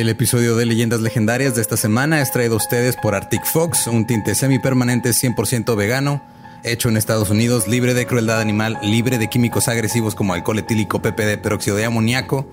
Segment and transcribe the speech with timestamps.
[0.00, 3.86] El episodio de Leyendas Legendarias de esta semana es traído a ustedes por Arctic Fox,
[3.86, 6.20] un tinte semipermanente 100% vegano,
[6.64, 11.00] hecho en Estados Unidos, libre de crueldad animal, libre de químicos agresivos como alcohol etílico,
[11.00, 12.50] PPD, peróxido de amoníaco,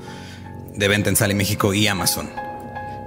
[0.75, 2.30] de venta en Sale México y Amazon.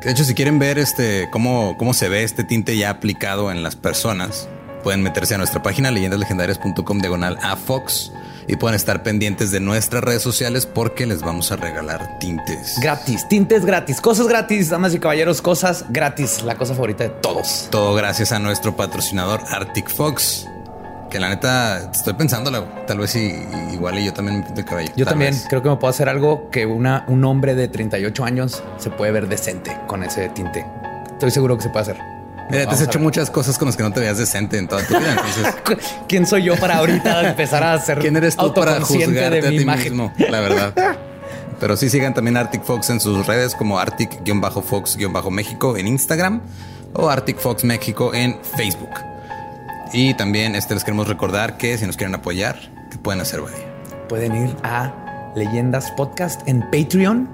[0.03, 3.63] De hecho, si quieren ver este, cómo, cómo se ve este tinte ya aplicado en
[3.63, 4.49] las personas,
[4.83, 8.11] pueden meterse a nuestra página leyendaslegendarias.com diagonal a Fox
[8.47, 12.79] y pueden estar pendientes de nuestras redes sociales porque les vamos a regalar tintes.
[12.81, 17.69] Gratis, tintes gratis, cosas gratis, damas y caballeros, cosas gratis, la cosa favorita de todos.
[17.71, 20.47] Todo gracias a nuestro patrocinador Arctic Fox.
[21.11, 22.51] Que la neta estoy pensando,
[22.89, 24.93] tal vez igual y yo también me pinto el cabello.
[24.97, 28.65] Yo también creo que me puedo hacer algo que una, un hombre de 38 años
[28.79, 30.67] se puede ver decente con ese tinte.
[31.13, 32.24] Estoy seguro que se puede hacer.
[32.51, 34.87] Mira, te has hecho muchas cosas con las que no te veías decente en toda
[34.87, 35.13] tu vida.
[35.13, 35.55] Entonces,
[36.09, 39.63] ¿quién soy yo para ahorita empezar a ser ¿Quién eres tú para juzgarte de mi
[39.63, 39.93] imagen?
[39.93, 40.13] mismo?
[40.29, 40.75] La verdad.
[41.61, 46.43] Pero sí sigan también Arctic Fox en sus redes como Arctic-Fox-México en Instagram
[46.93, 48.91] o Arctic Fox México en Facebook.
[49.93, 52.57] Y también este, les queremos recordar que si nos quieren apoyar,
[52.91, 53.55] ¿qué pueden hacer, güey?
[54.09, 57.29] Pueden ir a Leyendas Podcast en Patreon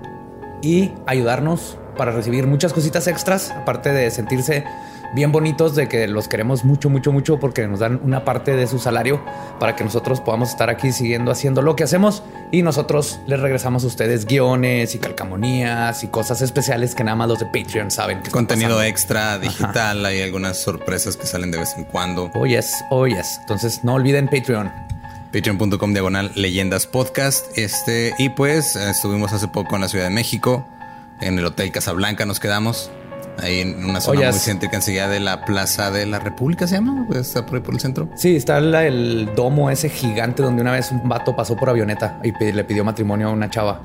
[0.62, 4.64] y ayudarnos para recibir muchas cositas extras, aparte de sentirse
[5.14, 8.66] bien bonitos de que los queremos mucho, mucho, mucho porque nos dan una parte de
[8.66, 9.22] su salario
[9.58, 13.84] para que nosotros podamos estar aquí siguiendo haciendo lo que hacemos y nosotros les regresamos
[13.84, 18.22] a ustedes guiones y calcamonías y cosas especiales que nada más los de Patreon saben.
[18.22, 22.30] Que Contenido extra, digital, hay algunas sorpresas que salen de vez en cuando.
[22.34, 23.38] Oh, yes, oh, yes.
[23.40, 24.70] Entonces no olviden Patreon.
[25.32, 27.56] Patreon.com diagonal leyendas podcast.
[27.56, 30.66] Este, y pues estuvimos hace poco en la Ciudad de México,
[31.20, 32.90] en el Hotel Casablanca nos quedamos
[33.42, 37.04] ahí en una zona muy céntrica enseguida de la Plaza de la República, ¿se llama?
[37.06, 38.08] Pues, está por ahí por el centro.
[38.16, 42.32] Sí, está el domo ese gigante donde una vez un vato pasó por avioneta y
[42.52, 43.82] le pidió matrimonio a una chava.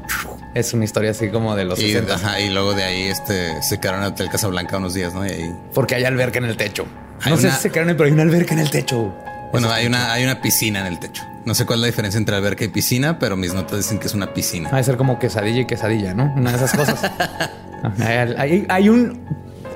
[0.53, 4.02] Es una historia así como de los y, y luego de ahí este, se quedaron
[4.02, 5.26] en el Hotel Casablanca unos días, ¿no?
[5.26, 5.56] Y ahí...
[5.73, 6.86] Porque hay alberca en el techo.
[7.27, 9.14] no sé si se quedaron, pero hay una alberca en el techo.
[9.61, 11.23] Bueno, hay una, hay una piscina en el techo.
[11.45, 14.08] No sé cuál es la diferencia entre alberca y piscina, pero mis notas dicen que
[14.08, 14.70] es una piscina.
[14.71, 16.33] Va a ser como quesadilla y quesadilla, ¿no?
[16.36, 17.11] Una de esas cosas.
[17.99, 19.20] hay, hay, un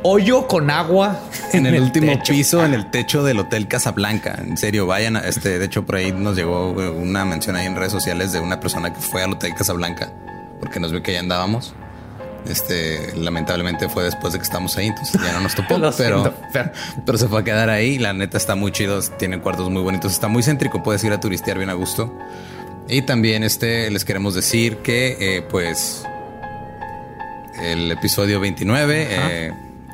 [0.01, 1.19] hoyo con agua
[1.53, 4.39] en, el, último piso, en el techo del Hotel Casablanca.
[4.41, 5.15] En serio, vayan.
[5.15, 8.39] A este, de hecho, por ahí nos llegó una mención ahí en redes sociales de
[8.39, 10.11] una persona que fue al Hotel Casablanca
[10.59, 11.73] porque nos vio que ya andábamos.
[12.47, 16.33] Este, lamentablemente fue después de que estamos ahí, entonces ya no nos topó, pero,
[17.05, 17.97] pero, se fue a quedar ahí.
[17.97, 21.19] La neta está muy chido, tiene cuartos muy bonitos, está muy céntrico, puedes ir a
[21.19, 22.17] turistear bien a gusto.
[22.87, 26.03] Y también este, les queremos decir que, eh, pues,
[27.61, 29.53] el episodio 29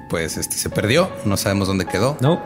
[0.09, 2.17] pues este se perdió, no sabemos dónde quedó.
[2.21, 2.41] No.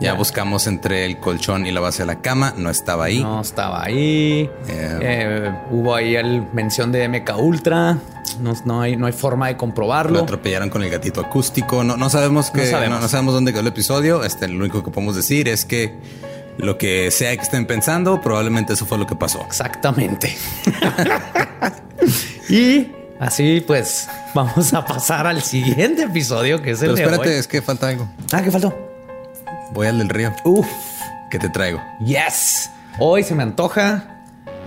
[0.00, 3.22] Ya buscamos entre el colchón y la base de la cama, no estaba ahí.
[3.22, 4.48] No estaba ahí.
[4.68, 7.98] Eh, eh, hubo ahí el mención de MK Ultra.
[8.40, 10.18] No, hay, no hay forma de comprobarlo.
[10.18, 11.84] Lo atropellaron con el gatito acústico.
[11.84, 13.34] No, no sabemos que no sabemos.
[13.34, 14.24] dónde quedó el episodio.
[14.24, 15.94] Este, lo único que podemos decir es que
[16.58, 19.42] lo que sea que estén pensando, probablemente eso fue lo que pasó.
[19.46, 20.36] Exactamente.
[22.48, 22.86] y
[23.20, 27.60] Así pues, vamos a pasar al siguiente episodio que es el Pero espérate, es que
[27.60, 28.08] falta algo.
[28.32, 28.74] Ah, ¿qué faltó?
[29.72, 30.34] Voy al del río.
[30.44, 30.66] Uf.
[31.30, 31.82] ¿Qué te traigo?
[32.02, 32.70] Yes.
[32.98, 34.22] Hoy se me antoja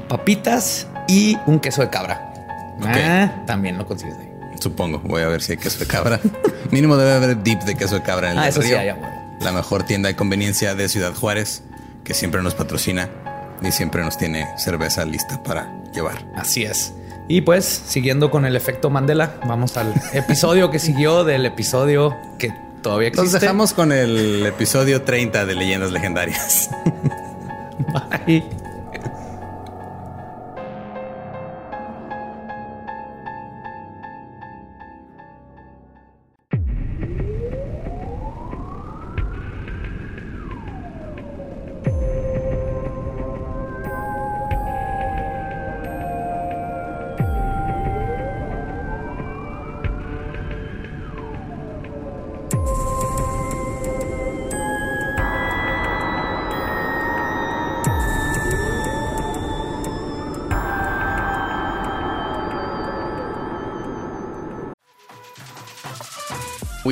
[0.07, 2.32] papitas y un queso de cabra.
[2.81, 4.29] Ah, también lo consigues ahí.
[4.59, 4.99] Supongo.
[4.99, 6.19] Voy a ver si hay queso de cabra.
[6.71, 8.77] Mínimo debe haber dip de queso de cabra en el ah, eso río.
[8.77, 11.63] Sí, La mejor tienda de conveniencia de Ciudad Juárez,
[12.03, 13.09] que siempre nos patrocina
[13.61, 16.25] y siempre nos tiene cerveza lista para llevar.
[16.35, 16.93] Así es.
[17.27, 22.53] Y pues, siguiendo con el efecto Mandela, vamos al episodio que siguió del episodio que
[22.81, 23.31] todavía existe.
[23.31, 26.69] Nos dejamos con el episodio 30 de Leyendas Legendarias.
[28.25, 28.62] Bye.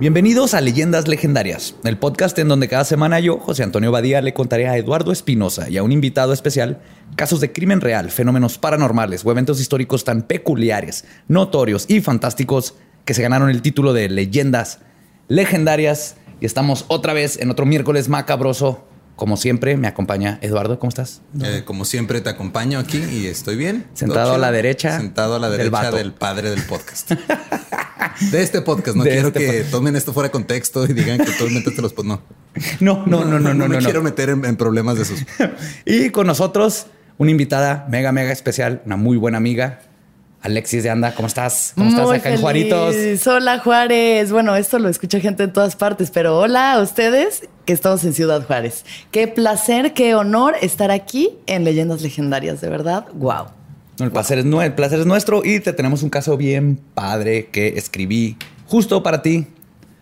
[0.00, 4.32] Bienvenidos a Leyendas Legendarias, el podcast en donde cada semana yo, José Antonio Badía, le
[4.32, 6.80] contaré a Eduardo Espinosa y a un invitado especial
[7.16, 13.12] casos de crimen real, fenómenos paranormales o eventos históricos tan peculiares, notorios y fantásticos que
[13.12, 14.78] se ganaron el título de Leyendas
[15.28, 16.16] Legendarias.
[16.40, 18.86] Y estamos otra vez en otro miércoles macabroso
[19.16, 20.78] como siempre, me acompaña Eduardo.
[20.78, 21.20] ¿Cómo estás?
[21.42, 23.86] Eh, como siempre, te acompaño aquí y estoy bien.
[23.92, 24.96] Sentado a la derecha.
[24.96, 27.12] Sentado a la derecha del, padre del podcast.
[28.30, 28.96] de este podcast.
[28.96, 31.94] No quiero este que tomen esto fuera de contexto y digan que todos te los...
[32.04, 32.22] No.
[32.80, 33.54] No, no, no, no, no.
[33.54, 35.24] No, me quiero meter en, problemas de esos.
[35.84, 36.86] y con nosotros,
[37.18, 39.80] una invitada mega, mega especial, una muy buena amiga,
[40.42, 41.72] Alexis de Anda, ¿cómo estás?
[41.76, 43.26] ¿Cómo estás acá en Juaritos?
[43.26, 44.32] Hola Juárez.
[44.32, 48.14] Bueno, esto lo escucha gente en todas partes, pero hola a ustedes que estamos en
[48.14, 48.86] Ciudad Juárez.
[49.10, 53.06] Qué placer, qué honor estar aquí en Leyendas Legendarias, de verdad.
[53.12, 53.59] Wow.
[54.00, 57.76] El placer, es, el placer es nuestro y te tenemos un caso bien padre que
[57.76, 58.36] escribí
[58.66, 59.46] justo para ti.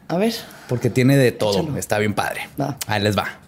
[0.09, 0.35] A ver.
[0.69, 1.77] Porque tiene de todo.
[1.77, 2.49] Está bien padre.
[2.87, 3.41] Ahí les va.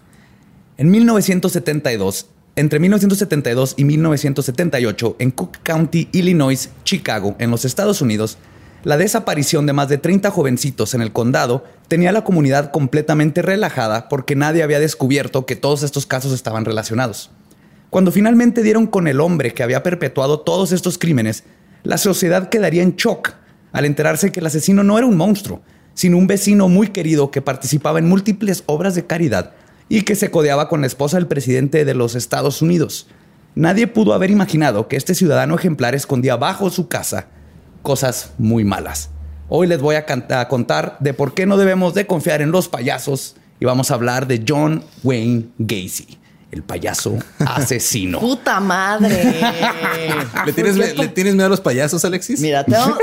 [0.77, 8.37] En 1972, entre 1972 y 1978, en Cook County, Illinois, Chicago, en los Estados Unidos,
[8.83, 14.09] la desaparición de más de 30 jovencitos en el condado tenía la comunidad completamente relajada
[14.09, 17.29] porque nadie había descubierto que todos estos casos estaban relacionados.
[17.91, 21.43] Cuando finalmente dieron con el hombre que había perpetuado todos estos crímenes,
[21.83, 23.33] la sociedad quedaría en shock
[23.73, 25.61] al enterarse que el asesino no era un monstruo,
[25.93, 29.51] sino un vecino muy querido que participaba en múltiples obras de caridad
[29.89, 33.09] y que se codeaba con la esposa del presidente de los Estados Unidos.
[33.55, 37.27] Nadie pudo haber imaginado que este ciudadano ejemplar escondía bajo su casa
[37.81, 39.09] cosas muy malas.
[39.49, 40.05] Hoy les voy a,
[40.47, 44.27] contar de por qué no debemos de confiar en los payasos y vamos a hablar
[44.27, 46.20] de John Wayne Gacy,
[46.51, 48.19] el payaso asesino.
[48.19, 49.39] ¡Puta madre!
[50.45, 52.39] ¿Le tienes, miedo a los payasos, Alexis?
[52.41, 52.97] Mira, tengo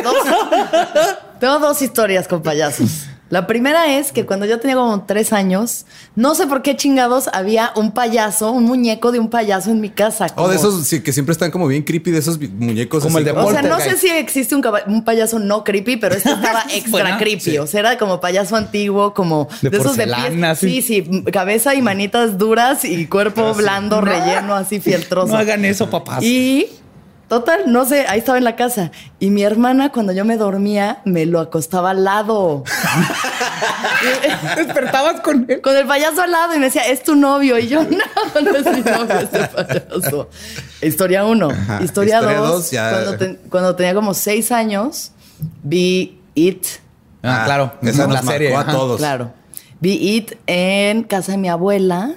[1.40, 3.06] tengo dos historias con payasos.
[3.30, 5.84] La primera es que cuando yo tenía como tres años,
[6.16, 9.90] no sé por qué chingados había un payaso, un muñeco de un payaso en mi
[9.90, 10.26] casa.
[10.36, 13.02] O oh, de esos que siempre están como bien creepy, de esos muñecos.
[13.02, 16.30] Como el de O sea, no sé si existe un, payaso no creepy, pero este
[16.32, 17.58] estaba extra creepy.
[17.58, 20.58] O sea, era como payaso antiguo, como de, esos de pies.
[20.58, 20.82] Sí.
[20.82, 25.32] sí, cabeza y manitas duras y cuerpo blando, relleno, así fieltroso.
[25.32, 26.22] No hagan eso, papás.
[26.24, 26.66] Y
[27.28, 28.90] Total, no sé, ahí estaba en la casa.
[29.20, 32.64] Y mi hermana, cuando yo me dormía, me lo acostaba al lado.
[34.56, 35.60] Despertabas con él.
[35.60, 37.58] Con el payaso al lado y me decía, es tu novio.
[37.58, 40.30] Y yo, no, no es mi novio este payaso.
[40.80, 41.50] Historia uno.
[41.82, 42.70] Historia, dos.
[43.50, 45.12] cuando, tenía como seis años,
[45.62, 46.66] vi It.
[47.22, 47.74] Ah, claro.
[47.82, 48.56] Esa es la serie.
[48.56, 48.96] A todos.
[48.96, 49.32] Claro.
[49.80, 52.14] Vi It en casa de mi abuela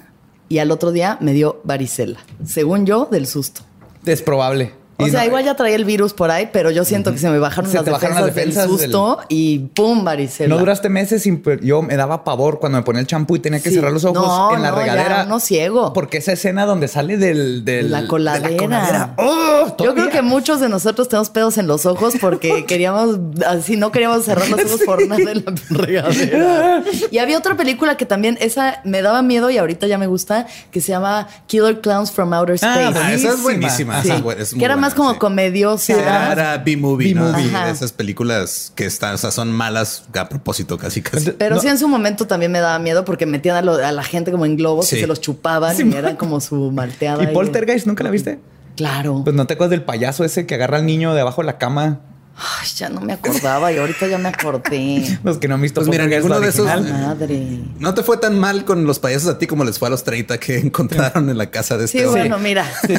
[0.48, 2.20] y al otro día me dio varicela.
[2.46, 3.62] Según yo, del susto.
[4.06, 4.80] Es probable.
[5.02, 7.40] O sea, igual ya traía el virus por ahí, pero yo siento que se me
[7.40, 10.54] bajaron, las, defensas del susto y pum, varicela.
[10.54, 11.44] No duraste meses sin...
[11.62, 14.56] Yo me daba pavor cuando me ponía el champú y tenía que cerrar los ojos
[14.56, 15.26] en la regadera.
[15.26, 15.94] no ciego.
[15.94, 17.66] Porque esa escena donde sale del...
[17.92, 19.14] la coladera.
[19.18, 19.76] ¡Oh!
[19.78, 23.20] yo creo que muchos de nosotros tenemos pedos en los ojos porque queríamos...
[23.46, 26.84] Así no queríamos cerrar los ojos por nada en la regadera.
[27.10, 28.38] y había otra película que también...
[28.42, 32.34] Esa me daba miedo y ahorita ya me gusta, que se llama Killer Clowns from
[32.34, 33.14] Outer ah, Space.
[33.16, 34.02] esa es buenísima.
[34.02, 36.32] que era más como comediosa.
[36.32, 37.36] era B-movie, ¿no?
[37.38, 41.32] esas películas que están, o sea, son malas a propósito, casi casi.
[41.32, 44.46] Pero sí en su momento también me daba miedo porque metían a, la gente como
[44.46, 47.24] en globos y se los chupaban y eran como su malteada.
[47.24, 48.40] ¿Y Poltergeist nunca la viste?
[48.76, 49.22] Claro.
[49.24, 51.58] Pues no te acuerdas del payaso ese que agarra al niño de abajo de la
[51.58, 52.00] cama
[52.44, 55.20] Ay, ya no me acordaba y ahorita ya me acordé.
[55.24, 55.82] Los que no han visto.
[55.82, 56.66] Pues mira, alguno de esos.
[56.66, 57.60] Madre.
[57.78, 60.04] No te fue tan mal con los payasos a ti como les fue a los
[60.04, 62.00] 30 que encontraron en la casa de este.
[62.00, 62.66] Sí, bueno, mira.
[62.86, 62.94] Sí,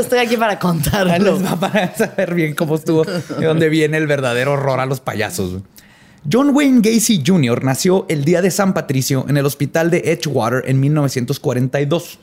[0.00, 1.42] estoy aquí para contarlo.
[1.42, 5.60] va para saber bien cómo estuvo, de dónde viene el verdadero horror a los payasos.
[6.30, 7.62] John Wayne Gacy Jr.
[7.62, 12.18] nació el día de San Patricio en el hospital de Edgewater en 1942.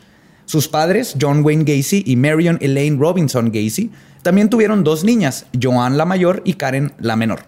[0.45, 5.97] Sus padres, John Wayne Gacy y Marion Elaine Robinson Gacy, también tuvieron dos niñas, Joan
[5.97, 7.41] la mayor y Karen la menor.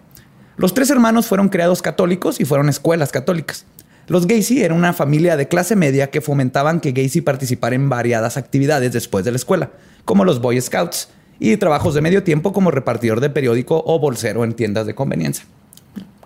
[0.56, 3.66] Los tres hermanos fueron creados católicos y fueron escuelas católicas.
[4.08, 8.36] Los Gacy eran una familia de clase media que fomentaban que Gacy participara en variadas
[8.36, 9.72] actividades después de la escuela,
[10.04, 14.44] como los Boy Scouts y trabajos de medio tiempo como repartidor de periódico o bolsero
[14.44, 15.44] en tiendas de conveniencia.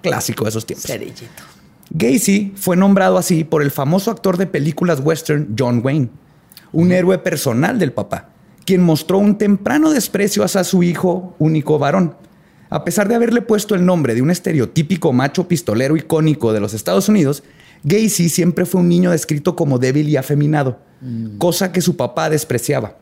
[0.02, 0.86] Clásico de esos tiempos.
[0.86, 1.42] Cerillito.
[1.90, 6.08] Gacy fue nombrado así por el famoso actor de películas western John Wayne,
[6.72, 8.30] un héroe personal del papá
[8.70, 12.14] quien mostró un temprano desprecio hacia su hijo único varón.
[12.68, 16.72] A pesar de haberle puesto el nombre de un estereotípico macho pistolero icónico de los
[16.72, 17.42] Estados Unidos,
[17.82, 21.38] Gacy siempre fue un niño descrito como débil y afeminado, mm.
[21.38, 22.96] cosa que su papá despreciaba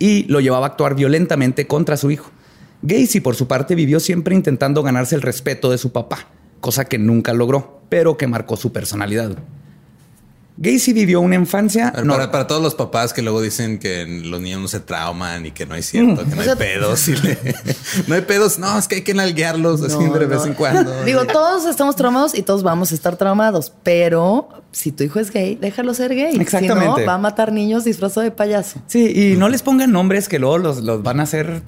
[0.00, 2.32] y lo llevaba a actuar violentamente contra su hijo.
[2.82, 6.26] Gacy, por su parte, vivió siempre intentando ganarse el respeto de su papá,
[6.60, 7.82] cosa que nunca logró.
[7.88, 9.38] pero que marcó su personalidad.
[10.60, 11.92] Gacy vivió una infancia.
[11.92, 14.80] Para, no- para- para todos los papás que luego dicen que los niños no se
[14.80, 17.06] trauman y que no es cierto, que no O hay pedos.
[17.08, 17.38] y le-
[18.08, 18.58] no hay pedos.
[18.58, 20.46] No, es que hay que nalguearlos así No, de vez no.
[20.46, 21.04] en cuando.
[21.04, 25.30] Digo, todos estamos traumados y todos vamos a estar traumados, pero si tu hijo es
[25.30, 26.32] gay, déjalo ser gay.
[26.34, 27.02] Si Exactamente.
[27.02, 28.80] no, va a matar niños disfrazado de payaso.
[28.88, 31.62] Sí, y no les pongan nombres que luego los, los van a hacer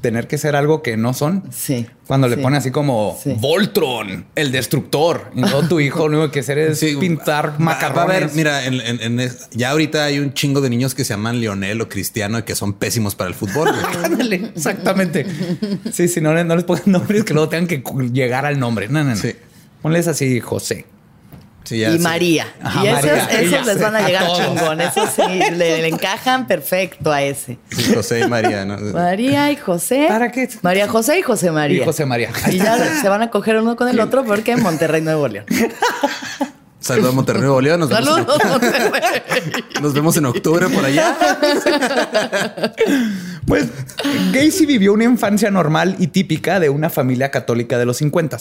[0.00, 1.42] tener que ser algo que no son.
[1.50, 1.86] Sí.
[2.06, 2.42] Cuando le Sí.
[2.42, 3.34] ponen así como Sí.
[3.38, 5.30] Voltron, el destructor.
[5.34, 7.96] Y no tu hijo lo único que hacer es Sí, pintar macarrones.
[7.96, 11.04] Va a haber, mira, en- en- en ya ahorita hay un chingo de niños que
[11.04, 13.68] se llaman Lionel o Cristiano y que son pésimos para el fútbol.
[14.04, 15.26] Ándale, exactamente.
[15.92, 17.82] Sí, sí, no, no les pongan nombres que luego tengan que
[18.12, 18.88] llegar al nombre.
[18.88, 19.16] No, no, no.
[19.16, 19.34] Sí.
[19.82, 20.86] Ponles así, José.
[21.66, 22.02] Sí, ya, y sí.
[22.02, 22.46] María.
[22.62, 23.24] Ajá, y esos, María.
[23.40, 24.38] esos Ya les sé, van a a llegar todos.
[24.38, 24.80] chingón.
[24.80, 27.58] Esos sí le, le encajan perfecto a ese.
[27.70, 28.78] Sí, José y María, ¿no?
[28.92, 30.06] María y José.
[30.08, 30.48] ¿Para qué?
[30.62, 31.82] María José y José María.
[31.82, 32.30] Y José María.
[32.50, 35.44] Y ya se van a coger uno con el otro porque en Monterrey, Nuevo León.
[36.78, 37.80] Saludos a Monterrey, Nuevo León.
[37.80, 38.90] Nos vemos, Saludos, Monterrey.
[39.76, 41.16] en, nos vemos en octubre por allá.
[43.46, 43.66] Pues
[44.32, 48.38] Gacy vivió una infancia normal y típica de una familia católica de los 50.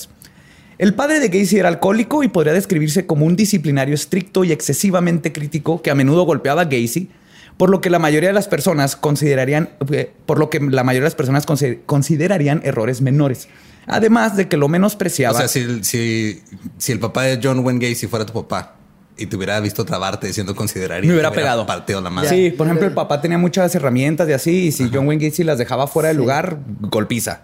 [0.77, 5.32] El padre de Gacy era alcohólico y podría describirse como un disciplinario estricto y excesivamente
[5.32, 7.10] crítico que a menudo golpeaba a Gacy,
[7.58, 11.03] por lo que la mayoría de las personas considerarían, eh, por lo que la mayoría
[11.05, 13.48] de las personas consider- considerarían errores menores.
[13.88, 15.38] Además de que lo O menospreciaba.
[15.39, 16.41] sea, si, si,
[16.77, 18.75] si el papá de John Wayne Gacy fuera tu papá
[19.15, 21.65] y te hubiera visto trabarte diciendo considerar y Me hubiera te pegado.
[21.65, 22.29] partido la madre.
[22.29, 25.46] Sí, por ejemplo, el papá tenía muchas herramientas y así, y si John Wayne Gacy
[25.46, 27.44] las dejaba fuera del lugar, golpiza.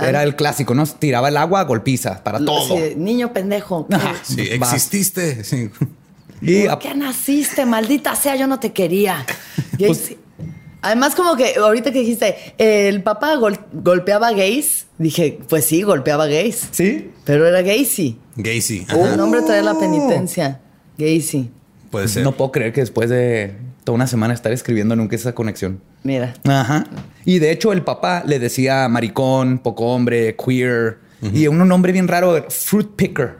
[0.00, 0.86] Era el clásico, ¿no?
[0.86, 2.76] Tiraba el agua, golpiza para todo.
[2.76, 3.86] Sí, niño pendejo.
[3.88, 3.96] ¿qué?
[3.96, 4.14] Ajá.
[4.22, 5.42] Sí, exististe.
[5.44, 5.70] Sí.
[6.40, 7.66] Y ¿Por qué naciste?
[7.66, 9.26] Maldita sea, yo no te quería.
[9.78, 10.16] Gacy.
[10.82, 16.26] Además, como que ahorita que dijiste, el papá gol- golpeaba gays, dije, pues sí, golpeaba
[16.26, 16.68] gays.
[16.70, 18.18] sí, Pero era Gacy.
[18.36, 18.86] Gacy.
[18.88, 19.16] El ajá.
[19.16, 20.60] nombre trae la penitencia.
[20.96, 21.50] Gacy.
[21.90, 22.22] Puede ser.
[22.22, 25.82] no puedo creer que después de toda una semana estar escribiendo nunca esa conexión.
[26.02, 26.34] Mira.
[26.44, 26.86] Ajá.
[27.24, 32.08] Y de hecho, el papá le decía maricón, poco hombre, queer y un nombre bien
[32.08, 33.36] raro, fruit picker.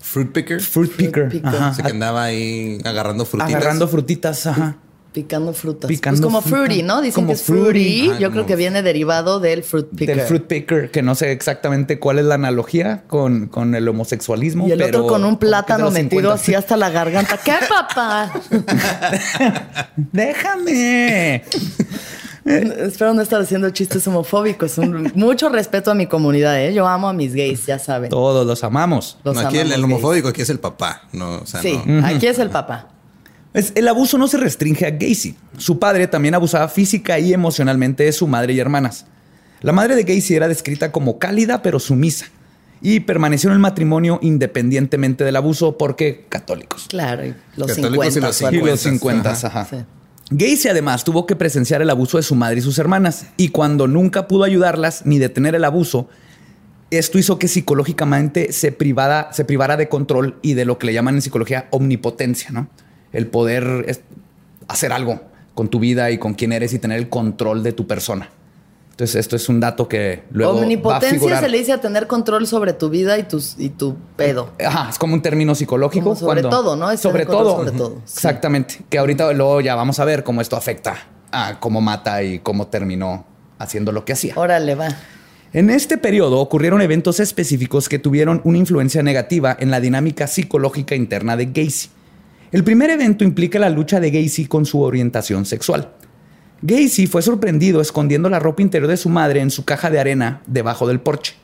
[0.00, 0.60] Fruit picker.
[0.60, 1.28] Fruit picker.
[1.28, 1.46] picker.
[1.46, 1.68] Ajá.
[1.68, 3.54] Así que andaba ahí agarrando frutitas.
[3.54, 4.46] Agarrando frutitas.
[4.46, 4.76] Ajá.
[5.12, 5.88] Picando frutas.
[5.88, 6.56] Picando pues como fruta.
[6.64, 7.02] fruity, ¿no?
[7.02, 8.10] Dicen Como que es fruity.
[8.18, 10.16] Yo creo que viene derivado del fruit picker.
[10.16, 14.66] Del fruit picker, que no sé exactamente cuál es la analogía con, con el homosexualismo.
[14.66, 16.32] Y el pero otro con un plátano metido 50.
[16.34, 17.36] así hasta la garganta.
[17.36, 18.32] ¿Qué, papá?
[20.12, 21.42] Déjame.
[22.44, 24.76] Espero no estar haciendo chistes homofóbicos.
[24.78, 26.74] Un- mucho respeto a mi comunidad, ¿eh?
[26.74, 28.10] Yo amo a mis gays, ya saben.
[28.10, 29.18] Todos los amamos.
[29.22, 29.84] Los No, aquí el, amamos el gays.
[29.92, 31.02] homofóbico aquí es el papá.
[31.12, 32.04] No, o sea, Sí, no.
[32.04, 32.88] aquí es el papá.
[33.54, 35.36] Es- el abuso no se restringe a Gacy.
[35.58, 39.06] Su padre también abusaba física y emocionalmente de su madre y hermanas.
[39.60, 42.26] La madre de Gacy era descrita como cálida pero sumisa
[42.80, 46.86] y permaneció en el matrimonio independientemente del abuso porque católicos.
[46.88, 48.26] Claro, y los Católicos y 50.
[48.26, 48.66] los su Y algo.
[48.66, 49.46] los 50, Ajá.
[49.60, 49.66] ajá.
[49.70, 49.76] Sí.
[50.30, 53.86] Gacy además tuvo que presenciar el abuso de su madre y sus hermanas y cuando
[53.86, 56.08] nunca pudo ayudarlas ni detener el abuso,
[56.90, 60.92] esto hizo que psicológicamente se, privara, se privara de control y de lo que le
[60.94, 62.68] llaman en psicología omnipotencia, ¿no?
[63.12, 64.00] El poder es-
[64.68, 65.20] hacer algo
[65.54, 68.30] con tu vida y con quién eres y tener el control de tu persona.
[68.90, 71.42] Entonces, esto es un dato que luego va a Omnipotencia figurar.
[71.42, 74.50] se le dice a tener control sobre tu vida y, tus, y tu pedo.
[74.64, 76.04] Ajá, es como un término psicológico.
[76.04, 76.90] Como sobre todo, ¿no?
[76.90, 77.56] Es sobre todo.
[77.56, 78.12] sobre todo, sí.
[78.16, 78.80] Exactamente.
[78.90, 80.96] Que ahorita luego ya vamos a ver cómo esto afecta
[81.32, 83.24] a cómo mata y cómo terminó
[83.58, 84.34] haciendo lo que hacía.
[84.36, 84.88] Órale, va.
[85.54, 90.94] En este periodo ocurrieron eventos específicos que tuvieron una influencia negativa en la dinámica psicológica
[90.94, 91.88] interna de Gacy.
[92.52, 95.90] El primer evento implica la lucha de Gacy con su orientación sexual.
[96.60, 100.42] Gacy fue sorprendido escondiendo la ropa interior de su madre en su caja de arena
[100.46, 101.34] debajo del porche.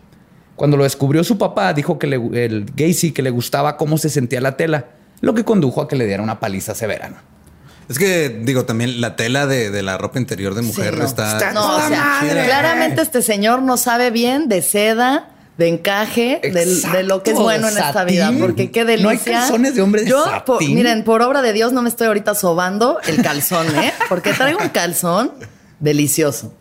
[0.54, 4.10] Cuando lo descubrió su papá, dijo que le- el Gacy que le gustaba cómo se
[4.10, 4.86] sentía la tela,
[5.20, 7.10] lo que condujo a que le diera una paliza severa.
[7.88, 11.06] Es que, digo, también la tela de, de la ropa interior de mujer Sí, no.
[11.06, 11.52] está.
[11.54, 12.44] No, o sea, chida.
[12.44, 17.68] claramente este señor no sabe bien de seda, de encaje, de, lo que es bueno
[17.68, 18.32] en esta vida.
[18.40, 19.32] Porque qué No hay delicia.
[19.40, 22.34] calzones de hombre de Yo, por- miren, por obra de Dios no me estoy ahorita
[22.36, 23.92] sobando el calzón, ¿eh?
[24.08, 25.32] Porque traigo un calzón
[25.80, 26.54] delicioso.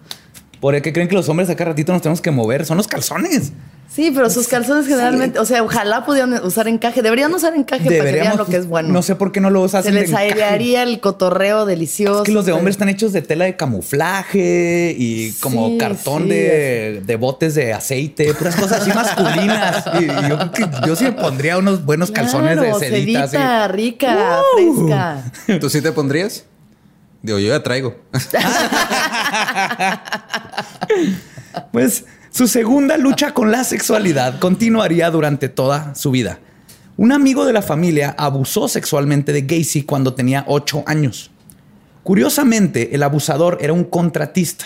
[0.60, 2.66] ¿Por qué creen que los hombres acá ratito nos tenemos que mover?
[2.66, 3.52] Son los calzones.
[3.90, 7.02] Sí, pero sus calzones generalmente, o sea, ojalá pudieran usar encaje.
[7.02, 8.90] Deberían usar encaje para que vean Deberíamos- lo que es bueno.
[8.90, 12.20] No sé por qué no lo hacen Se les airearía el cotorreo delicioso.
[12.22, 16.24] Es que los de hombres están hechos de tela de camuflaje y como Sí, cartón
[16.24, 19.86] sí, de, de botes de aceite, puras cosas así masculinas.
[20.00, 23.24] Y, y yo, creo que yo sí me pondría unos buenos calzones de sedita.
[23.24, 23.32] así.
[23.38, 24.86] sedita, rica, Uh.
[24.86, 25.24] fresca.
[25.60, 26.44] ¿Tú sí te pondrías?
[27.24, 27.96] Digo, yo ya traigo.
[31.72, 36.40] Pues su segunda lucha con la sexualidad continuaría durante toda su vida.
[36.98, 41.32] Un amigo de la familia abusó sexualmente de Gacy cuando tenía 8 años.
[42.04, 44.66] Curiosamente, el abusador era un contratista,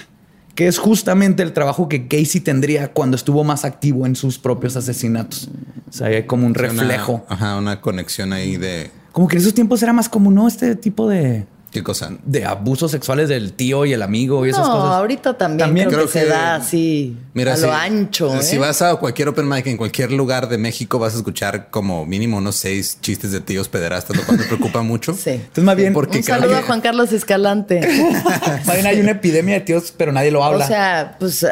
[0.56, 4.76] que es justamente el trabajo que Gacy tendría cuando estuvo más activo en sus propios
[4.78, 5.50] asesinatos.
[5.90, 7.26] O sea, hay como un Una- reflejo.
[7.30, 10.48] ajá, una conexión ahí de Como que en esos tiempos era más común, ¿no?
[10.48, 12.12] Este tipo de, qué cosa.
[12.26, 14.92] de abusos sexuales del tío y el amigo y esas no, cosas.
[14.96, 18.42] ahorita también, También creo, creo que, se da así Mira, a si, lo ancho.
[18.42, 18.60] si ¿eh?
[18.60, 22.38] vas a cualquier open mic en cualquier lugar de México, vas a escuchar como mínimo
[22.38, 25.14] unos seis chistes de tíos pederastas, lo cual me preocupa mucho.
[25.14, 25.32] Sí.
[25.32, 27.80] Entonces, más bien, Porque Un saludo a Juan Carlos Escalante.
[28.66, 30.66] más bien hay una epidemia de tíos, pero nadie lo habla.
[30.66, 31.46] O sea, pues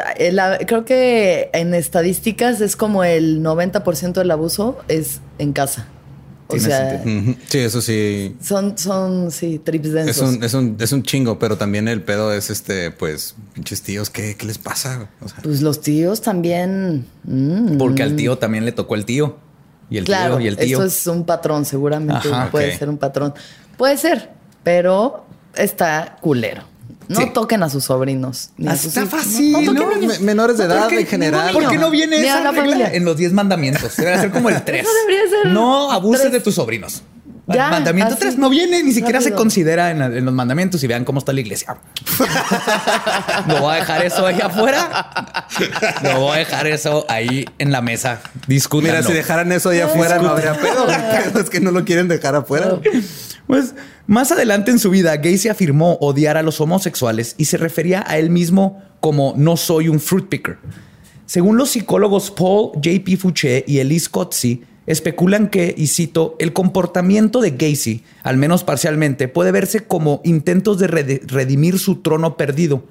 [0.66, 5.86] creo que en estadísticas es como el 90% del abuso es en casa.
[6.50, 7.36] O Tiene sea, sentido.
[7.48, 8.36] Sí, eso sí.
[8.42, 10.16] son, son, sí, trips densos.
[10.16, 13.82] Es un, es, un, es un chingo, pero también el pedo es este, pues, pinches
[13.82, 15.08] tíos, ¿qué, qué les pasa?
[15.20, 17.06] O sea, Pues los tíos también.
[17.24, 19.36] mm, Porque al tío también le tocó el tío.
[19.88, 20.78] Y el claro, tío y el tío.
[20.78, 23.34] eso es un patrón, seguramente Ajá, puede ser un patrón.
[23.76, 24.30] Puede ser,
[24.62, 25.24] pero
[25.56, 26.62] está culero.
[27.10, 27.30] No Sí.
[27.34, 28.50] toquen a sus sobrinos.
[28.56, 30.20] ni a sus Está fácil, No, no ¿no?
[30.20, 31.52] menores de edad en general.
[31.52, 32.90] ¿Por qué no viene Ni esa la regla familia.
[32.94, 33.96] en los 10 mandamientos?
[33.96, 34.82] Debe ser como el 3.
[34.82, 36.32] Eso debería ser No abuses tres.
[36.34, 37.02] de tus sobrinos.
[37.48, 38.20] Ya, mandamiento así.
[38.20, 41.32] 3 no viene, ni siquiera se considera en, en los mandamientos y vean cómo está
[41.32, 41.78] la iglesia.
[43.48, 45.48] no voy a dejar eso ahí afuera.
[46.04, 48.20] No voy a dejar eso ahí en la mesa.
[48.46, 48.92] Discútanlo.
[48.98, 50.86] mira, si dejaran eso ahí afuera, no habría pedo
[51.40, 52.78] es que no lo quieren dejar afuera.
[53.50, 53.74] Pues
[54.06, 58.16] más adelante en su vida, Gacy afirmó odiar a los homosexuales y se refería a
[58.16, 60.58] él mismo como no soy un fruit picker.
[61.26, 63.16] Según los psicólogos Paul J.P.
[63.16, 69.26] Fouché y Elise Kotze, especulan que, y cito, el comportamiento de Gacy, al menos parcialmente,
[69.26, 72.84] puede verse como intentos de redimir su trono perdido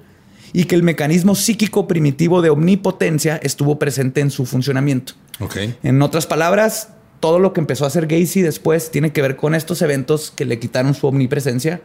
[0.52, 5.14] y que el mecanismo psíquico primitivo de omnipotencia estuvo presente en su funcionamiento.
[5.38, 5.56] Ok.
[5.82, 6.90] En otras palabras,
[7.20, 10.44] todo lo que empezó a hacer Gacy después tiene que ver con estos eventos que
[10.44, 11.80] le quitaron su omnipresencia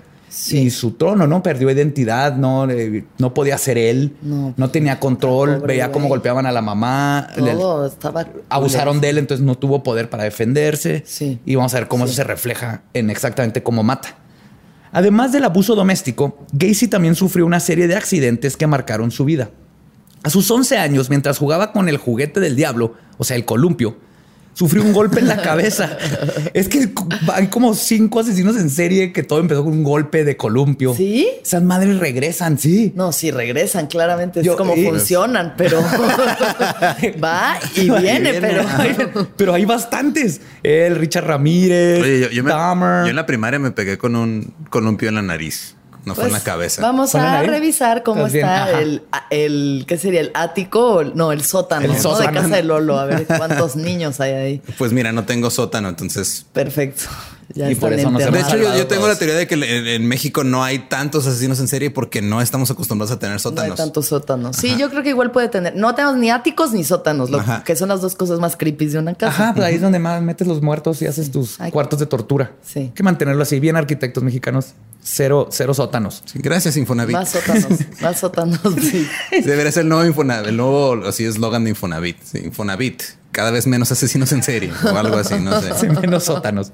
[0.50, 1.44] y su trono, ¿no?
[1.44, 6.46] Perdió identidad, no, Eh, no podía ser él, no, No, tenía control, veía cómo golpeaban
[6.46, 7.56] a la mamá, le-
[7.88, 8.26] estaba.
[8.50, 11.04] abusaron de él, entonces no tuvo poder para defenderse.
[11.06, 11.40] Sí.
[11.46, 14.18] Y vamos a ver cómo eso se refleja en exactamente cómo mata.
[14.92, 19.50] Además del abuso doméstico, Gacy también sufrió una serie de accidentes que marcaron su vida.
[20.24, 23.98] A sus 11 años, mientras jugaba con el juguete del diablo, o sea, el columpio,
[24.56, 25.96] sufrió un golpe en la cabeza.
[26.56, 26.90] es que
[27.34, 30.96] hay como cinco asesinos en serie que todo empezó con un golpe de columpio.
[30.96, 31.28] ¿Sí?
[31.44, 32.92] Esas madres regresan, sí.
[32.96, 34.42] No, sí, regresan, claramente.
[34.42, 35.80] Yo- es como y- funcionan, pero
[37.24, 38.64] va y viene, pero.
[39.36, 40.42] Pero hay bastantes.
[40.64, 43.04] El Richard Ramírez, Oye, yo, yo me- Dahmer.
[43.04, 45.75] yo en la primaria me pegué con un columpio en la nariz.
[46.06, 46.82] No fue en la Pues, cabeza.
[46.82, 50.22] Vamos ¿Fue en la a revisar cómo está el, el, ¿qué sería?
[50.22, 51.04] ¿El ático?
[51.16, 52.00] No, el sótano, El ¿no?
[52.02, 52.32] sótano.
[52.32, 53.00] De casa de Lolo.
[53.00, 54.62] A ver cuántos niños hay ahí.
[54.78, 56.46] Pues mira, no tengo sótano, entonces.
[56.54, 57.04] Perfecto.
[57.56, 59.64] Ya Y por eso no se De hecho, yo, tengo la teoría de que en,
[59.64, 63.36] en México no hay tantos asesinos en serie porque no estamos acostumbrados a tener No
[63.38, 63.78] hay sótanos.
[63.78, 64.58] tantos sótanos.
[64.58, 65.74] Sí, yo creo que igual puede tener.
[65.76, 69.00] No tenemos ni áticos ni sótanos, lo que son las dos cosas más creepy de
[69.00, 69.44] una casa.
[69.44, 71.72] Ajá, pues ahí es donde más metes los muertos y haces tus Ay.
[71.72, 72.52] cuartos de tortura.
[72.62, 72.80] Sí.
[72.80, 74.74] Hay que mantenerlo así, bien arquitectos mexicanos.
[75.02, 76.24] Cero, cero sótanos.
[76.26, 77.14] Sí, gracias, Infonavit.
[77.14, 78.60] Más sótanos, más sótanos.
[78.82, 79.08] Sí.
[79.46, 82.18] Debería ser el nuevo Infonavit, el nuevo así eslogan de Infonavit.
[82.24, 83.02] Sí, Infonavit,
[83.36, 85.74] cada vez menos asesinos en serie o algo así, no sé.
[85.80, 86.72] Sí, menos sótanos.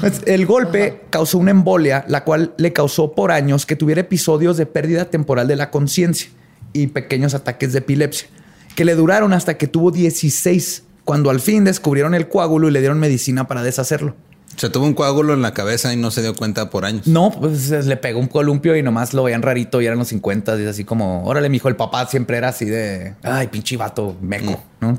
[0.00, 4.58] Pues, El golpe causó una embolia, la cual le causó por años que tuviera episodios
[4.58, 6.28] de pérdida temporal de la conciencia
[6.74, 8.28] y pequeños ataques de epilepsia,
[8.76, 12.80] que le duraron hasta que tuvo 16, cuando al fin descubrieron el coágulo y le
[12.80, 14.14] dieron medicina para deshacerlo.
[14.58, 17.06] O sea, tuvo un coágulo en la cabeza y no se dio cuenta por años.
[17.06, 20.58] No, pues le pegó un columpio y nomás lo veían rarito y eran los 50
[20.58, 24.16] y es así como, órale, mijo, el papá siempre era así de, ay, pinche vato,
[24.20, 24.98] meco, ¿no?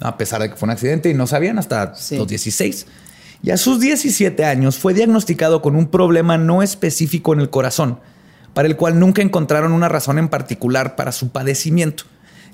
[0.00, 2.16] A pesar de que fue un accidente y no sabían hasta Sí.
[2.16, 2.86] los 16.
[3.44, 8.00] Y a sus 17 años fue diagnosticado con un problema no específico en el corazón,
[8.54, 12.02] para el cual nunca encontraron una razón en particular para su padecimiento.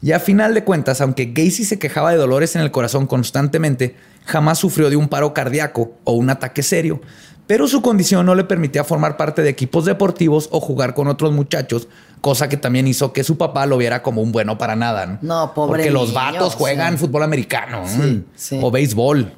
[0.02, 3.94] Y a final de cuentas, aunque Gacy se quejaba de dolores en el corazón constantemente,
[4.24, 7.00] jamás sufrió de un paro cardíaco o un ataque serio.
[7.46, 11.32] Pero su condición no le permitía formar parte de equipos deportivos o jugar con otros
[11.32, 11.86] muchachos,
[12.20, 15.06] cosa que también hizo que su papá lo viera como un bueno para nada.
[15.06, 18.60] No, No, pobre Porque los vatos juegan fútbol americano Sí, mm, sí.
[18.60, 19.32] o béisbol.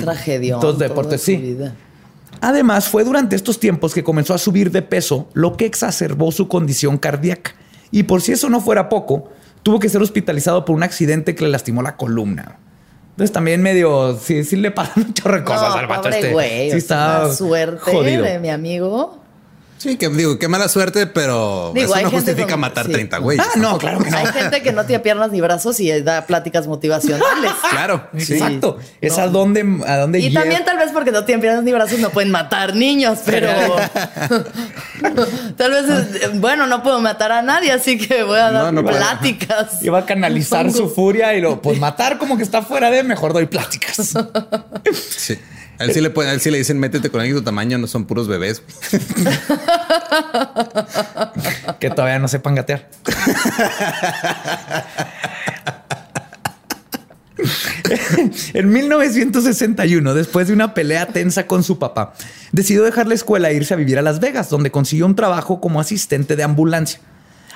[0.00, 0.58] Tragedia.
[0.60, 1.56] Todos deportes, sí.
[2.40, 6.46] Además, fue durante estos tiempos que comenzó a subir de peso, lo que exacerbó su
[6.46, 7.54] condición cardíaca.
[7.90, 9.30] Y por si eso no fuera poco,
[9.62, 12.58] tuvo que ser hospitalizado por un accidente que le lastimó la columna.
[13.10, 16.32] Entonces también medio, sí, sí le pasan un chorro de cosas no, al vato este.
[16.32, 16.70] güey.
[16.70, 18.24] sí está suerte jodido.
[18.24, 19.18] de mi amigo.
[19.82, 22.92] Sí, que digo, qué mala suerte, pero Digo, eso no justifica con- matar sí.
[22.92, 23.46] 30 güeyes.
[23.48, 24.16] Ah, no, claro que no.
[24.18, 27.50] Hay gente que no tiene piernas ni brazos y da pláticas motivacionales.
[27.70, 28.34] Claro, sí.
[28.34, 28.76] Exacto.
[29.00, 29.22] Es No.
[29.22, 30.42] a dónde, a dónde Y lleva.
[30.42, 33.48] también tal vez porque no tienen piernas ni brazos no pueden matar niños, pero
[35.56, 38.72] tal vez es- bueno, no puedo matar a nadie, así que voy a dar No,
[38.72, 38.96] no puede.
[38.98, 39.82] pláticas.
[39.82, 43.32] Iba a canalizar su furia y lo, pues matar como que está fuera de, mejor
[43.32, 44.14] doy pláticas.
[44.92, 45.38] Sí.
[45.80, 45.94] A él
[46.40, 48.62] sí le, dicen, métete con alguien de tu tamaño, no son puros bebés.
[51.80, 52.90] que todavía no sepan gatear.
[58.52, 62.12] en 1961, después de una pelea tensa con su papá,
[62.52, 65.62] decidió dejar la escuela e irse a vivir a Las Vegas, donde consiguió un trabajo
[65.62, 67.00] como asistente de ambulancia.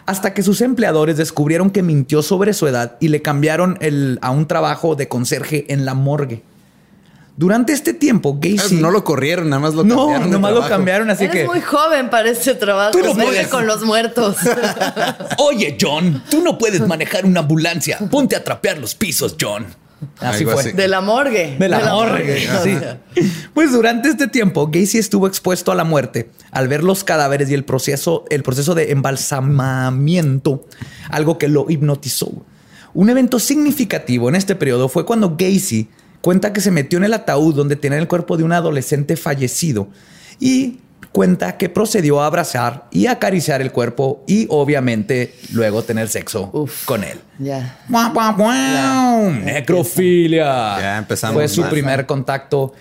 [0.07, 3.79] Hasta que sus empleadores descubrieron que mintió sobre su edad y le cambiaron
[4.23, 6.43] a un trabajo de conserje en la morgue.
[7.37, 8.77] Durante este tiempo, Gacy...
[8.77, 10.27] No lo corrieron, nada más lo no, cambiaron.
[10.27, 10.77] de nomás lo trabajo.
[10.77, 11.45] cambiaron, así Eres que...
[11.47, 12.93] muy joven para ese trabajo.
[12.93, 13.49] Tú no puedes.
[13.49, 14.37] con los muertos.
[15.39, 17.99] Oye, John, tú no puedes manejar una ambulancia.
[18.11, 19.67] Ponte a trapear los pisos, John.
[20.21, 20.61] Así Algo fue.
[20.61, 20.73] así.
[20.73, 21.57] De la morgue.
[21.59, 22.49] De la morgue.
[22.63, 22.77] Sí.
[23.53, 27.55] Pues durante este tiempo, Gacy estuvo expuesto a la muerte al ver los cadáveres y
[27.55, 30.65] el proceso, el proceso de embalsamamiento,
[31.11, 32.31] algo que lo hipnotizó.
[32.93, 35.89] Un evento significativo en este periodo fue cuando Gacy
[36.25, 39.89] cuenta que se metió en el ataúd donde tenía el cuerpo de un adolescente fallecido
[40.41, 40.79] y
[41.13, 46.87] cuenta que procedió a abrazar y acariciar el cuerpo y obviamente luego tener sexo Uf.
[46.87, 47.21] con él.
[47.39, 47.79] Ya.
[47.91, 49.33] Guau, guau.
[49.33, 50.79] Necrofilia.
[50.81, 51.71] Ya empezamos Fue su mal.
[51.71, 52.73] primer contacto.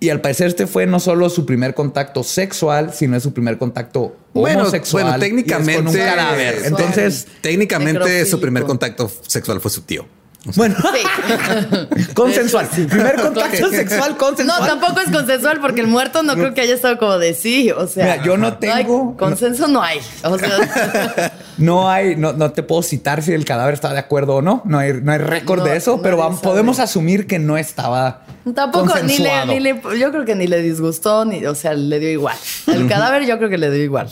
[0.00, 3.58] Y al parecer este fue no solo su primer contacto sexual, sino es su primer
[3.58, 5.04] contacto Bueno, homosexual.
[5.04, 5.76] bueno, y es técnicamente.
[5.76, 6.62] con un cadáver.
[6.64, 10.06] Entonces, técnicamente su primer contacto sexual fue su tío.
[10.54, 12.06] Bueno, Sí.
[12.14, 12.66] consensual.
[12.68, 14.66] Primer contacto sexual No, consensual.
[14.68, 17.70] tampoco es consensual porque el muerto no creo que haya estado como de sí.
[17.70, 18.52] O sea, Mira, yo no hay-
[18.84, 19.98] tengo- consenso no hay.
[20.24, 24.36] O sea, No hay, no, no te puedo citar si el cadáver está de acuerdo
[24.36, 24.62] o no.
[24.66, 28.22] No hay, no hay récord No, de eso, pero vamos- podemos asumir que no estaba.
[28.54, 31.98] tampoco ni le, ni le- yo creo que ni le disgustó, ni, o sea, le
[31.98, 32.36] dio igual.
[32.66, 34.08] El cadáver yo creo que le dio igual.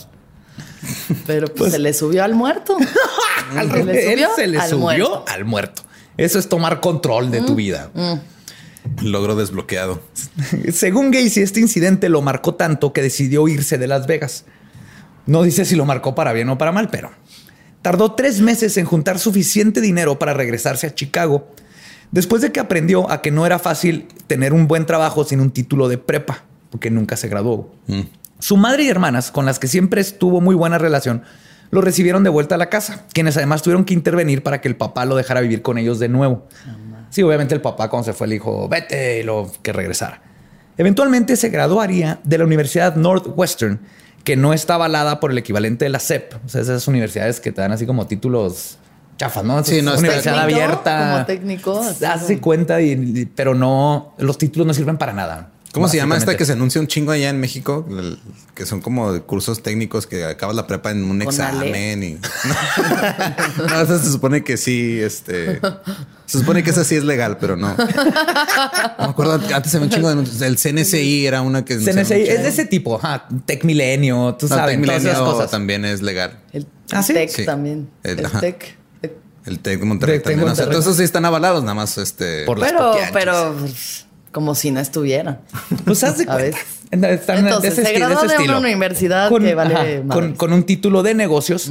[1.27, 2.77] Pero pues, se le subió al muerto.
[3.57, 5.25] Al Se le revés, él subió se le al subió muerto.
[5.29, 5.83] al muerto.
[6.17, 7.91] Eso es tomar control de tu vida.
[9.03, 10.03] Logro desbloqueado.
[10.73, 14.45] Según Gacy, este incidente lo marcó tanto que decidió irse de Las Vegas.
[15.27, 17.11] No dice si lo marcó para bien o para mal, pero
[17.83, 21.49] tardó tres meses en juntar suficiente dinero para regresarse a Chicago,
[22.13, 25.51] después de que aprendió a que no era fácil tener un buen trabajo sin un
[25.51, 27.75] título de prepa, porque nunca se graduó.
[28.39, 31.23] Su madre y hermanas, con las que siempre estuvo muy buena relación,
[31.71, 34.77] lo recibieron de vuelta a la casa, quienes además tuvieron que intervenir para que el
[34.77, 36.47] papá lo dejara vivir con ellos de nuevo.
[37.11, 40.21] Sí, obviamente el papá cuando se fue le dijo, vete y lo que regresara.
[40.77, 43.81] Eventualmente se graduaría de la Universidad Northwestern,
[44.25, 46.35] que no está avalada por el equivalente de la SEP.
[46.45, 48.79] O sea, esas universidades que te dan así como títulos
[49.17, 49.63] chafas, ¿no?
[49.63, 51.11] Sí, no, Es universidad Técnico, abierta.
[51.13, 55.51] como técnico, Hace como- cuenta, y- pero no, los títulos no sirven para nada.
[55.75, 57.85] ¿Cómo se llama esta que se anuncia un chingo allá en México?
[57.91, 58.19] El-
[58.55, 62.15] que son como cursos técnicos que acabas la prepa en un examen y.
[63.69, 65.61] no, se supone que sí, este.
[66.27, 67.75] Se supone que esa sí es legal, pero no.
[68.99, 70.41] No me acuerdo, antes se me un chingo de anuncios.
[70.41, 71.77] El CNCI era una que.
[71.77, 75.33] CNCI es de ese tipo, ajá, Tech Milenio, tú No, sabes, Tec todas esas Milenio
[75.35, 75.51] cosas.
[75.51, 76.39] también es legal.
[76.53, 77.13] El ¿Ah, sí?
[77.15, 77.45] TEC Sí.
[77.45, 77.91] también.
[78.05, 78.41] El- El, ajá.
[78.41, 78.77] TEC.
[79.03, 80.41] eh, El TEC de Monterrey de también.
[80.43, 80.71] O sea, Monterrey.
[80.73, 82.45] todos esos sí están avalados, nada más este.
[82.45, 83.57] Por Pero, pero
[84.35, 85.41] como si no estuviera.
[85.87, 86.59] Pues haz de cuenta.
[86.91, 90.31] Están Entonces, de ese se graduó ese de una universidad que vale con.
[90.31, 90.35] Mm.
[90.35, 91.71] con un título de negocios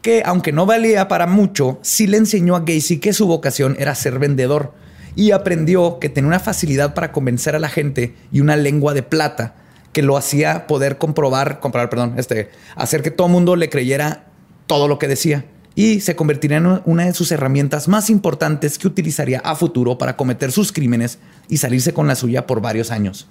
[0.00, 3.94] que, aunque no valía para mucho, sí le enseñó a Gacy que su vocación era
[3.94, 4.72] ser vendedor
[5.16, 9.02] y aprendió que tenía una facilidad para convencer a la gente y una lengua de
[9.02, 9.54] plata
[9.92, 14.26] que lo hacía poder comprobar, comprobar, perdón, este, hacer que todo el mundo le creyera
[14.66, 15.44] todo lo que decía
[15.76, 20.16] y se convertiría en una de sus herramientas más importantes que utilizaría a futuro para
[20.16, 23.28] cometer sus crímenes y salirse con la suya por varios años.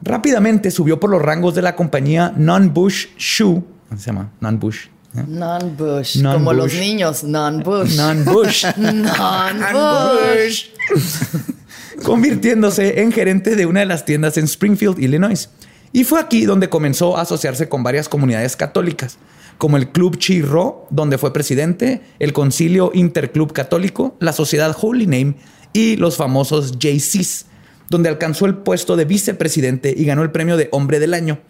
[0.00, 3.62] Rápidamente subió por los rangos de la compañía Non-Bush Shoe.
[3.88, 4.30] ¿Cómo se llama?
[4.40, 4.86] Non-Bush.
[5.16, 5.24] ¿eh?
[5.26, 6.16] Non-Bush.
[6.22, 6.38] Non-Bush.
[6.38, 7.24] Como los niños.
[7.24, 7.96] Non-Bush.
[7.96, 8.64] Non-Bush.
[8.78, 10.66] Non-Bush.
[12.02, 15.50] convirtiéndose en gerente de una de las tiendas en Springfield, Illinois.
[15.92, 19.18] Y fue aquí donde comenzó a asociarse con varias comunidades católicas,
[19.60, 25.34] como el Club Chirro, donde fue presidente, el Concilio Interclub Católico, la Sociedad Holy Name
[25.74, 27.44] y los famosos JCs,
[27.90, 31.40] donde alcanzó el puesto de vicepresidente y ganó el premio de Hombre del Año.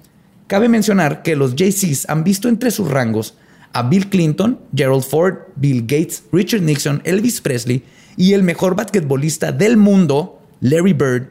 [0.48, 3.34] Cabe mencionar que los JCs han visto entre sus rangos
[3.72, 7.84] a Bill Clinton, Gerald Ford, Bill Gates, Richard Nixon, Elvis Presley
[8.16, 11.28] y el mejor basquetbolista del mundo, Larry Bird.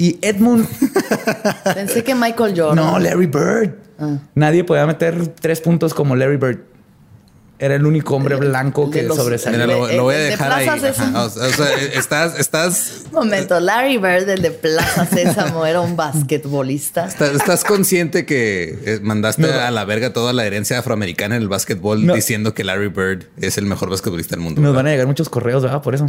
[0.00, 0.66] Y Edmund.
[1.74, 2.76] Pensé que Michael Jordan.
[2.76, 3.74] no, Larry Bird.
[3.98, 4.16] Ah.
[4.34, 6.58] Nadie podía meter tres puntos como Larry Bird.
[7.58, 9.66] Era el único hombre blanco que sobresalía.
[9.66, 10.66] Mira, lo, lo voy a de dejar ahí.
[10.66, 15.82] Ajá, o sea, sea, estás, estás, Un momento, Larry Bird, el de Plaza Sésamo, era
[15.82, 17.04] un basquetbolista.
[17.04, 21.48] estás, estás consciente que eh, mandaste a la verga toda la herencia afroamericana en el
[21.50, 22.14] básquetbol No.
[22.14, 24.62] diciendo que Larry Bird es el mejor basquetbolista del mundo.
[24.62, 24.78] Nos ¿verdad?
[24.78, 25.82] van a llegar muchos correos, ¿verdad?
[25.82, 26.06] Por eso.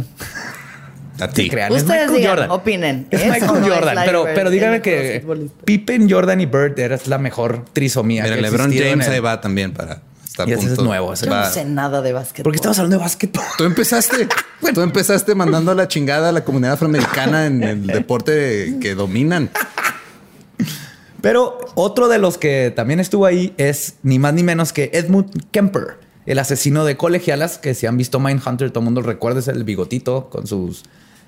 [1.24, 1.48] A ti.
[1.50, 1.72] crean.
[1.72, 2.50] Es Ustedes Michael digan, Jordan.
[2.50, 3.06] opinen.
[3.10, 5.24] Es ¿Es o Michael no Jordan, pero, Bird pero díganme que?
[5.64, 8.22] Pippen, Jordan y Bird era la mejor trisomía.
[8.24, 10.80] Mira, que LeBron James el- ahí va también para estar Y ese punto.
[10.82, 11.44] es nuevo, ese Yo Va.
[11.44, 12.44] no sé nada de básquetbol.
[12.44, 13.44] Porque estamos hablando de básquetbol.
[13.58, 14.26] Tú empezaste,
[14.74, 19.50] tú empezaste mandando a la chingada a la comunidad afroamericana en el deporte que dominan.
[21.20, 25.30] Pero otro de los que también estuvo ahí es ni más ni menos que Edmund
[25.52, 29.48] Kemper, el asesino de colegialas, que si han visto Mindhunter, todo el mundo recuerda es
[29.48, 30.82] el bigotito con sus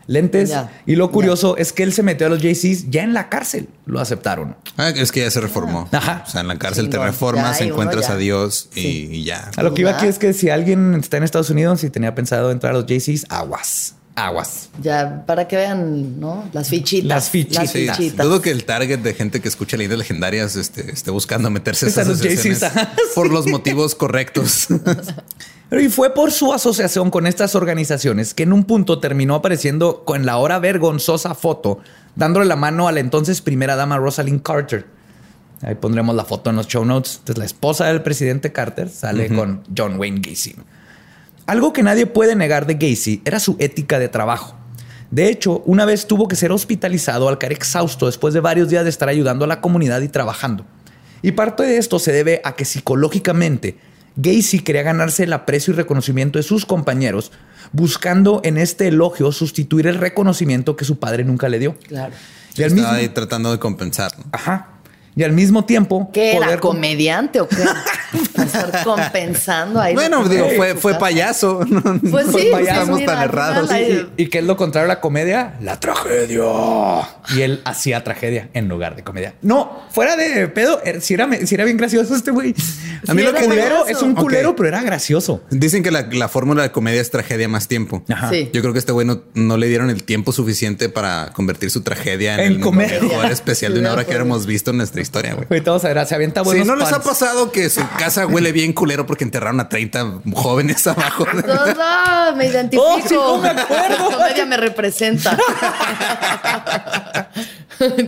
[0.06, 0.50] lentes.
[0.50, 3.28] Ya, y lo curioso es que él se metió a los JCs ya en la
[3.28, 3.68] cárcel.
[3.86, 4.56] Lo aceptaron.
[4.76, 5.88] Ah, es que ya se reformó.
[5.92, 6.24] Ajá.
[6.26, 9.08] O sea, en la cárcel te reformas, encuentras a Dios y, Sí.
[9.10, 9.50] y ya.
[9.56, 12.14] A lo que iba aquí es que si alguien está en Estados Unidos y tenía
[12.14, 14.68] pensado entrar a los JCs, aguas, aguas.
[14.80, 16.48] Ya, para que vean, ¿no?
[16.52, 17.08] Las fichitas.
[17.08, 17.70] Las fichitas.
[17.70, 18.24] Sí, fichitas.
[18.26, 21.88] dudo que el target de gente que escucha leyendas legendarias este, esté buscando meterse a
[21.88, 22.62] esas asociaciones
[23.14, 24.68] por los motivos correctos.
[25.70, 30.24] Y fue por su asociación con estas organizaciones que en un punto terminó apareciendo con
[30.26, 31.80] la ahora vergonzosa foto,
[32.14, 34.86] dándole la mano a la entonces primera dama Rosalind Carter.
[35.62, 37.16] Ahí pondremos la foto en los show notes.
[37.20, 40.56] Entonces, la esposa del presidente Carter sale con John Wayne Gacy.
[41.46, 44.56] Algo que nadie puede negar de Gacy era su ética de trabajo.
[45.10, 48.84] De hecho, una vez tuvo que ser hospitalizado al caer exhausto después de varios días
[48.84, 50.66] de estar ayudando a la comunidad y trabajando.
[51.22, 53.78] Y parte de esto se debe a que psicológicamente
[54.16, 57.32] Gacy quería ganarse el aprecio y reconocimiento de sus compañeros,
[57.72, 61.76] buscando en este elogio sustituir el reconocimiento que su padre nunca le dio.
[61.88, 62.12] Claro.
[62.56, 64.12] Y al mismo, ahí tratando de compensar.
[64.18, 64.24] ¿no?
[64.32, 64.68] ajá.
[65.16, 66.44] Y al mismo tiempo, ¿Qué era?
[66.46, 67.62] poder com- ¿Comediante o qué?
[68.42, 69.94] Estar compensando ahí.
[69.94, 71.60] Bueno, digo, fue, fue payaso.
[71.68, 73.68] No, Pues no sí, estamos mira, tan al errados.
[73.68, 76.42] final ahí- Y que es lo contrario a la comedia, la tragedia.
[77.36, 79.34] Y él hacía tragedia en lugar de comedia.
[79.40, 82.52] No, fuera de pedo, er- si era, si era bien gracioso este güey.
[83.08, 85.42] A mí Sí, lo que culero es un culero, pero era gracioso.
[85.50, 88.04] Dicen que la, la fórmula de comedia es tragedia más tiempo.
[88.08, 88.30] Ajá.
[88.30, 88.50] Sí.
[88.52, 91.82] Yo creo que este güey no, no le dieron el tiempo suficiente para convertir su
[91.82, 93.00] tragedia en, En el comedia.
[93.00, 95.46] mejor especial de una hora que hemos visto en nuestra historia, güey.
[95.50, 98.26] Ahorita vamos a ver, se avienta Si buenos no les ha pasado que su casa
[98.26, 101.26] huele bien culero porque enterraron a 30 jóvenes abajo.
[101.34, 102.84] No, no, me identifico.
[102.86, 104.10] Oh, sí, no me acuerdo.
[104.10, 105.36] La comedia me representa.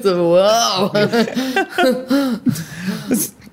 [0.05, 0.93] wow.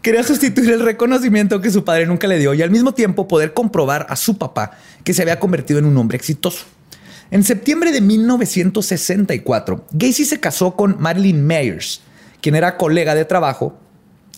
[0.03, 3.53] Quería sustituir el reconocimiento que su padre nunca le dio y al mismo tiempo poder
[3.53, 4.71] comprobar a su papá
[5.05, 6.65] que se había convertido en un hombre exitoso.
[7.31, 12.01] En septiembre de 1964, Gacy se casó con Marilyn Mayers,
[12.41, 13.79] quien era colega de trabajo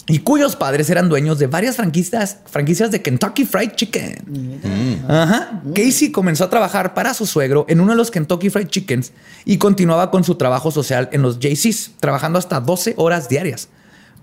[0.08, 5.02] y cuyos padres eran dueños de varias franquicias, franquicias de Kentucky Fried Chicken.
[5.08, 5.64] Ajá.
[5.74, 9.14] Casey comenzó a trabajar para su suegro en uno de los Kentucky Fried Chickens
[9.46, 13.70] y continuaba con su trabajo social en los JCs, trabajando hasta 12 horas diarias.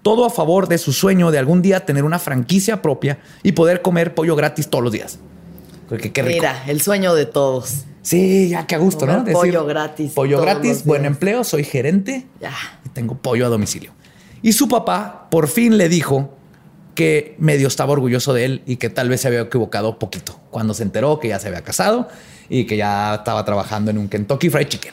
[0.02, 3.82] Todo a favor de su sueño de algún día tener una franquicia propia y poder
[3.82, 5.18] comer pollo gratis todos los días.
[5.88, 6.36] Porque qué rico.
[6.40, 7.84] Mira, el sueño de todos.
[8.02, 9.24] Sí, ya qué a gusto, ¿no?
[9.24, 12.52] Pollo gratis Pollo gratis, buen empleo, soy gerente Ya.
[12.84, 13.92] y tengo pollo a domicilio.
[14.42, 16.34] Y su papá por fin le dijo
[16.96, 20.74] que medio estaba orgulloso de él y que tal vez se había equivocado poquito cuando
[20.74, 22.08] se enteró que ya se había casado
[22.48, 24.92] y que ya estaba trabajando en un Kentucky Fried Chicken.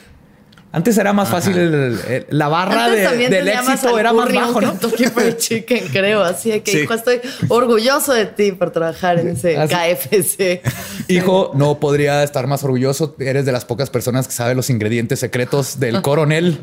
[0.72, 1.74] Antes era más fácil el-
[2.08, 4.70] el- la barra Antes de- también del éxito era más bajo, ¿no?
[4.70, 6.22] Kentucky Fried Chicken, creo.
[6.22, 6.78] Así que, Sí.
[6.80, 10.62] hijo, estoy orgulloso de ti por trabajar en ese Así- KFC.
[11.08, 13.16] Hijo, no podría estar más orgulloso.
[13.18, 16.60] Eres de las pocas personas que sabe los ingredientes secretos del coronel.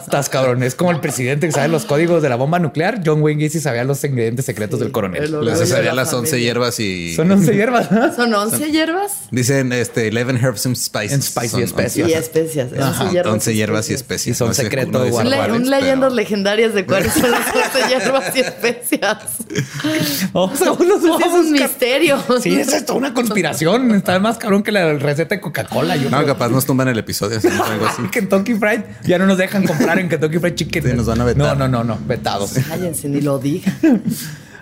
[0.00, 0.62] Estás cabrón.
[0.62, 3.00] Es como el presidente que sabe los códigos de la bomba nuclear.
[3.04, 5.32] John Wayne Gacy sabía los ingredientes secretos del el coronel.
[5.34, 6.46] Orgullo de sabía la las 11 familia.
[6.48, 7.14] hierbas y.
[7.14, 7.90] Son 11 hierbas.
[7.92, 8.14] ¿no?
[8.14, 9.12] ¿Son 11 hierbas?
[9.30, 11.12] Dicen este 11 herbs and spices.
[11.12, 12.08] And y Son especias.
[12.08, 12.72] Y 11 especias.
[12.72, 14.26] Esas Ajá, son hierbas 11 hierbas y especias.
[14.26, 17.12] Y son No sé secreto uno Un, le- cuáles, un pero- leyendas legendarias de cuáles
[17.12, 19.18] son las 11 hierbas y especias.
[19.86, 22.18] Sí, vamos es un misterio.
[22.42, 23.94] Sí, es esto, una conspiración.
[23.94, 25.96] Está más cabrón que la receta de Coca-Cola.
[25.96, 26.26] No, creo.
[26.26, 27.40] capaz nos tumban el episodio.
[27.40, 28.02] si no, algo así.
[28.12, 30.82] Kentucky Fried ya no nos dejan comprar en Kentucky Fried Chicken.
[30.82, 31.56] Sí, nos van a vetar.
[31.56, 32.52] No, no, no, no, vetados.
[32.68, 34.02] Cállense, ni lo digan.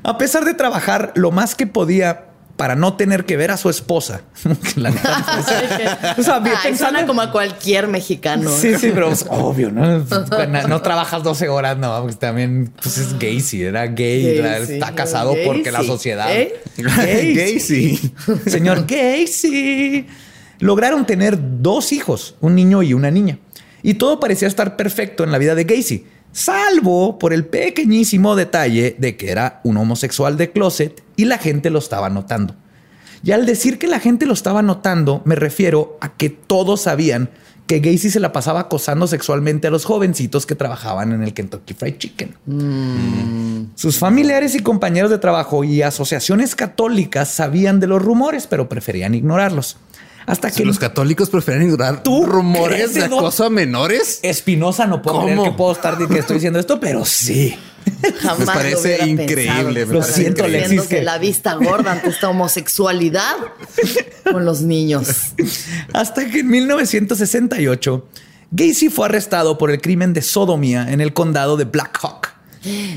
[0.02, 2.26] A pesar de trabajar lo más que podía
[2.56, 4.22] para no tener que ver a su esposa.
[4.76, 4.90] la
[6.16, 8.50] pues, o sea, bien Ay, suena como a cualquier mexicano.
[8.50, 9.84] Sí, sí, pero es obvio, ¿no?
[10.54, 14.94] No, no trabajas 12 horas, no, porque también pues es gay, sí, era gay, está
[14.94, 16.34] casado porque la sociedad.
[16.34, 16.60] ¿Eh?
[16.76, 18.12] Gay, Gay, sí.
[18.46, 20.06] Señor Gacy.
[20.60, 23.38] Lograron tener dos hijos, un niño y una niña.
[23.82, 28.96] Y todo parecía estar perfecto en la vida de Gacy, salvo por el pequeñísimo detalle
[28.98, 32.54] de que era un homosexual de closet y la gente lo estaba notando.
[33.22, 37.30] Y al decir que la gente lo estaba notando, me refiero a que todos sabían
[37.66, 41.72] que Gacy se la pasaba acosando sexualmente a los jovencitos que trabajaban en el Kentucky
[41.72, 43.70] Fried Chicken.
[43.74, 49.14] Sus familiares y compañeros de trabajo y asociaciones católicas sabían de los rumores, pero preferían
[49.14, 49.78] ignorarlos.
[50.26, 54.20] Hasta que los católicos prefieren ignorar ¿Tú rumores de acoso a menores.
[54.22, 57.56] Espinosa no puedo creer puedo estar que estoy diciendo esto, pero sí.
[58.20, 59.68] Jamás Me parece increíble, pensado.
[59.68, 60.64] me Lo parece siento, increíble.
[60.66, 63.36] Alexis, que- la vista gorda ante esta homosexualidad
[64.32, 65.08] con los niños.
[65.92, 68.08] Hasta que en 1968
[68.50, 72.28] Gacy fue arrestado por el crimen de sodomía en el condado de Black Hawk.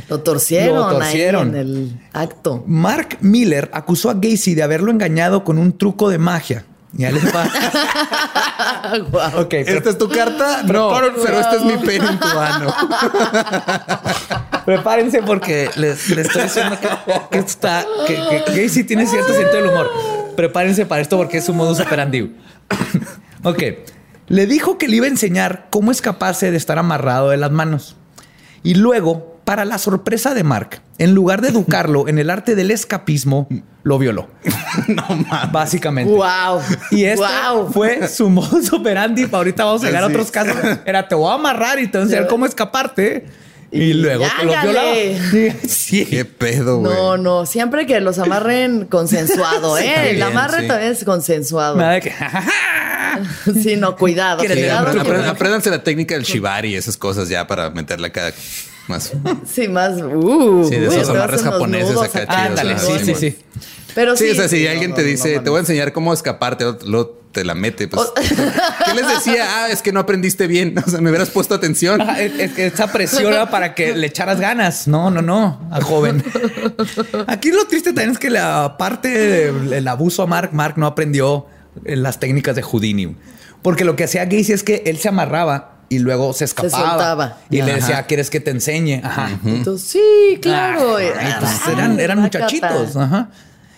[0.07, 1.47] Lo torcieron, Lo torcieron.
[1.53, 2.63] ahí en el acto.
[2.67, 6.65] Mark Miller acusó a Gacy de haberlo engañado con un truco de magia.
[6.93, 7.49] Ya les va.
[9.11, 9.41] Guau.
[9.41, 10.63] ok, pero ¿Esta es tu carta?
[10.63, 10.91] No,
[11.23, 12.73] pero este es mi pene en tu mano.
[14.65, 16.89] prepárense porque les, les estoy diciendo que,
[17.31, 19.89] que está, que, que Gacy tiene cierto sentido del humor.
[20.35, 22.35] Prepárense para esto porque es su modus operandi.
[23.43, 23.63] ok.
[24.27, 27.95] Le dijo que le iba a enseñar cómo escaparse de estar amarrado de las manos.
[28.61, 32.69] Y luego, para la sorpresa de Mark, en lugar de educarlo en el arte del
[32.69, 33.47] escapismo,
[33.83, 34.27] lo violó.
[34.89, 35.51] no mames.
[35.53, 36.11] Básicamente.
[36.13, 36.59] Wow.
[36.91, 37.71] Y esto Wow.
[37.71, 39.25] fue su modus operandi.
[39.31, 40.53] Ahorita vamos a llegar a otros casos.
[40.85, 43.25] Era te voy a amarrar y te voy a enseñar cómo escaparte.
[43.71, 45.13] Y luego te lo Hágale.
[45.13, 45.55] violaba.
[45.65, 46.05] Sí.
[46.05, 46.93] Qué pedo, güey.
[46.93, 50.11] No, no, siempre que los amarren consensuado, ¿eh?
[50.11, 50.67] El amarre sí.
[50.67, 51.77] también es consensuado.
[51.77, 52.11] Nada de que.
[53.63, 54.87] Sí, no, cuidado, ¿Quieres Sí, cuidado.
[54.89, 58.31] apre- porque- apre- apréndanse la técnica del shibari y esas cosas ya para meterla acá
[58.87, 59.11] más.
[59.51, 60.01] Sí, más.
[60.01, 62.25] Uh, Sí, de esos amarres japoneses acá acá.
[62.43, 63.37] chidos, Ándale, sí, sí, sí.
[63.95, 64.25] Pero sí.
[64.25, 66.13] Sí, o sea, si sí, alguien no, te dice, no, te voy a enseñar cómo
[66.13, 67.87] escaparte, luego te la mete.
[67.87, 69.45] Pues, ¿Qué les decía?
[69.47, 70.75] Ah, es que no aprendiste bien.
[70.85, 72.01] O sea, me hubieras puesto atención.
[72.01, 74.87] Ajá, es- es que esa presión era para que le echaras ganas.
[74.87, 76.23] No, no, no, al joven.
[77.27, 81.47] Aquí lo triste también es que la parte del abuso a Mark, Mark no aprendió
[81.85, 83.15] eh, las técnicas de Houdini.
[83.61, 86.89] Porque lo que hacía Gacy es que él se amarraba y luego se escapaba.
[86.89, 87.37] soltaba.
[87.49, 89.01] Y le decía, ¿quieres que te enseñe?
[89.03, 89.29] Ajá.
[89.45, 90.97] Entonces, sí, claro.
[90.97, 92.95] Ah, entonces Ay, eran, eran muchachitos.
[92.95, 93.29] Ajá.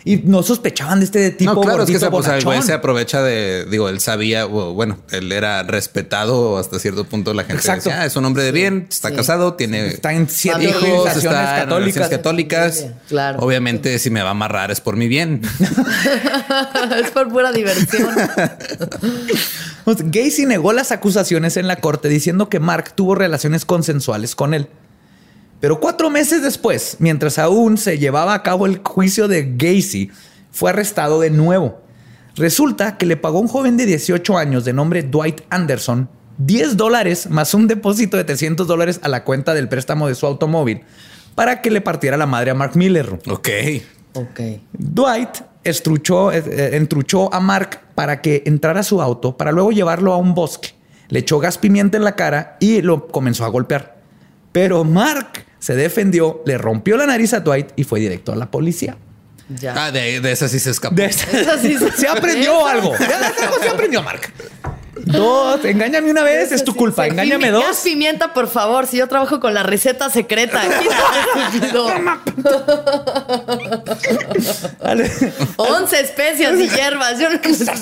[0.06, 2.72] Y no sospechaban de este tipo No, claro, es que se, pues, el güey se
[2.74, 7.34] aprovecha de, digo, él sabía, bueno, él era respetado hasta cierto punto.
[7.34, 7.90] La gente Exacto.
[7.90, 9.16] decía, "Ah, es un hombre de bien, está Sí.
[9.16, 12.08] casado, tiene Está en siete Hijos, está en católicas.
[12.10, 12.86] católicas.
[13.10, 13.40] Claro.
[13.40, 15.42] Obviamente, si me va a amarrar es por mi bien.
[17.04, 18.10] es por pura diversión.
[19.84, 24.54] Pues, Gacy negó las acusaciones en la corte diciendo que Mark tuvo relaciones consensuales con
[24.54, 24.70] él.
[25.60, 30.12] Pero cuatro meses después, mientras aún se llevaba a cabo el juicio de Gacy,
[30.52, 31.82] fue arrestado de nuevo.
[32.36, 36.78] Resulta que le pagó a un joven de 18 años de nombre Dwight Anderson 10
[36.78, 40.82] dólares más un depósito de 300 dólares a la cuenta del préstamo de su automóvil
[41.36, 43.20] para que le partiera la madre a Mark Miller.
[43.28, 43.50] Ok.
[44.14, 44.40] ok.
[44.72, 45.30] Dwight
[45.66, 50.14] estruchó, eh, eh, entruchó a Mark para que entrara a su auto para luego llevarlo
[50.14, 50.70] a un bosque.
[51.10, 53.98] Le echó gas pimienta en la cara y lo comenzó a golpear.
[54.54, 58.50] Pero Mark se defendió, le rompió la nariz a Dwight y fue directo a la
[58.50, 58.98] policía.
[59.50, 59.86] Ya.
[59.86, 60.96] Ah, de, de esa sí se escapó.
[60.96, 62.94] De esa- Esa sí se- se aprendió esa- algo.
[63.00, 64.32] Ya algo se aprendió, Mark.
[65.06, 67.08] Dos, engáñame una vez, es tu culpa.
[67.08, 67.78] Engáñame pimi- dos.
[67.84, 68.86] pimienta, por favor.
[68.86, 70.62] Si yo trabajo con la receta secreta.
[75.58, 77.18] 11 especias y hierbas.
[77.20, 77.30] Yo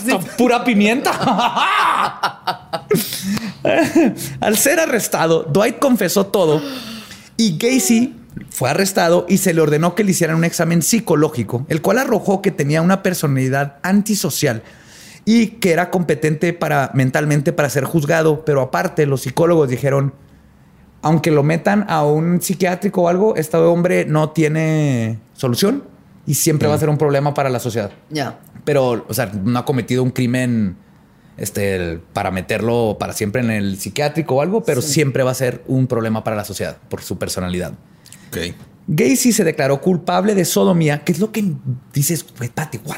[0.06, 0.20] no.
[0.38, 1.12] Pura pimienta.
[4.40, 6.62] Al ser arrestado, Dwight confesó todo
[7.38, 8.16] y Gacy
[8.50, 12.42] fue arrestado y se le ordenó que le hicieran un examen psicológico, el cual arrojó
[12.42, 14.64] que tenía una personalidad antisocial
[15.26, 20.14] y que era competente para mentalmente para ser juzgado, pero aparte los psicólogos dijeron,
[21.02, 25.84] aunque lo metan a un psiquiátrico o algo, este hombre no tiene solución
[26.26, 28.40] y siempre va a ser un problema para la sociedad Ya.
[28.66, 30.76] pero, o sea, no ha cometido un crimen
[31.38, 35.36] este, el- para meterlo para siempre en el psiquiátrico o algo, pero siempre va a
[35.36, 37.74] ser un problema para la sociedad por su personalidad.
[38.30, 38.38] Ok.
[38.90, 41.44] Gacy se declaró culpable de sodomía, que es lo que
[41.94, 42.98] dices, güey, Pati, what?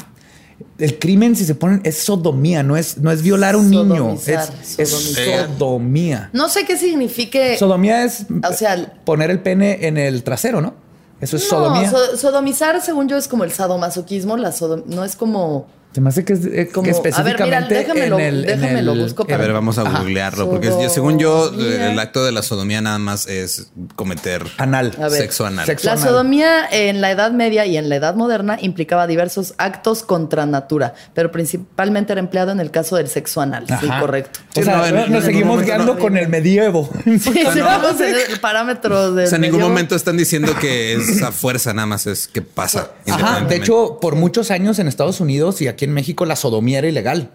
[0.78, 4.14] El crimen, si se ponen, es sodomía, no es, no es violar a un niño,
[4.26, 4.50] es,
[4.88, 6.30] sodomía.
[6.32, 7.56] No sé qué signifique.
[7.58, 10.74] Sodomía es O sea, poner el pene en el trasero, ¿no?
[11.20, 11.90] Eso es no, sodomía.
[11.90, 14.36] so- sodomizar, según yo, es como el sadomasoquismo.
[14.36, 15.66] La sodom- no es como.
[15.92, 18.48] Se me hace que es eh, que Como- a ver, mira, específicamente déjamelo- en el,
[18.48, 19.98] en déjamelo, el- busco A para- ver, vamos a Ajá.
[19.98, 24.94] googlearlo, porque yo- según yo, el acto de la sodomía nada más es cometer anal.
[24.98, 25.20] A ver.
[25.22, 25.66] sexo anal.
[25.66, 26.04] Sexo La anal.
[26.08, 30.94] sodomía en la Edad Media y en la Edad Moderna implicaba diversos actos contra natura,
[31.12, 33.66] pero principalmente era empleado en el caso del sexo anal.
[33.80, 34.38] Sí, correcto.
[34.56, 35.98] O sea, no, en- nos en seguimos guiando no.
[35.98, 36.88] con el medievo.
[37.04, 37.18] Sí,
[37.52, 39.24] sí, vamos en el parámetro de.
[39.24, 42.42] O sea, en ningún momento están diciendo que es a fuerza, nada más es que
[42.42, 42.92] pasa.
[43.08, 43.40] Ajá.
[43.40, 46.88] De hecho, por muchos años en Estados Unidos y aquí en México la sodomía era
[46.88, 47.30] ilegal.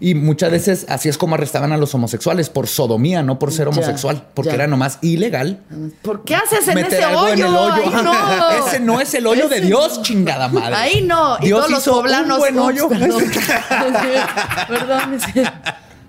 [0.00, 3.66] Y muchas veces así es como arrestaban a los homosexuales por sodomía, no por ser
[3.66, 4.54] Ya, homosexual, porque ya.
[4.54, 5.60] era nomás ilegal.
[6.02, 7.32] ¿Por qué haces en meter ese algo hoyo?
[7.32, 8.02] en el hoyo.
[8.04, 8.50] No.
[8.66, 10.02] Ese no es el hoyo de Dios, no.
[10.04, 10.76] chingada madre.
[10.76, 11.36] Ahí no.
[11.40, 12.38] Y Dios todos los hizo un poblanos.
[12.38, 12.88] buen Ups, hoyo.
[12.88, 13.22] Perdón.
[14.68, 15.18] Perdón.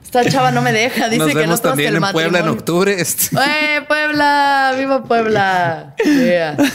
[0.10, 1.08] Esta chava no me deja.
[1.08, 2.98] Dice Nos que no vemos tomas también el en Puebla en octubre.
[3.00, 4.74] ¡Eh, Puebla!
[4.76, 5.94] ¡Viva Puebla!
[6.04, 6.58] Yeah.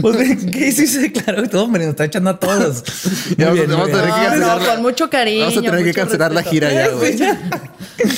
[0.00, 1.48] Pues, ¿qué se declaró?
[1.48, 2.84] Todo me lo está echando a todos.
[3.36, 4.14] Ya vamos- bien, vamos a tener bien.
[4.14, 5.40] que No, cancelar no, la- con mucho cariño.
[5.46, 7.18] Vamos a tener que cancelar la gira ya, güey.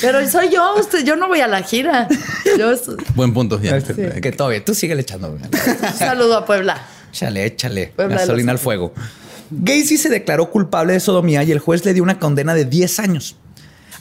[0.02, 2.06] Pero soy yo, usted, yo no voy a la gira.
[2.58, 2.74] Yo
[3.14, 3.58] Buen punto.
[3.62, 3.80] Ya.
[3.80, 4.62] Que todo bien.
[4.62, 5.30] Tú síguele echando.
[5.30, 5.40] un
[5.98, 6.86] saludo a Puebla.
[7.10, 7.94] Échale, échale.
[7.96, 8.92] Puebla Gasolina al fuego.
[9.50, 13.00] Gacy se declaró culpable de sodomía y el juez le dio una condena de 10
[13.00, 13.36] años.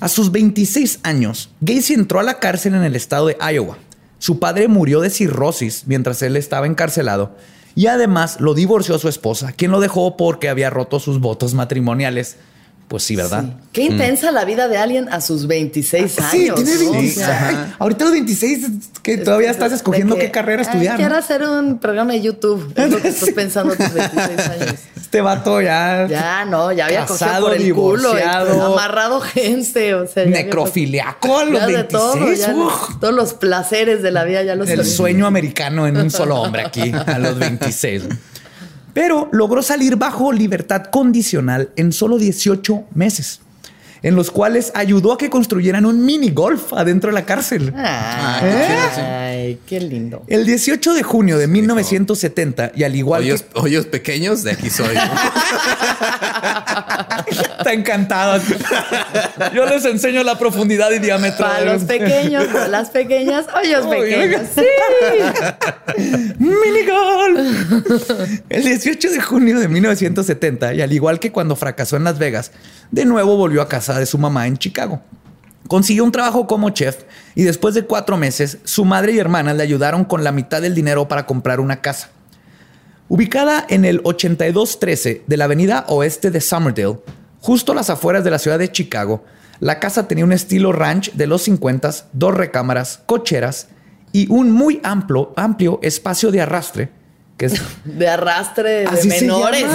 [0.01, 3.77] A sus 26 años, Gacy entró a la cárcel en el estado de Iowa.
[4.17, 7.35] Su padre murió de cirrosis mientras él estaba encarcelado
[7.75, 11.53] y además lo divorció a su esposa, quien lo dejó porque había roto sus votos
[11.53, 12.37] matrimoniales.
[12.89, 13.43] Pues sí, ¿verdad?
[13.43, 13.53] Sí.
[13.71, 16.31] Qué intensa la vida de alguien a sus 26 años.
[16.31, 16.91] Sí, tiene ¿no?
[16.91, 17.17] 26.
[17.17, 18.65] O sea, Ay, ahorita los 26
[19.03, 20.95] que todavía estás escogiendo que, qué carrera "Ay, estudiar.
[20.97, 21.19] Quiero ¿no?
[21.19, 22.73] hacer un programa de YouTube.
[22.75, 24.73] Es lo que estás pensando a tus 26 años.
[25.09, 28.47] Este vato ya, Ya, no, ya había Casado, cogido por el culo, divorciado.
[28.69, 32.39] eh, amarrado gente, o sea, necrofiliaco a los ya de todo, 26.
[32.47, 32.99] ya uf.
[32.99, 36.63] todos los placeres de la vida ya los El sueño americano en un solo hombre
[36.63, 38.03] aquí a los 26.
[38.99, 43.39] Pero logró salir bajo libertad condicional en solo 18 meses,
[44.01, 47.73] en los cuales ayudó a que construyeran un mini golf adentro de la cárcel.
[47.75, 49.01] Ay, qué chido, sí.
[49.01, 50.23] ay, qué lindo.
[50.27, 54.69] El 18 de junio de 1970, y al igual Hoyos, que hoyos pequeños, de aquí
[54.69, 54.95] soy.
[57.29, 58.41] está encantado.
[59.53, 61.45] Yo les enseño la profundidad y diámetro.
[61.45, 64.41] Para los pequeños, para las pequeñas, hoyos Uy, pequeños.
[66.37, 68.11] Mini golf.
[68.49, 72.51] El 18 de junio de 1970, y al igual que cuando fracasó en Las Vegas,
[72.91, 75.01] de nuevo volvió a casa de su mamá en Chicago.
[75.67, 77.03] Consiguió un trabajo como chef
[77.35, 80.73] y después de cuatro meses, su madre y hermanas le ayudaron con la mitad del
[80.73, 82.09] dinero para comprar una casa.
[83.07, 86.99] Ubicada en el 8213 de la avenida oeste de Summerdale,
[87.41, 89.23] justo a las afueras de la ciudad de Chicago,
[89.59, 93.67] la casa tenía un estilo ranch de los 50, dos recámaras, cocheras
[94.11, 96.89] y un muy amplio, amplio espacio de arrastre,
[97.39, 97.53] que es
[97.85, 99.65] De arrastre de Así menores.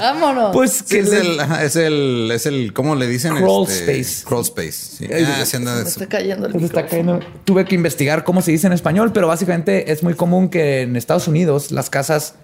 [0.00, 0.52] Vámonos.
[0.52, 3.34] pues Sí, que es, el, ajá, es el, es el, ¿cómo le dicen?
[3.34, 4.24] Crawl Este, space.
[4.24, 4.72] Crawl space.
[4.72, 5.08] Sí.
[5.12, 7.18] Ay, Ah, anda Me está cayendo el Pues está cayendo.
[7.44, 10.94] Tuve que investigar cómo se dice en español, pero básicamente es muy común que en
[10.94, 12.34] Estados Unidos las casas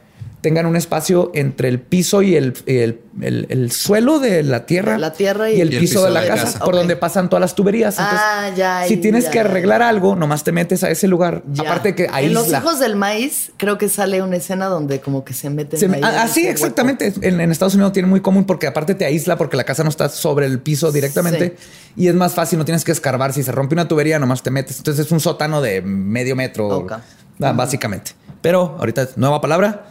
[0.43, 4.99] tengan un espacio entre el piso y el, el, el- el suelo de la tierra.
[4.99, 7.97] La tierra y el, el piso, de la casa, por donde pasan todas las tuberías.
[7.97, 9.31] Entonces, Ah, ya, Si tienes ya.
[9.31, 11.45] que arreglar algo, nomás te metes a ese lugar.
[11.53, 11.63] Ya.
[11.63, 15.25] Aparte que ahí En Los Hijos del Maíz creo que sale una escena donde como
[15.25, 17.13] que se meten Se- ahí en ah, sí, ese exactamente.
[17.23, 19.91] En, en Estados Unidos tiene muy común porque aparte te aísla porque la casa no
[19.91, 21.57] está sobre el piso directamente
[21.97, 23.33] y es más fácil, no tienes que escarbar.
[23.33, 24.79] Si se rompe una tubería, nomás te metes.
[24.79, 28.11] Entonces es un sótano de medio metro, ah, básicamente.
[28.41, 29.87] Pero ahorita, nueva palabra,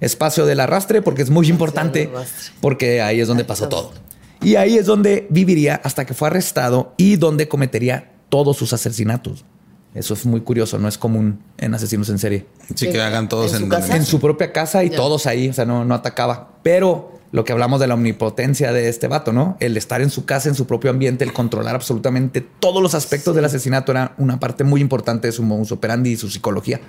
[0.00, 2.10] espacio del arrastre porque es muy importante
[2.60, 3.92] porque ahí es donde pasó todo.
[4.42, 9.44] Y ahí es donde viviría hasta que fue arrestado y donde cometería todos sus asesinatos.
[9.94, 13.52] Eso es muy curioso, no es común en asesinos en serie Sí, que hagan todos
[13.52, 13.96] ¿En en, su casa?
[13.96, 14.96] en su propia casa y Ya.
[14.96, 16.50] todos ahí, o sea, no, no atacaba.
[16.64, 19.56] Pero lo que hablamos de la omnipotencia de este vato, ¿no?
[19.60, 23.36] El estar en su casa, en su propio ambiente, el controlar absolutamente todos los aspectos
[23.36, 26.80] del asesinato era una parte muy importante de su modus operandi y su psicología.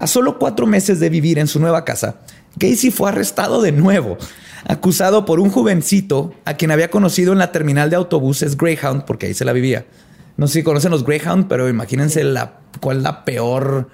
[0.00, 2.16] A solo cuatro meses de vivir en su nueva casa,
[2.58, 4.16] Casey fue arrestado de nuevo,
[4.66, 9.26] acusado por un jovencito a quien había conocido en la terminal de autobuses Greyhound, porque
[9.26, 9.84] ahí se la vivía.
[10.38, 13.88] No sé si conocen los Greyhound, pero imagínense la, cuál es la peor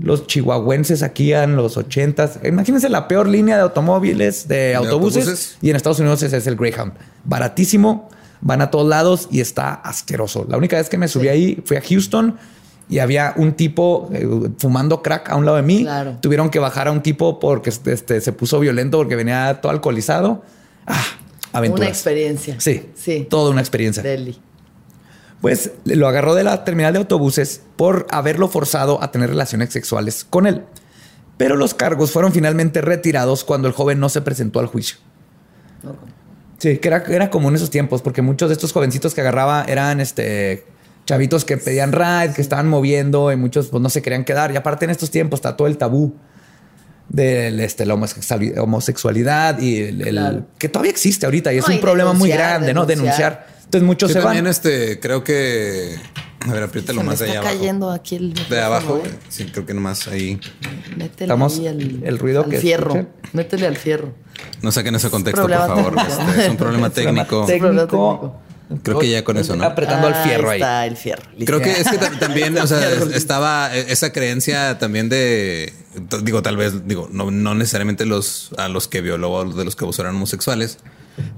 [0.00, 2.40] los chihuahuenses aquí en los ochentas.
[2.44, 5.58] Imagínense la peor línea de automóviles, de, autobuses, autobuses?
[5.62, 6.94] Y en Estados Unidos ese es el Greyhound.
[7.24, 8.08] Baratísimo,
[8.40, 10.46] van a todos lados y está asqueroso.
[10.48, 12.36] La única vez que me subí ahí fui a Houston
[12.88, 14.26] y había un tipo eh,
[14.58, 15.82] fumando crack a un lado de mí.
[15.82, 16.16] Claro.
[16.20, 20.42] Tuvieron que bajar a un tipo porque este, se puso violento porque venía todo alcoholizado.
[20.86, 21.04] Ah,
[21.52, 21.86] aventuras.
[21.86, 22.56] Una experiencia.
[22.58, 23.26] Sí, Sí.
[23.28, 24.02] toda una experiencia.
[24.02, 24.38] Deli.
[25.40, 30.24] Pues lo agarró de la terminal de autobuses por haberlo forzado a tener relaciones sexuales
[30.28, 30.64] con él.
[31.36, 34.96] Pero los cargos fueron finalmente retirados cuando el joven no se presentó al juicio.
[36.58, 39.64] Sí, que era, era común en esos tiempos, porque muchos de estos jovencitos que agarraba
[39.68, 40.64] eran este
[41.08, 44.52] chavitos que pedían ride, que estaban moviendo y muchos pues, no se querían quedar.
[44.52, 46.14] Y aparte en estos tiempos está todo el tabú
[47.08, 50.46] de este, la homosexuali- homosexualidad y el, el- Claro.
[50.58, 52.84] que todavía existe ahorita y es No, un y problema muy denunciar, grande, ¿no?
[52.84, 53.46] denunciar.
[53.64, 54.50] Entonces muchos Yo se también, van.
[54.50, 55.94] este, creo que.
[56.46, 57.54] A ver, apriétalo más está allá abajo.
[57.58, 59.10] cayendo aquí el De abajo, ¿eh?
[59.30, 60.38] Sí, creo que nomás ahí.
[60.96, 62.90] Métele Estamos- ahí el, el ruido al que fierro.
[62.94, 63.08] escuchen.
[63.32, 64.12] Métele al fierro.
[64.62, 65.94] No saquen ese contexto, por problema favor.
[65.96, 66.30] técnico.
[66.30, 67.44] Este, es un problema técnico.
[67.46, 68.40] técnico.
[68.82, 69.64] Creo que ya con eso, ¿no?
[69.64, 70.60] Apretando al fierro ahí.
[70.60, 71.22] está el fierro.
[71.46, 75.72] Creo que es que ta- también, o sea, es- estaba esa creencia también de,
[76.22, 79.74] digo, tal vez, digo, no, no necesariamente los a los que violó o de los
[79.74, 80.78] que abusaron homosexuales,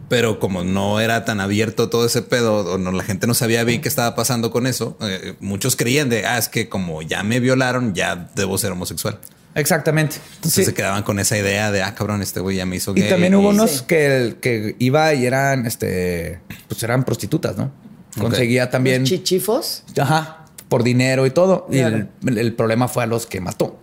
[0.09, 3.63] pero como no era tan abierto todo ese pedo, o no, la gente no sabía
[3.65, 7.23] bien qué estaba pasando con eso, eh, muchos creían de, ah, es que como ya
[7.23, 9.19] me violaron, ya debo ser homosexual.
[9.55, 10.17] Exactamente.
[10.37, 10.65] Entonces Sí.
[10.65, 13.11] se quedaban con esa idea de, ah, cabrón, este güey ya me hizo Y gay.
[13.11, 13.85] también hubo unos Sí.
[13.87, 17.71] que, que iba y eran, este, pues eran prostitutas, ¿no?
[18.19, 19.85] Conseguía también, Los chichifos.
[20.01, 21.67] ajá, por dinero y todo.
[21.71, 22.07] Claro.
[22.25, 23.77] Y el, el problema fue a los que mató.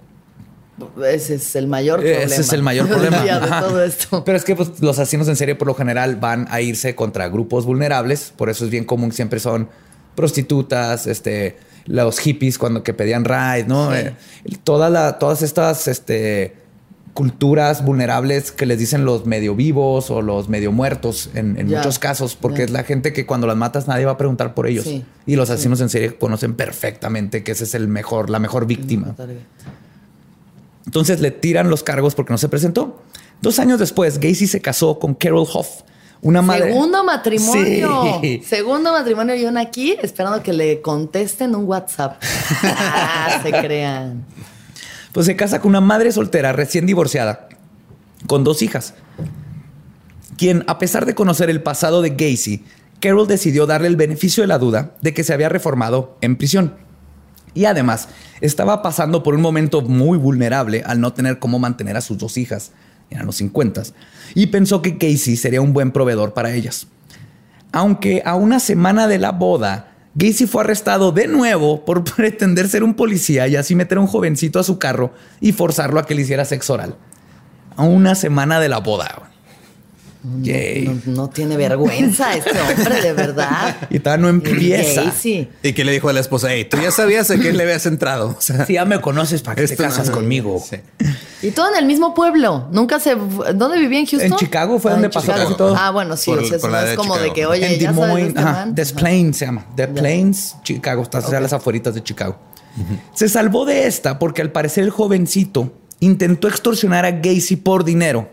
[1.05, 2.35] Ese es el mayor Ese problema.
[2.41, 3.23] es el mayor problema.
[3.23, 3.61] día de Ajá.
[3.61, 4.23] todo esto.
[4.23, 7.27] Pero es que pues, los asesinos en serie por lo general van a irse contra
[7.29, 8.31] grupos vulnerables.
[8.37, 9.69] Por eso es bien común, siempre son
[10.15, 11.57] prostitutas, este,
[11.87, 13.91] los hippies cuando que pedían ride, ¿no?
[13.91, 13.97] Sí.
[13.97, 14.13] Eh,
[14.63, 16.55] toda la- todas estas este,
[17.13, 22.35] culturas vulnerables que les dicen los medio vivos o los medio muertos en, muchos casos,
[22.35, 24.83] porque es la gente que cuando las matas nadie va a preguntar por ellos.
[24.85, 25.03] Sí.
[25.25, 29.15] Y los asesinos en serie conocen perfectamente que ese es el mejor, la mejor víctima.
[30.85, 33.01] Entonces le tiran los cargos porque no se presentó.
[33.41, 35.81] Dos años después, Gacy se casó con Carol Hoff,
[36.21, 36.71] una madre.
[36.71, 38.19] Segundo matrimonio.
[38.21, 38.41] Sí.
[38.45, 42.21] Segundo matrimonio y una aquí esperando que le contesten un WhatsApp.
[42.63, 44.25] Ah, se crean.
[45.11, 47.47] Pues se casa con una madre soltera recién divorciada,
[48.27, 48.93] con dos hijas,
[50.37, 52.63] quien, a pesar de conocer el pasado de Gacy,
[52.99, 56.75] Carol decidió darle el beneficio de la duda de que se había reformado en prisión.
[57.53, 58.09] Y además,
[58.41, 62.37] estaba pasando por un momento muy vulnerable al no tener cómo mantener a sus dos
[62.37, 62.71] hijas,
[63.09, 63.83] eran los 50,
[64.35, 66.87] y pensó que Casey sería un buen proveedor para ellas.
[67.71, 72.83] Aunque a una semana de la boda, Gacy fue arrestado de nuevo por pretender ser
[72.83, 76.15] un policía y así meter a un jovencito a su carro y forzarlo a que
[76.15, 76.95] le hiciera sexo oral.
[77.75, 79.26] A una semana de la boda.
[80.41, 81.01] Yay.
[81.05, 83.75] No, no tiene vergüenza este hombre, de verdad.
[83.89, 85.03] Y todavía no empieza.
[85.63, 87.85] Y que le dijo a la esposa, hey, tú ya sabías a quién le habías
[87.85, 88.35] entrado.
[88.37, 90.61] O sea, Si ya me conoces, ¿para qué te casas conmigo?
[90.67, 90.77] Sí.
[91.41, 92.67] Y todo en el mismo pueblo.
[92.71, 93.15] Nunca se.
[93.15, 94.31] ¿Dónde vivía en Houston?
[94.31, 95.43] En Chicago fue Ah, donde pasó Chicago.
[95.45, 95.75] casi todo.
[95.77, 96.31] Ah, bueno, sí.
[96.31, 98.01] Por- o sea, por no la es de como de que, oye, en ya sabes
[98.01, 98.75] de Moines, este ajá, man?
[98.75, 98.91] Des.
[98.93, 99.65] Plaines se llama.
[99.75, 101.03] Des Plaines, Chicago.
[101.03, 102.37] Está a las afueritas de Chicago.
[103.13, 108.29] Se salvó de esta porque al parecer el jovencito intentó extorsionar a Gacy por dinero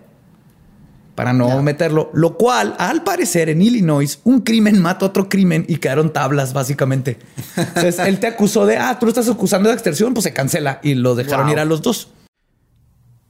[1.14, 5.76] para no meterlo, lo cual al parecer en Illinois un crimen mata otro crimen y
[5.76, 7.18] quedaron tablas básicamente.
[7.56, 10.80] Entonces él te acusó de, ah, tú lo estás acusando de extorsión, pues se cancela
[10.82, 11.52] y lo dejaron Wow.
[11.52, 12.08] ir a los dos.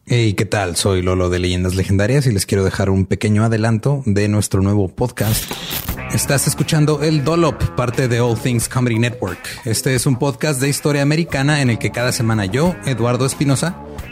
[0.07, 0.77] Hey, ¿qué tal?
[0.77, 4.89] Soy Lolo de Leyendas Legendarias y les quiero dejar un pequeño adelanto de nuestro nuevo
[4.89, 5.51] podcast.
[6.13, 9.39] Estás escuchando El Dollop, parte de All Things Comedy Network.
[9.65, 13.77] Este es un podcast de historia americana en el que cada semana yo, Eduardo Espinosa,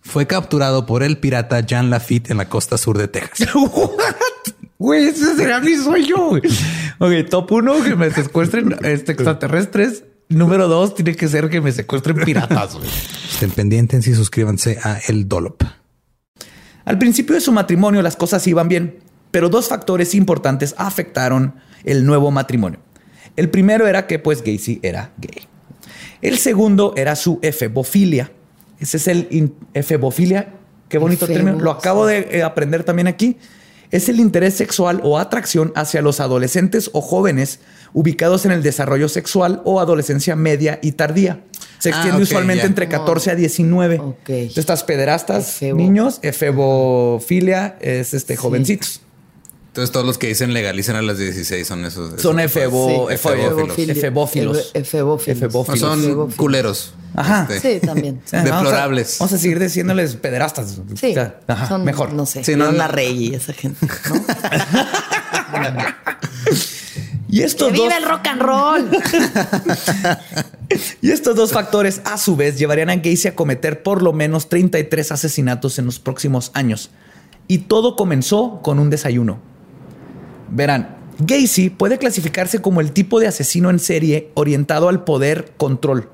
[0.00, 3.48] fue capturado por el pirata Jean Lafitte en la costa sur de Texas.
[4.78, 6.30] Güey, ese será mi sueño.
[6.98, 10.04] Ok, top uno, que me secuestren este, extraterrestres.
[10.30, 12.78] Número dos, tiene que ser que me secuestren piratas.
[13.30, 15.64] Estén pendientes y suscríbanse a El Dollop.
[16.86, 22.06] Al principio de su matrimonio las cosas iban bien, pero dos factores importantes afectaron el
[22.06, 22.80] nuevo matrimonio.
[23.36, 25.46] El primero era que pues Gacy era gay.
[26.22, 28.32] El segundo era su efebofilia.
[28.80, 30.54] Ese es el efebofilia.
[30.88, 31.60] Qué bonito Efebo, término.
[31.62, 33.36] Lo acabo de eh, aprender también aquí.
[33.90, 37.58] Es el interés sexual o atracción hacia los adolescentes o jóvenes
[37.92, 41.42] ubicados en el desarrollo sexual o adolescencia media y tardía.
[41.80, 43.98] Se Ah, extiende usualmente entre 14 a 19.
[43.98, 44.28] Ok.
[44.28, 45.78] Estas pederastas, Efebo.
[45.78, 49.00] niños, efebofilia es este jovencitos.
[49.70, 52.20] Entonces todos los que dicen legalicen a las 16 son esos.
[52.20, 53.78] Son esos- efebo, Sí, efebófilos.
[53.78, 54.58] Efebófilos.
[54.74, 55.36] Efe- efebófilos.
[55.38, 55.80] Efebófilos.
[55.80, 56.34] No, son Efebófilos.
[56.36, 56.94] culeros.
[57.14, 57.46] Ajá.
[57.48, 58.20] Este, Sí, también.
[58.32, 59.16] Vamos a- Deplorables.
[59.20, 60.80] Vamos a, seguir diciéndoles pederastas.
[61.00, 62.12] Sí, O sea, ajá, son, mejor.
[62.12, 64.24] No sé, Sí, no, no, la rey y esa gente, ¿no?
[67.32, 68.90] Y estos ¡Que dos, viva el rock and roll!
[71.00, 74.48] y estos dos factores, a su vez, llevarían a Gacy a cometer por lo menos
[74.48, 76.90] 33 asesinatos en los próximos años.
[77.46, 79.38] Y todo comenzó con un desayuno.
[80.50, 86.10] Verán, Gacy puede clasificarse como el tipo de asesino en serie orientado al poder control,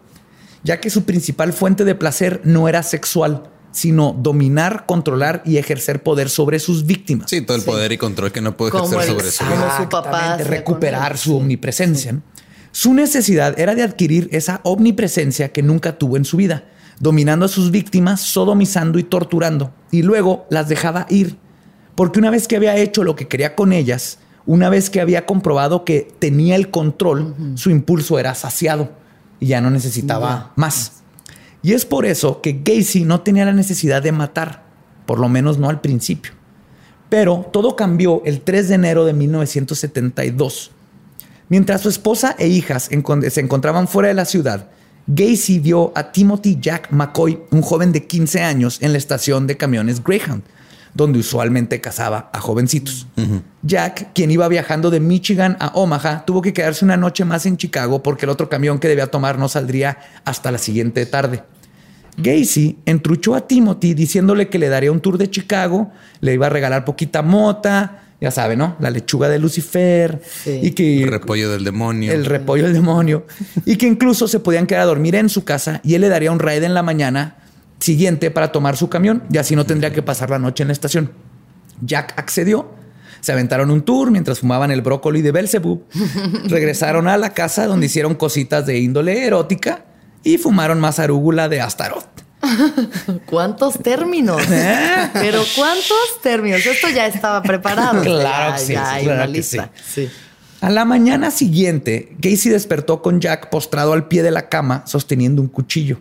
[0.64, 6.02] ya que su principal fuente de placer no era sexual, sino dominar, controlar y ejercer
[6.02, 7.28] poder sobre sus víctimas.
[7.30, 10.08] Sí, todo el poder y control que no puede ejercer el- sobre como su papá
[10.08, 12.20] Exactamente, hacía recuperar su omnipresencia.
[12.72, 16.64] Su necesidad era de adquirir esa omnipresencia que nunca tuvo en su vida,
[16.98, 21.36] dominando a sus víctimas, sodomizando y torturando, y luego las dejaba ir,
[21.94, 25.26] porque una vez que había hecho lo que quería con ellas, una vez que había
[25.26, 28.90] comprobado que tenía el control, su impulso era saciado
[29.40, 31.02] y ya no necesitaba más.
[31.62, 34.62] Y es por eso que Gacy no tenía la necesidad de matar,
[35.04, 36.32] por lo menos no al principio.
[37.08, 40.70] Pero todo cambió el 3 de enero de 1972.
[41.48, 42.84] Mientras su esposa e hijas
[43.28, 44.68] se encontraban fuera de la ciudad,
[45.08, 49.56] Gacy vio a Timothy Jack McCoy, un joven de 15 años, en la estación de
[49.56, 50.42] camiones Greyhound,
[50.96, 53.06] donde usualmente cazaba a jovencitos.
[53.62, 57.56] Jack, quien iba viajando de Michigan a Omaha, tuvo que quedarse una noche más en
[57.56, 61.42] Chicago porque el otro camión que debía tomar no saldría hasta la siguiente tarde.
[62.18, 65.90] Gacy entruchó a Timothy diciéndole que le daría un tour de Chicago,
[66.20, 68.76] le iba a regalar poquita mota, ya sabe, ¿no?
[68.80, 70.60] La lechuga de Lucifer Sí.
[70.62, 72.10] y que El repollo del demonio.
[72.12, 73.26] el repollo del demonio
[73.66, 76.32] y que incluso se podían quedar a dormir en su casa y él le daría
[76.32, 77.36] un raid en la mañana
[77.78, 80.72] siguiente para tomar su camión y así no tendría que pasar la noche en la
[80.72, 81.10] estación.
[81.82, 82.74] Jack accedió.
[83.20, 85.84] Se aventaron un tour mientras fumaban el brócoli de Belzebub.
[86.48, 89.84] Regresaron a la casa donde hicieron cositas de índole erótica
[90.22, 92.06] y fumaron más arúgula de Astaroth.
[93.26, 94.40] ¿Cuántos términos?
[95.12, 96.64] Pero ¿cuántos términos?
[96.64, 98.02] Esto ya estaba preparado.
[98.02, 99.70] Claro Ya- que sí, ya hay claro una lista.
[99.84, 100.08] Sí.
[100.60, 105.42] A la mañana siguiente, Gacy despertó con Jack postrado al pie de la cama sosteniendo
[105.42, 105.98] un cuchillo.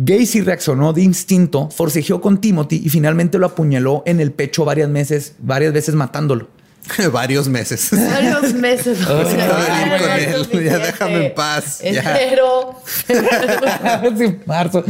[0.00, 4.92] Gacy reaccionó de instinto, forcejeó con Timothy y finalmente lo apuñaló en el pecho varias
[4.92, 6.48] veces, varias veces matándolo.
[7.12, 7.90] Varios meses.
[7.92, 8.98] Varios meses.
[9.08, 12.16] Oh, ya no con él, ya déjame en paz, ya.
[12.16, 12.80] Enero.
[14.18, 14.84] Sí, marzo,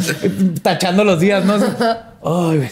[0.63, 1.55] tachando los días, ¿no?
[1.55, 2.71] Ay, güey.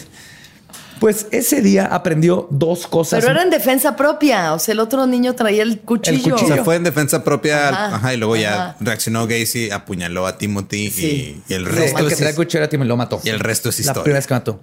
[0.99, 3.19] Pues ese día aprendió dos cosas.
[3.19, 4.53] Pero era en defensa propia.
[4.53, 6.35] O sea, el otro niño traía el cuchillo.
[6.35, 7.69] O sea, fue en defensa propia.
[7.69, 11.41] Ajá, Ajá, y luego ya reaccionó Gacy, apuñaló a Timothy Sí.
[11.47, 13.19] y, y el resto el que es, traía el cuchillo era Tim y lo mató.
[13.23, 14.03] y el resto es La historia.
[14.03, 14.59] primera vez que mató.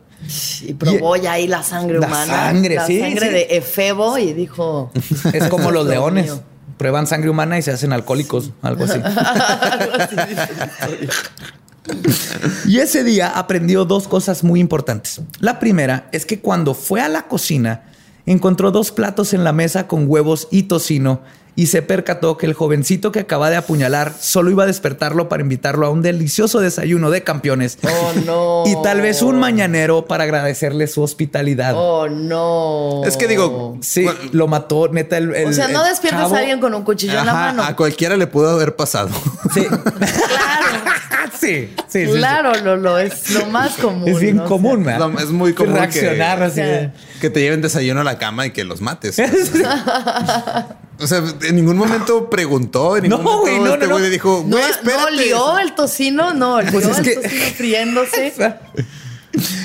[0.62, 2.26] Y probó ya ahí la sangre La humana.
[2.34, 3.32] sangre, la sí, sangre sí.
[3.32, 4.90] de Efebo y dijo.
[5.32, 6.24] Es como los leones.
[6.26, 6.42] mío.
[6.78, 8.98] Prueban sangre humana y se hacen alcohólicos, algo así.
[9.04, 10.48] Algo así dice.
[12.66, 15.20] Y ese día aprendió dos cosas muy importantes.
[15.40, 17.82] La primera es que cuando fue a la cocina,
[18.26, 21.20] encontró dos platos en la mesa con huevos y tocino
[21.56, 25.40] y se percató que el jovencito que acaba de apuñalar solo iba a despertarlo para
[25.40, 27.78] invitarlo a un delicioso desayuno de campeones.
[27.82, 28.64] Oh, no.
[28.66, 31.74] Y tal vez un mañanero para agradecerle su hospitalidad.
[31.76, 33.02] Oh, no.
[33.04, 35.16] Es que digo, Sí, Bueno, lo mató, neta.
[35.18, 37.62] El, el- O sea, no despiertas chavo- a alguien con un cuchillo en la mano.
[37.62, 39.10] a cualquiera le pudo haber pasado.
[39.52, 39.66] Sí.
[39.94, 40.90] Claro.
[41.40, 42.04] Sí, sí.
[42.06, 44.08] Claro, Lolo, es lo más común.
[44.08, 44.42] Es bien ¿no?
[44.44, 45.10] O sea, común, Es ¿verdad?
[45.12, 46.60] lo- es muy común Reaccionar que- así.
[46.60, 49.16] de- que te lleven desayuno a la cama y que los mates.
[51.00, 54.04] o sea, en ningún momento preguntó, en ningún No, momento güey, no, este güey no.
[54.04, 55.04] le dijo, No, güey, no espérate.
[55.12, 58.32] olió el tocino, no, Pues es el que- tocino friéndose.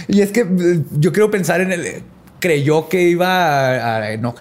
[0.07, 2.03] Y es que eh, yo quiero pensar en el.
[2.39, 3.97] Creyó que iba a.
[4.13, 4.33] a- no.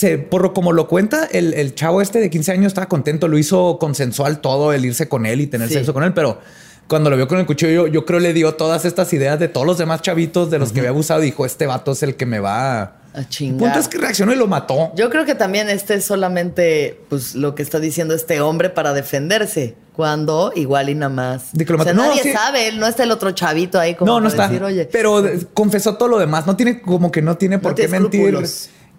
[0.00, 3.36] Se, por como lo cuenta, el, el chavo este de 15 años estaba contento, lo
[3.36, 5.74] hizo consensual todo, el irse con él y tener Sí.
[5.74, 6.38] sexo con él, pero
[6.88, 9.48] cuando lo vio con el cuchillo, yo, yo creo le dio todas estas ideas de
[9.48, 11.20] todos los demás chavitos de los que había abusado.
[11.20, 12.96] Dijo: Este vato es el que me va a.
[13.12, 13.58] A El chingar.
[13.58, 14.92] punto es que reaccionó y lo mató.
[14.96, 18.92] Yo creo que también este es solamente pues lo que está diciendo este hombre para
[18.94, 19.74] defenderse.
[19.94, 21.52] Cuando igual y nada más.
[21.52, 22.04] De que lo o sea, mató.
[22.06, 22.32] No, nadie sí.
[22.32, 24.48] sabe, él no está el otro chavito ahí como no, no para está.
[24.48, 24.88] decir, oye.
[24.90, 26.46] Pero eh, confesó todo lo demás.
[26.46, 28.38] No tiene como que no tiene por No qué mentir.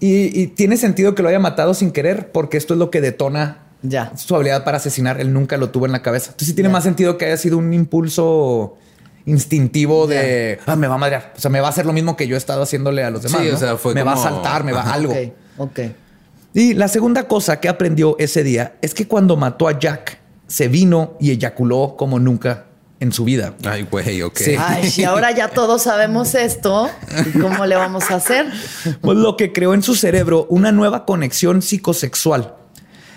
[0.02, 3.00] Y, y tiene sentido que lo haya matado sin querer, porque esto es lo que
[3.00, 4.12] detona Ya.
[4.18, 5.22] su habilidad para asesinar.
[5.22, 6.32] Él nunca lo tuvo en la cabeza.
[6.32, 6.74] Entonces sí tiene Ya.
[6.74, 8.76] más sentido que haya sido un impulso
[9.26, 11.34] instintivo de ah, me va a madrear.
[11.38, 13.22] O sea, me va a hacer lo mismo que yo he estado haciéndole a los
[13.24, 13.42] demás.
[13.42, 14.94] Sí, o sea, fue me va a saltar, me va Ajá.
[14.96, 15.14] algo.
[15.14, 15.20] Ok,
[15.58, 15.80] ok.
[16.54, 20.68] Y la segunda cosa que aprendió ese día es que cuando mató a Jack, se
[20.68, 22.66] vino y eyaculó como nunca
[23.02, 23.56] en su vida.
[23.66, 24.38] Ay, güey, ok.
[24.38, 24.56] Sí.
[24.58, 26.90] Ay, si ahora ya todos sabemos esto,
[27.26, 28.46] ¿y ¿cómo le vamos a hacer?
[29.02, 32.54] Pues lo que creó en su cerebro una nueva conexión psicosexual.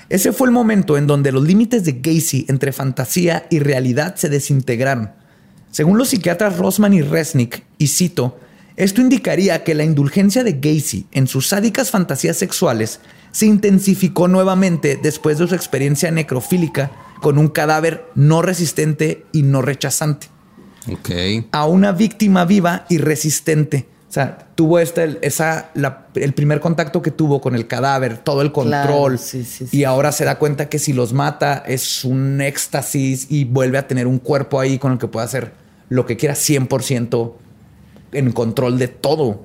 [0.09, 4.31] Ese fue el momento en donde los límites de Gacy entre fantasía y realidad se
[4.31, 5.13] desintegraron.
[5.71, 8.39] Según los psiquiatras Rosman y Resnick, y cito,
[8.77, 13.01] esto indicaría que la indulgencia de Gacy en sus sádicas fantasías sexuales
[13.35, 19.61] se intensificó nuevamente después de su experiencia necrofílica con un cadáver no resistente y no
[19.61, 20.29] rechazante
[20.93, 21.11] Ok.
[21.51, 27.11] a una víctima viva y resistente, sea, tuvo este, esa, la- el primer contacto que
[27.11, 29.19] tuvo con el cadáver, todo el Claro, control.
[29.19, 29.77] sí, sí, sí.
[29.79, 33.89] Y ahora se da cuenta que si los mata es un éxtasis y vuelve a
[33.89, 35.53] tener un cuerpo ahí con el que puede hacer
[35.89, 37.33] lo que quiera 100%
[38.13, 39.43] en control de todo.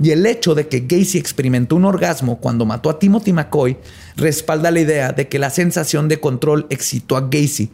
[0.00, 3.76] Y el hecho de que Gacy experimentó un orgasmo cuando mató a Timothy McCoy
[4.16, 7.70] respalda la idea de que la sensación de control excitó a Gacy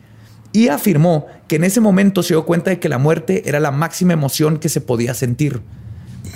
[0.53, 3.71] y afirmó que en ese momento se dio cuenta de que la muerte era la
[3.73, 5.61] máxima emoción que se podía sentir.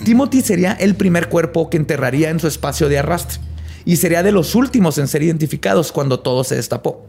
[0.04, 3.38] Timothy sería el primer cuerpo que enterraría en su espacio de arrastre
[3.84, 7.06] y sería de los últimos en ser identificados cuando todo se destapó.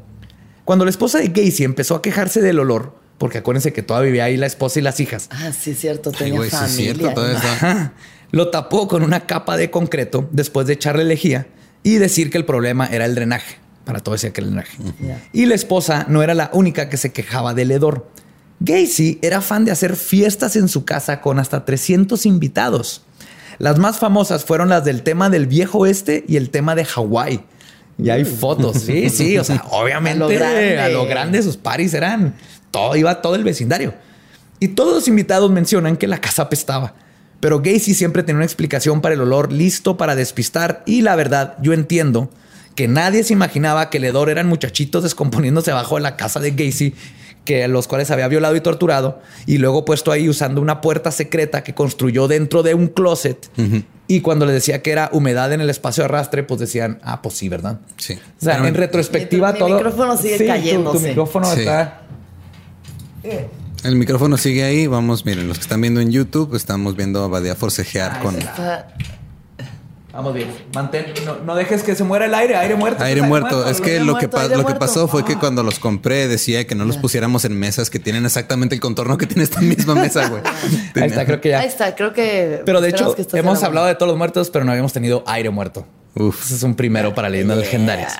[0.64, 4.24] Cuando la esposa de Gacy empezó a quejarse del olor, porque acuérdense que todavía vivía
[4.26, 6.94] ahí la esposa y las hijas, Ah, sí, es cierto, Ay, tenía sí es familia.
[6.96, 7.92] cierto.
[8.32, 11.48] Lo tapó con una capa de concreto después de echarle lejía
[11.84, 13.58] y decir que el problema era el drenaje.
[13.86, 14.78] Para todo decía que el drenaje.
[15.34, 18.08] Y la esposa no era la única que se quejaba del hedor.
[18.60, 23.04] Gacy era fan de hacer fiestas en su casa con hasta 300 invitados.
[23.58, 27.42] Las más famosas fueron las del tema del viejo oeste y el tema de Hawái.
[27.98, 30.80] Y hay fotos, sí, sí, o sea, obviamente A lo grande.
[30.80, 32.36] a lo grande sus paris eran
[32.72, 33.94] todo, iba todo el vecindario.
[34.60, 36.94] Y todos los invitados mencionan que la casa apestaba.
[37.40, 40.84] Pero Gacy siempre tenía una explicación para el olor listo para despistar.
[40.86, 42.30] Y la verdad, yo entiendo
[42.76, 46.52] que nadie se imaginaba que el hedor eran muchachitos descomponiéndose abajo de la casa de
[46.52, 46.94] Gacy,
[47.46, 51.64] que los cuales había violado y torturado, y luego puesto ahí usando una puerta secreta
[51.64, 53.50] que construyó dentro de un closet.
[54.08, 57.22] Y cuando le decía que era humedad en el espacio de arrastre, pues decían, ah,
[57.22, 57.80] pues sí, ¿verdad?
[57.98, 58.14] Sí.
[58.14, 59.76] O sea, Pero- en retrospectiva Mi- mi todo.
[59.76, 61.08] micrófono sigue Sí, tu- Tu, cayéndose.
[61.10, 61.60] micrófono Sí.
[61.62, 62.02] está.
[63.84, 64.88] El micrófono sigue ahí.
[64.88, 68.88] Vamos, miren, los que están viendo en YouTube, estamos viendo a Badía forcejear con Está-
[70.12, 70.50] Vamos bien.
[70.74, 73.04] Mantén, no, no dejes que se muera el aire, aire muerto.
[73.04, 73.70] aire muerto.
[73.70, 76.28] Es que lo que, muerto, pa- aire lo que pasó fue que cuando los compré
[76.28, 79.62] decía que no los pusiéramos en mesas que tienen exactamente el contorno que tiene esta
[79.62, 80.42] misma mesa, güey.
[80.96, 81.60] Ahí está, creo que ya.
[81.60, 82.64] Ahí está, creo que.
[82.66, 85.24] Pero de hecho, que hemos la hablado de todos los muertos, pero no habíamos tenido
[85.28, 85.86] aire muerto.
[86.16, 86.44] Uf.
[86.44, 88.18] Ese es un primero para leyendas legendarias.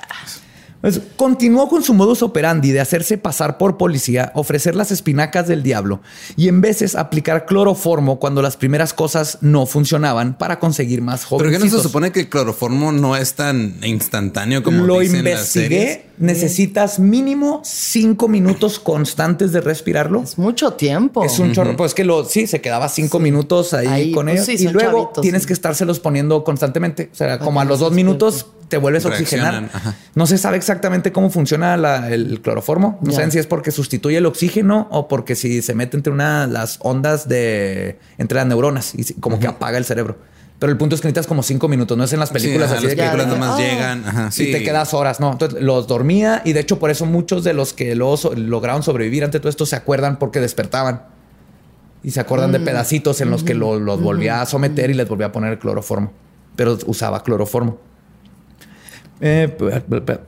[0.80, 5.62] Pues, continuó con su modus operandi de hacerse pasar por policía, ofrecer las espinacas del
[5.62, 6.00] diablo
[6.36, 11.28] y en veces aplicar cloroformo cuando las primeras cosas no funcionaban para conseguir más Pero
[11.28, 11.58] jóvenes.
[11.58, 15.48] que no se supone que el cloroformo no es tan instantáneo como Lo dicen las
[15.48, 16.09] series?
[16.20, 20.22] Necesitas mínimo cinco minutos constantes de respirarlo.
[20.22, 21.24] Es mucho tiempo.
[21.24, 21.76] Es un chorro.
[21.76, 24.68] Pues que lo sí se quedaba cinco minutos ahí, Ahí, con pues ellos sí, y
[24.70, 25.46] luego chavitos, tienes sí.
[25.48, 27.08] que estárselos poniendo constantemente.
[27.10, 29.70] O sea, como a los no dos se minutos te vuelves a oxigenar.
[29.72, 29.96] Ajá.
[30.14, 32.98] No se sabe exactamente cómo funciona la- el cloroformo.
[33.00, 33.16] No Ya.
[33.16, 36.78] saben si es porque sustituye el oxígeno o porque si se mete entre una las
[36.82, 40.18] ondas de entre las neuronas y como que apaga el cerebro.
[40.60, 41.98] Pero el punto es que necesitas como cinco minutos.
[41.98, 43.58] No es en las Sí, películas ajá, así las de que películas Ya, nomás ah.
[43.62, 44.04] llegan.
[44.06, 44.48] Ajá, sí.
[44.48, 45.32] y te quedas horas, ¿no?
[45.32, 49.24] Entonces los dormía y de hecho por eso muchos de los que so- lograron sobrevivir
[49.24, 51.02] ante todo esto se acuerdan porque despertaban.
[52.02, 52.52] Y se acuerdan Mm.
[52.52, 55.52] de pedacitos en los que lo- los volvía a someter y les volvía a poner
[55.52, 56.12] el cloroformo.
[56.56, 57.78] Pero usaba cloroformo.
[59.20, 60.20] Eh, p- p- p-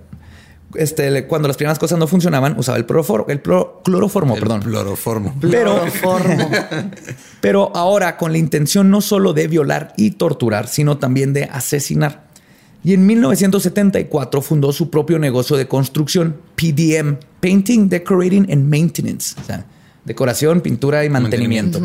[0.74, 4.62] este, cuando las primeras cosas no funcionaban, usaba el, cloroformo, el plo- cloroformo, El perdón.
[4.62, 5.34] cloroformo.
[5.40, 6.50] Pero, Cloroformo.
[7.40, 12.30] pero ahora con la intención no solo de violar y torturar, sino también de asesinar.
[12.84, 19.36] Y en 1974 fundó su propio negocio de construcción, PDM, Painting, Decorating and Maintenance.
[19.40, 19.66] O sea,
[20.04, 21.80] decoración, pintura y mantenimiento.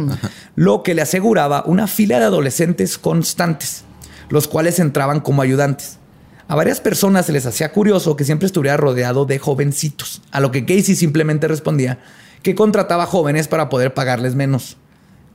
[0.56, 3.84] Lo que le aseguraba una fila de adolescentes constantes,
[4.30, 6.00] los cuales entraban como ayudantes.
[6.48, 10.52] A varias personas se les hacía curioso que siempre estuviera rodeado de jovencitos, a lo
[10.52, 12.00] que Casey simplemente respondía
[12.42, 14.78] que contrataba jóvenes para poder pagarles menos,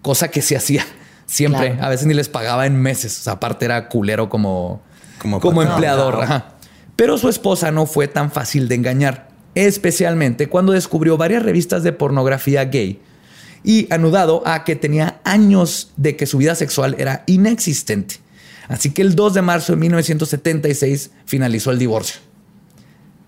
[0.01, 0.87] cosa que se hacía
[1.27, 1.73] siempre.
[1.73, 1.85] Claro.
[1.85, 3.19] A veces ni les pagaba en meses.
[3.21, 4.81] O sea, aparte era culero como,
[5.21, 6.27] Como empleador.
[6.97, 11.93] Pero su esposa no fue tan fácil de engañar, especialmente cuando descubrió varias revistas de
[11.93, 13.01] pornografía gay
[13.65, 18.17] y anudado a que tenía años de que su vida sexual era inexistente.
[18.69, 22.21] Así que el 2 de marzo de 1976 finalizó el divorcio.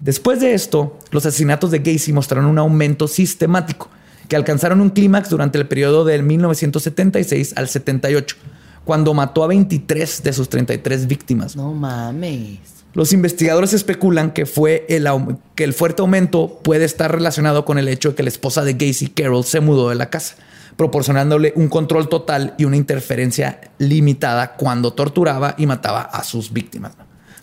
[0.00, 3.88] Después de esto, los asesinatos de Gacy mostraron un aumento sistemático
[4.28, 8.36] que alcanzaron un clímax durante el periodo del 1976 al 78,
[8.84, 11.56] cuando mató a 23 de sus 33 víctimas.
[11.56, 12.60] No mames.
[12.94, 15.08] Los investigadores especulan que fue el,
[15.56, 18.74] que el fuerte aumento puede estar relacionado con el hecho de que la esposa de
[18.74, 20.36] Gacy Carroll se mudó de la casa,
[20.76, 26.92] proporcionándole un control total y una interferencia limitada cuando torturaba y mataba a sus víctimas.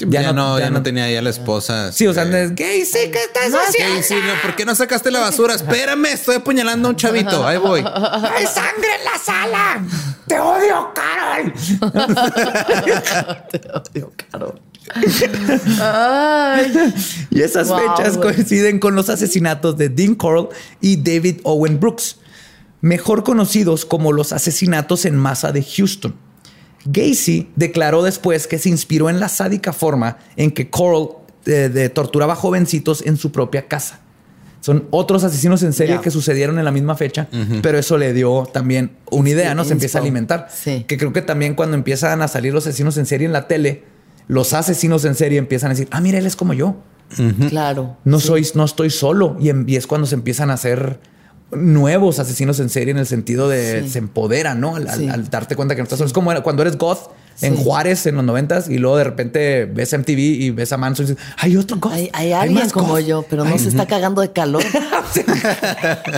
[0.07, 1.91] Ya, no, ya, no, tenía ya la esposa.
[1.91, 3.97] Sí, o sea, de- es Gacy, ¿qué estás haciendo?
[4.01, 5.53] Sí, sí, no, ¿por qué no sacaste la basura?
[5.53, 7.45] Espérame, estoy apuñalando a un chavito.
[7.45, 7.81] Ahí voy.
[7.81, 9.83] ¡Hay sangre en la sala!
[10.27, 11.53] ¡Te odio, Carol!
[13.51, 14.55] Te odio, Caro.
[15.79, 16.93] Ay.
[17.29, 20.49] Y esas Wow, fechas coinciden con los asesinatos de Dean Coral
[20.81, 22.17] y David Owen Brooks,
[22.81, 26.15] mejor conocidos como los asesinatos en masa de Houston.
[26.85, 31.09] Gacy declaró después que se inspiró en la sádica forma en que Coral
[31.45, 33.99] eh, de- torturaba jovencitos en su propia casa.
[34.61, 37.27] Son otros asesinos en serie que sucedieron en la misma fecha,
[37.63, 39.63] pero eso le dio también una idea, ¿no?
[39.63, 40.49] Se empieza a alimentar.
[40.55, 40.85] Sí.
[40.87, 43.83] Que creo que también cuando empiezan a salir los asesinos en serie en la tele,
[44.27, 46.75] los asesinos en serie empiezan a decir, ah, mira, él es como yo.
[47.49, 47.97] Claro.
[48.05, 49.35] No soy, no estoy solo.
[49.39, 50.99] Y, en- y es cuando se empiezan a hacer
[51.51, 53.89] nuevos asesinos en serie en el sentido de Sí.
[53.89, 54.75] se empoderan, ¿no?
[54.75, 55.09] Al, al- Sí.
[55.09, 56.07] al darte cuenta que no estás solo.
[56.07, 57.63] Es como cuando eres goth en Sí.
[57.63, 61.09] Juárez en los noventas y luego de repente ves MTV y ves a Manson y
[61.09, 61.93] dices, hay otro goth.
[61.93, 62.99] Hay, hay alguien más como goth".
[63.05, 64.63] yo, pero no se está cagando de calor.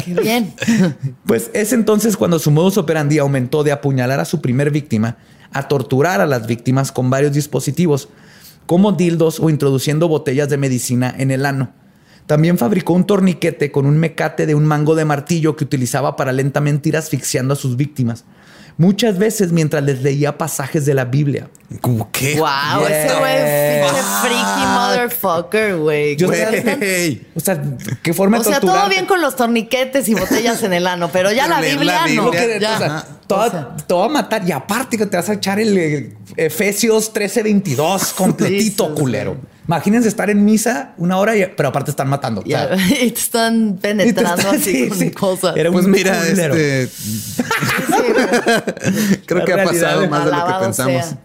[0.05, 0.53] Qué bien.
[1.25, 5.17] Pues es entonces cuando su modus operandi aumentó de apuñalar a su primer víctima
[5.51, 8.09] a torturar a las víctimas con varios dispositivos,
[8.65, 11.71] como dildos o introduciendo botellas de medicina en el ano.
[12.25, 16.31] También fabricó un torniquete con un mecate de un mango de martillo que utilizaba para
[16.31, 18.23] lentamente ir asfixiando a sus víctimas.
[18.75, 21.47] Muchas veces mientras les leía pasajes de la Biblia.
[21.81, 22.37] ¿Cómo qué?
[22.39, 26.17] Wow, ese güey es pinche freaky motherfucker, güey.
[27.35, 27.61] O sea,
[28.01, 28.81] qué forma O de sea, torturar.
[28.85, 32.13] todo bien con los torniquetes y botellas en el ano, pero ya la Biblia, la
[32.15, 32.25] no.
[32.25, 32.75] Lo que- Ya.
[32.75, 35.29] o sea, te va- O sea, te va a matar y aparte que te vas
[35.29, 39.37] a echar el eh, Efesios 13:22 completito, culero.
[39.67, 42.41] Imagínense estar en misa una hora, y- pero aparte están matando.
[42.41, 45.11] O sea, ya, y te están y te penetrando están- así sí, con sí.
[45.11, 45.55] cosas.
[45.57, 46.53] Era Pues un mira, culero.
[46.55, 46.89] este.
[49.25, 51.05] Creo que La ha pasado más de lo que pensamos.
[51.05, 51.17] sea.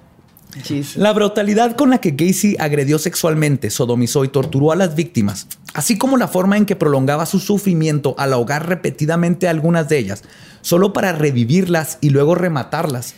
[0.63, 0.97] Jesus.
[0.97, 5.99] La brutalidad con la que Gacy agredió sexualmente, sodomizó y torturó a las víctimas, así
[5.99, 10.23] como la forma en que prolongaba su sufrimiento al ahogar repetidamente a algunas de ellas,
[10.63, 13.15] solo para revivirlas y luego rematarlas.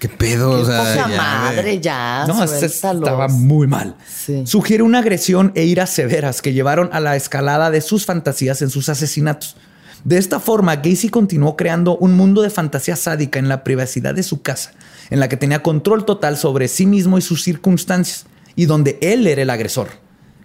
[0.00, 0.56] ¿Qué pedo?
[0.56, 2.24] Qué o sea, poca ya, madre, ya.
[2.26, 3.02] No, suéltalos.
[3.02, 3.96] estaba muy mal.
[4.08, 4.42] Sí.
[4.46, 8.70] Sugiere una agresión e iras severas que llevaron a la escalada de sus fantasías en
[8.70, 9.56] sus asesinatos.
[10.04, 14.22] De esta forma, Gacy continuó creando un mundo de fantasía sádica en la privacidad de
[14.22, 14.72] su casa,
[15.10, 18.24] en la que tenía control total sobre sí mismo y sus circunstancias,
[18.56, 19.88] y donde él era el agresor,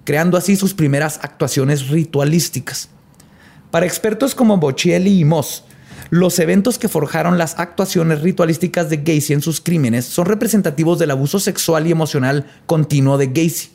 [0.03, 2.89] creando así sus primeras actuaciones ritualísticas.
[3.71, 5.63] Para expertos como Boccielli y Moss,
[6.09, 11.11] los eventos que forjaron las actuaciones ritualísticas de Gacy en sus crímenes son representativos del
[11.11, 13.69] abuso sexual y emocional continuo de Gacy,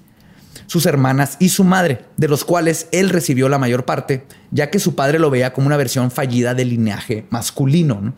[0.67, 4.79] sus hermanas y su madre, de los cuales él recibió la mayor parte, ya que
[4.79, 8.15] su padre lo veía como una versión fallida del linaje masculino, ¿no?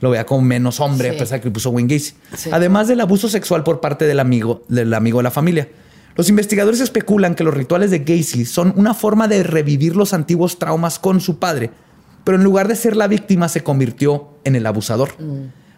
[0.00, 1.16] lo veía como menos hombre, Sí.
[1.16, 2.14] a pesar de que puso Wayne Gacy.
[2.36, 2.50] Sí.
[2.52, 5.68] Además del abuso sexual por parte del amigo, del amigo de la familia.
[6.16, 10.58] Los investigadores especulan que los rituales de Gacy son una forma de revivir los antiguos
[10.58, 11.70] traumas con su padre,
[12.24, 15.10] pero en lugar de ser la víctima se convirtió en el abusador.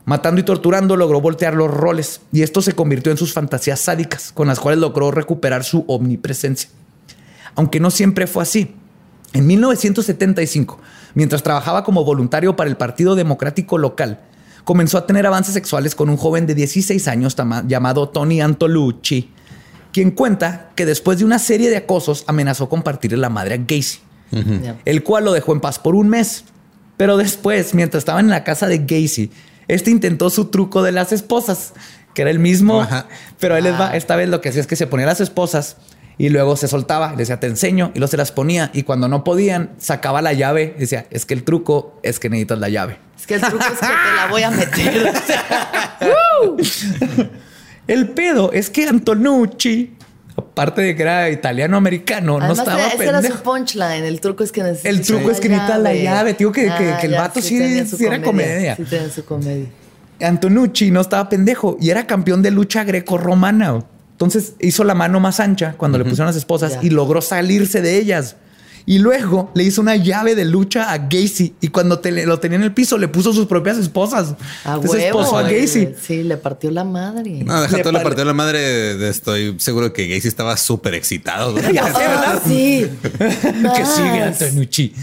[0.04, 4.32] Matando y torturando logró voltear los roles y esto se convirtió en sus fantasías sádicas,
[4.32, 6.70] con las cuales logró recuperar su omnipresencia.
[7.54, 8.74] Aunque no siempre fue así.
[9.32, 10.78] En 1975,
[11.14, 14.20] mientras trabajaba como voluntario para el Partido Democrático local,
[14.64, 17.36] comenzó a tener avances sexuales con un joven de 16 años
[17.66, 19.30] llamado Tony Antolucci,
[19.92, 23.58] quien cuenta que después de una serie de acosos amenazó con partirle la madre a
[23.58, 24.00] Gacy,
[24.84, 26.44] El cual lo dejó en paz por un mes.
[26.96, 29.30] Pero después, mientras estaba en la casa de Gacy,
[29.68, 31.72] este intentó su truco de las esposas,
[32.14, 33.06] que era el mismo, Ajá.
[33.38, 35.76] pero él les va, esta vez lo que hacía es que se ponía las esposas
[36.18, 39.08] y luego se soltaba, le decía, te enseño, y luego se las ponía, y cuando
[39.08, 42.68] no podían, sacaba la llave, y decía, es que el truco es que necesitas la
[42.68, 42.98] llave.
[43.18, 45.12] Es que el truco es que te la voy a meter.
[47.88, 49.96] El pedo es que Antonucci,
[50.36, 53.42] aparte de que era italiano-americano, no estaba ese era su pendejo.
[53.42, 54.04] punchline.
[54.04, 56.34] El truco es que necesitas El truco es que necesitas la llave.
[56.34, 58.76] Digo que- que- que el vato sí- tenía su sí era comedia.
[58.76, 59.66] Sí, tenía su comedia.
[60.20, 63.82] Antonucci no estaba pendejo y era campeón de lucha greco-romana.
[64.12, 66.78] Entonces hizo la mano más ancha cuando le pusieron las esposas Ya.
[66.82, 68.36] y logró salirse de ellas.
[68.84, 72.56] Y luego le hizo una llave de lucha a Gacy y cuando te- lo tenía
[72.56, 74.34] en el piso le puso sus propias esposas.
[74.64, 75.20] A Entonces huevo.
[75.20, 75.42] esposó a.
[75.44, 75.88] Gacy.
[76.00, 77.44] Sí, le partió la madre.
[77.44, 78.58] No, deja Le todo pare- partió la madre.
[78.96, 81.54] de- Estoy seguro que Gacy estaba súper excitado.
[81.72, 82.24] Ya sé, ¿verdad?
[82.36, 82.86] Ah, sí.
[83.18, 84.22] que sigue.
[84.22, 84.94] Antonucci.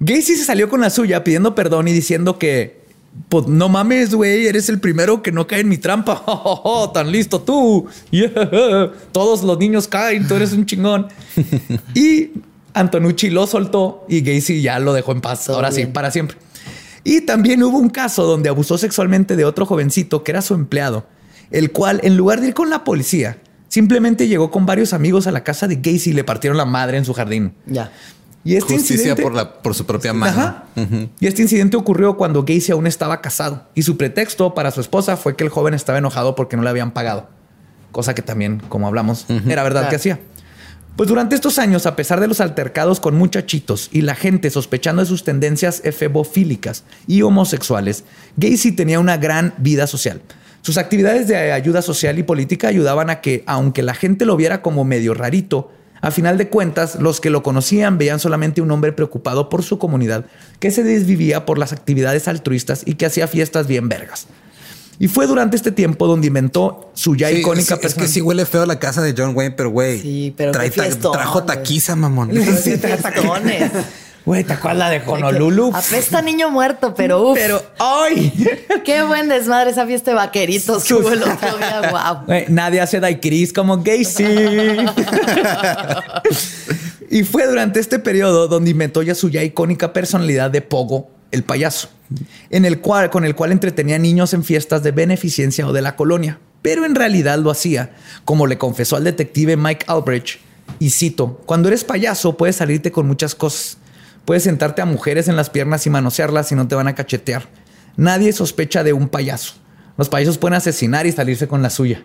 [0.00, 2.84] Gacy se salió con la suya pidiendo perdón y diciendo que,
[3.28, 6.22] pues no mames, güey, eres el primero que no cae en mi trampa.
[6.26, 7.86] Oh, tan listo tú.
[8.10, 8.92] Yeah.
[9.12, 11.06] Todos los niños caen, tú eres un chingón.
[11.94, 12.30] y
[12.76, 15.48] Antonucci lo soltó y Gacy ya lo dejó en paz.
[15.48, 16.36] Ahora sí, para siempre.
[17.04, 21.06] Y también hubo un caso donde abusó sexualmente de otro jovencito que era su empleado,
[21.50, 25.30] el cual, en lugar de ir con la policía, simplemente llegó con varios amigos a
[25.32, 27.54] la casa de Gacy y le partieron la madre en su jardín.
[27.66, 27.92] Ya.
[28.44, 30.32] Y este Justicia incidente- por, la, por su propia mano.
[30.40, 30.64] Ajá.
[31.18, 35.16] Y este incidente ocurrió cuando Gacy aún estaba casado y su pretexto para su esposa
[35.16, 37.28] fue que el joven estaba enojado porque no le habían pagado.
[37.92, 39.90] Cosa que también, como hablamos, era verdad Claro.
[39.90, 40.20] que hacía.
[40.96, 45.02] Pues durante estos años, a pesar de los altercados con muchachitos y la gente sospechando
[45.02, 48.04] de sus tendencias efebofílicas y homosexuales,
[48.38, 50.22] Gacy tenía una gran vida social.
[50.62, 54.62] Sus actividades de ayuda social y política ayudaban a que, aunque la gente lo viera
[54.62, 55.70] como medio rarito,
[56.00, 59.78] a final de cuentas, los que lo conocían veían solamente un hombre preocupado por su
[59.78, 60.24] comunidad,
[60.60, 64.28] que se desvivía por las actividades altruistas y que hacía fiestas bien vergas.
[64.98, 68.22] Y fue durante este tiempo donde inventó su ya Sí, icónica es, es que sí
[68.22, 70.00] huele feo la casa de John Wayne, pero güey.
[70.00, 72.30] Sí, pero trae fiestón, trajo taquiza, mamón.
[72.62, 72.74] Sí.
[74.26, 75.70] Güey, ¿te acuerdas la de Honolulu?
[75.72, 77.38] Apesta niño muerto, pero uff.
[77.38, 78.32] Pero, ¡ay!
[78.84, 81.82] Qué buen desmadre esa fiesta de vaqueritos que hubo el otro día.
[82.26, 82.44] Wow.
[82.48, 84.24] Nadie hace daiquiris como Gacy.
[87.08, 91.42] y fue durante este periodo donde inventó ya su ya icónica personalidad de Pogo, el
[91.42, 91.88] payaso,
[92.50, 95.96] en el cual, con el cual entretenía niños en fiestas de beneficencia o de la
[95.96, 96.38] colonia.
[96.62, 100.40] Pero en realidad lo hacía, como le confesó al detective Mike Albrecht,
[100.78, 103.78] y cito, cuando eres payaso puedes salirte con muchas cosas.
[104.24, 107.48] Puedes sentarte a mujeres en las piernas y manosearlas y no te van a cachetear.
[107.96, 109.54] Nadie sospecha de un payaso.
[109.96, 112.02] Los payasos pueden asesinar y salirse con la suya.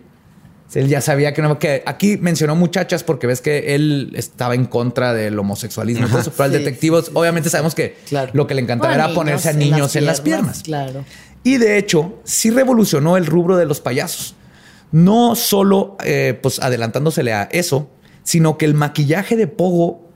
[0.73, 4.65] Él ya sabía que no, que aquí mencionó muchachas porque ves que él estaba en
[4.65, 6.05] contra del homosexualismo.
[6.05, 8.31] y todo eso, pero al detectivo, sí, obviamente sabemos que Claro.
[8.33, 10.61] lo que le encantaba Bueno, era ponerse a niños en las piernas.
[10.63, 11.03] Claro.
[11.43, 14.35] Y de hecho, sí revolucionó el rubro de los payasos.
[14.91, 17.89] No solo eh, pues adelantándosele a eso,
[18.23, 20.09] sino que el maquillaje de Pogo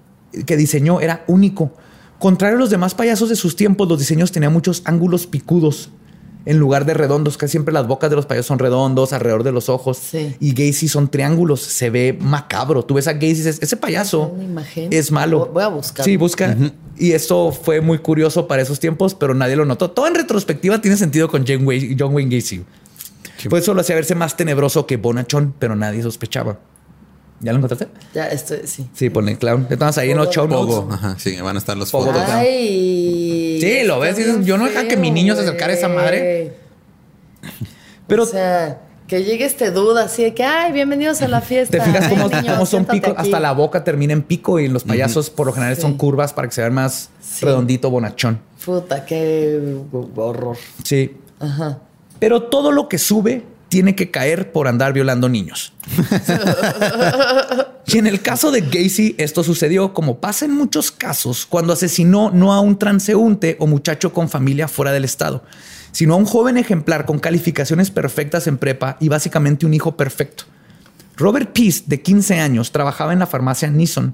[0.45, 1.73] que diseñó era único.
[2.19, 5.89] Contrario a los demás payasos de sus tiempos, los diseños tenían muchos ángulos picudos
[6.45, 9.51] en lugar de redondos, que siempre las bocas de los payasos son redondos alrededor de
[9.51, 9.97] los ojos.
[9.97, 10.35] Sí.
[10.39, 12.83] Y Gacy son triángulos, se ve macabro.
[12.83, 14.35] Tú ves a Gacy y dices, ese payaso
[14.75, 15.49] es malo.
[15.51, 16.05] Voy a buscarlo.
[16.05, 16.55] Sí, busca.
[16.97, 19.91] Y esto fue muy curioso para esos tiempos, pero nadie lo notó.
[19.91, 22.63] Todo en retrospectiva tiene sentido con John Wayne, John Wayne Gacy.
[23.49, 26.59] Pues eso lo hacía verse más tenebroso que Bonachón, pero nadie sospechaba.
[27.41, 27.87] ¿Ya lo encontraste?
[28.13, 28.87] Ya estoy, sí.
[28.93, 29.67] Sí, ponle clown.
[29.69, 30.75] Estamos ahí en los show notes.
[30.75, 30.93] Pogo.
[30.93, 32.21] Ajá, sí, van a estar los Pogo fotos.
[32.21, 32.39] total.
[32.39, 33.59] Ay.
[33.61, 36.53] Sí, lo ves dices, yo no deja que mi niño se acercara a esa madre.
[38.07, 41.77] Pero o sea, que llegue este duda así de que, ay, bienvenidos a la fiesta.
[41.77, 43.21] te fijas cómo, niño, cómo son picos, aquí.
[43.27, 46.33] hasta la boca termina en pico y en los payasos por lo general son curvas
[46.33, 47.45] para que se vean más Sí.
[47.45, 48.39] redondito, bonachón.
[48.63, 49.77] Puta, qué
[50.15, 50.57] horror.
[50.83, 51.17] Sí.
[51.39, 51.79] Ajá.
[52.19, 53.43] Pero todo lo que sube
[53.75, 55.73] tiene que caer por andar violando niños.
[57.87, 62.31] y en el caso de Gacy, esto sucedió como pasa en muchos casos cuando asesinó
[62.31, 65.43] no a un transeúnte o muchacho con familia fuera del estado,
[65.91, 70.45] sino a un joven ejemplar con calificaciones perfectas en prepa y básicamente un hijo perfecto.
[71.17, 74.13] Robert Peace, de 15 años, trabajaba en la farmacia Nissan,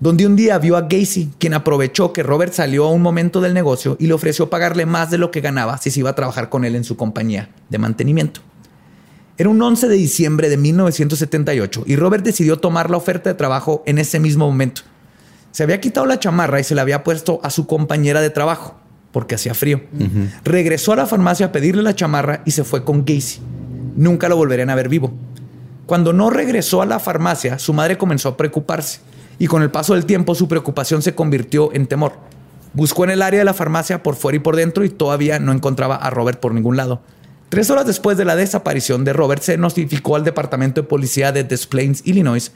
[0.00, 3.54] donde un día vio a Gacy, quien aprovechó que Robert salió a un momento del
[3.54, 6.48] negocio y le ofreció pagarle más de lo que ganaba si se iba a trabajar
[6.48, 8.40] con él en su compañía de mantenimiento.
[9.38, 13.82] Era un 11 de diciembre de 1978 y Robert decidió tomar la oferta de trabajo
[13.86, 14.82] en ese mismo momento.
[15.52, 18.76] Se había quitado la chamarra y se la había puesto a su compañera de trabajo
[19.12, 19.80] porque hacía frío.
[20.44, 23.40] Regresó a la farmacia a pedirle la chamarra y se fue con Gacy.
[23.96, 25.12] Nunca lo volverían a ver vivo.
[25.86, 29.00] Cuando no regresó a la farmacia, su madre comenzó a preocuparse
[29.38, 32.12] y con el paso del tiempo su preocupación se convirtió en temor.
[32.72, 35.52] Buscó en el área de la farmacia por fuera y por dentro y todavía no
[35.52, 37.00] encontraba a Robert por ningún lado.
[37.48, 41.44] Tres horas después de la desaparición de Robert, se notificó al departamento de policía de
[41.44, 42.50] Des Plaines, Illinois,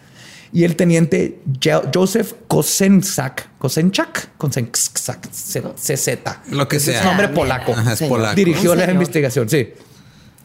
[0.53, 6.19] y el teniente Jo- Joseph Kosenczak, Kosenczak, Kosenczak, CZ,
[6.51, 6.99] Lo que sea.
[6.99, 7.73] Es nombre polaco.
[7.73, 8.35] Ajá, es polaco.
[8.35, 9.69] Dirigió la investigación, sí.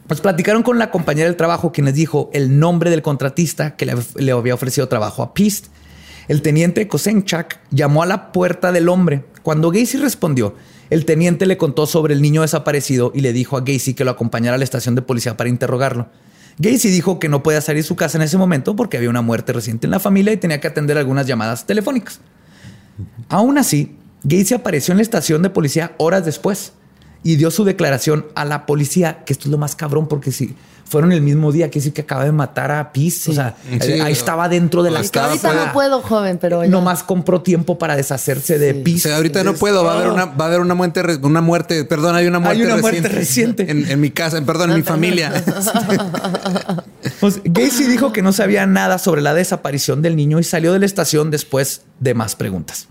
[0.06, 3.86] Pues platicaron con la compañera del trabajo, quien les dijo el nombre del contratista que
[3.86, 5.66] le, le había ofrecido trabajo a Pist.
[6.28, 9.24] El teniente Kosenchak llamó a la puerta del hombre.
[9.42, 10.54] Cuando Gacy respondió,
[10.90, 14.10] el teniente le contó sobre el niño desaparecido y le dijo a Gacy que lo
[14.10, 16.08] acompañara a la estación de policía para interrogarlo.
[16.58, 19.22] Gacy dijo que no podía salir de su casa en ese momento porque había una
[19.22, 22.20] muerte reciente en la familia y tenía que atender algunas llamadas telefónicas.
[23.28, 26.72] Aún así, Gacy apareció en la estación de policía horas después
[27.22, 30.54] y dio su declaración a la policía, que esto es lo más cabrón porque si
[30.88, 33.92] fueron el mismo día, que decir que acaba de matar a Peace, o sea, Sí,
[33.92, 35.66] ahí estaba dentro de la Que ahorita fuera.
[35.66, 36.70] no puedo, joven, pero ya.
[36.70, 38.82] Nomás compró tiempo para deshacerse de.
[38.94, 39.84] O sea, ahorita no puedo.
[39.84, 41.84] Va a haber una, va a haber una muerte, una muerte.
[41.84, 43.70] Perdón, hay una muerte, una muerte reciente.
[43.70, 45.32] En, en mi casa, perdón, en mi familia.
[47.20, 50.78] Pues Gacy dijo que no sabía nada sobre la desaparición del niño y salió de
[50.78, 52.88] la estación después de más preguntas.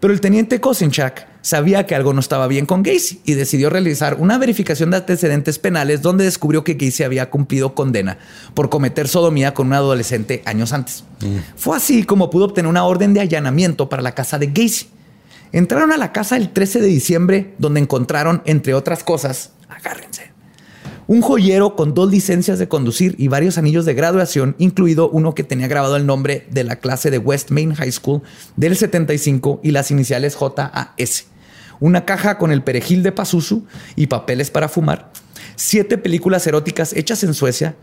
[0.00, 4.16] Pero el teniente Kosinchak sabía que algo no estaba bien con Gacy y decidió realizar
[4.18, 8.16] una verificación de antecedentes penales donde descubrió que Gacy había cumplido condena
[8.54, 11.04] por cometer sodomía con un adolescente años antes.
[11.54, 14.88] Fue así como pudo obtener una orden de allanamiento para la casa de Gacy.
[15.52, 20.32] Entraron a la casa el 13 de diciembre donde encontraron, entre otras cosas, agárrense,
[21.06, 25.44] un joyero con dos licencias de conducir y varios anillos de graduación, incluido uno que
[25.44, 28.22] tenía grabado el nombre de la clase de West Main High School
[28.56, 31.33] del 75 y las iniciales JAS.
[31.80, 33.64] Una caja con el perejil de Pazuzu
[33.96, 35.10] y papeles para fumar.
[35.56, 37.76] siete películas eróticas hechas en Suecia,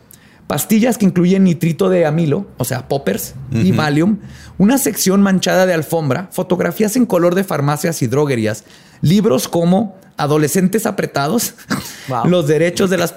[0.48, 4.18] pastillas que incluyen nitrito de amilo, o sea, poppers y Valium,
[4.58, 8.66] una sección manchada de alfombra, fotografías en color de farmacias y droguerías,
[9.02, 11.54] libros como Adolescentes apretados,
[12.10, 12.26] Wow.
[12.26, 13.14] los derechos de las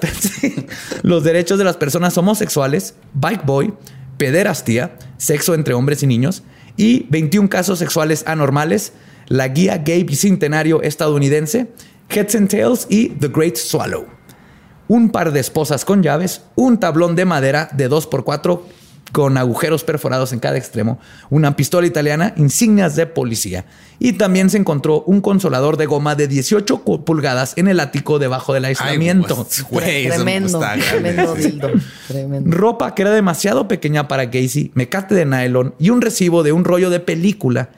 [1.01, 3.73] los derechos de las personas homosexuales, Bike Boy,
[4.17, 6.43] pederastía, sexo entre hombres y niños
[6.77, 8.93] y 21 casos sexuales anormales,
[9.27, 11.67] la guía gay bicentenario estadounidense,
[12.09, 14.05] Heads and Tails y The Great Swallow
[14.87, 18.61] un par de esposas con llaves, un tablón de madera de 2x4
[19.11, 20.99] con agujeros perforados en cada extremo,
[21.31, 23.65] una pistola italiana, insignias de policía.
[23.97, 28.19] Y también se encontró un consolador de goma de 18 cu- pulgadas en el ático
[28.19, 29.35] debajo del aislamiento.
[29.35, 29.67] pues, eso
[30.15, 30.59] Tremendo,
[30.91, 31.41] tremendo sí.
[31.41, 31.71] dildo.
[32.07, 32.55] Tremendo.
[32.55, 36.63] Ropa que era demasiado pequeña para Gacy, mecate de nylon y un recibo de un
[36.63, 37.69] rollo de película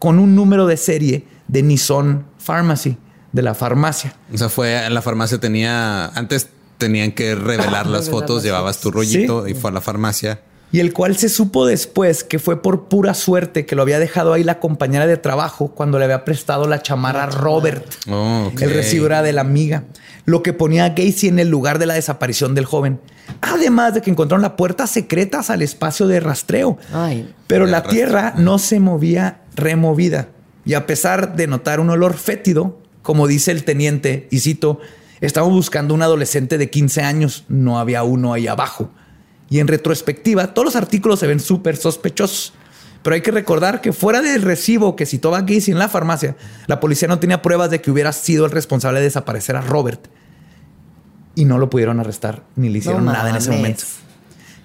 [0.00, 2.96] con un número de serie de Nissan Pharmacy,
[3.32, 4.14] de la farmacia.
[4.34, 6.48] O sea, fue en la farmacia tenía antes
[6.78, 10.40] tenían que revelar las Revelar fotos, las llevabas tu rollito y fue a la farmacia.
[10.72, 14.32] y el cual se supo después que fue por pura suerte que lo había dejado
[14.32, 17.84] ahí la compañera de trabajo cuando le había prestado la chamarra a Robert.
[18.08, 18.50] Oh.
[18.58, 19.84] El recibo era de la amiga,
[20.24, 23.00] lo que ponía a Gacy en el lugar de la desaparición del joven.
[23.42, 26.78] Además de que encontraron la puerta secretas al espacio de rastreo.
[26.92, 27.32] Ay.
[27.46, 27.92] Pero la rastreo.
[28.06, 30.28] tierra no se movía removida.
[30.64, 34.80] Y a pesar de notar un olor fétido, como dice el teniente, y cito,
[35.20, 38.90] estamos buscando un adolescente de 15 años, no había uno ahí abajo.
[39.48, 42.52] Y en retrospectiva, todos los artículos se ven súper sospechosos.
[43.02, 46.36] Pero hay que recordar que fuera del recibo que citó Gacy en la farmacia,
[46.66, 50.06] la policía no tenía pruebas de que hubiera sido el responsable de desaparecer a Robert.
[51.34, 53.84] Y no lo pudieron arrestar ni le hicieron No nada en ese momento.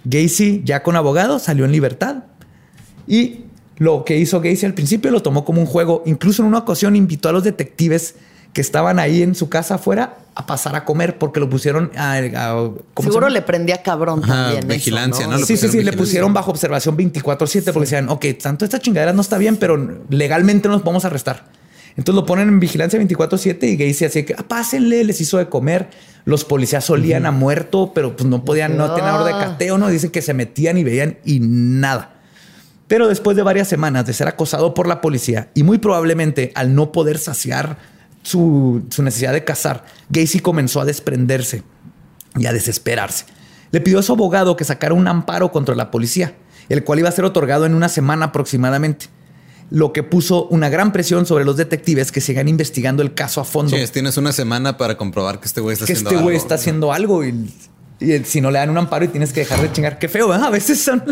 [0.03, 2.25] Gacy, ya con abogado, salió en libertad.
[3.07, 3.45] Y
[3.77, 6.03] lo que hizo Gacy al principio lo tomó como un juego.
[6.05, 8.15] Incluso en una ocasión invitó a los detectives
[8.53, 12.13] que estaban ahí en su casa afuera a pasar a comer porque lo pusieron a...
[12.13, 14.59] a- ¿cómo se Seguro le prendía cabrón Ajá, también.
[14.59, 15.37] eso, vigilancia, ¿no?
[15.39, 15.97] Sí, sí, sí, le vigilancia.
[15.99, 20.69] pusieron bajo observación 24-7 porque decían, ok, tanto esta chingadera no está bien, pero legalmente
[20.69, 21.45] no nos podemos arrestar.
[21.97, 25.47] Entonces lo ponen en vigilancia 24-7 y Gacy así que, ah, pásenle, les hizo de
[25.49, 25.89] comer.
[26.25, 29.89] Los policías olían a muerto, pero pues no podían no tener orden de cateo, ¿no?
[29.89, 32.14] Dicen que se metían y veían y nada.
[32.87, 36.75] Pero después de varias semanas de ser acosado por la policía y muy probablemente al
[36.75, 37.77] no poder saciar
[38.21, 41.63] su, su necesidad de cazar, Gacy comenzó a desprenderse
[42.37, 43.25] y a desesperarse.
[43.71, 46.35] Le pidió a su abogado que sacara un amparo contra la policía,
[46.69, 49.07] el cual iba a ser otorgado en una semana aproximadamente,
[49.71, 53.45] lo que puso una gran presión sobre los detectives que sigan investigando el caso a
[53.45, 53.75] fondo.
[53.75, 56.35] Sí, es- tienes una semana para comprobar que este güey está que haciendo este güey
[56.35, 56.43] algo.
[56.43, 57.51] está haciendo algo y,
[58.13, 60.33] y si no le dan un amparo y tienes que dejar de chingar, qué feo,
[60.33, 60.39] ¿eh?
[60.43, 61.03] A veces son...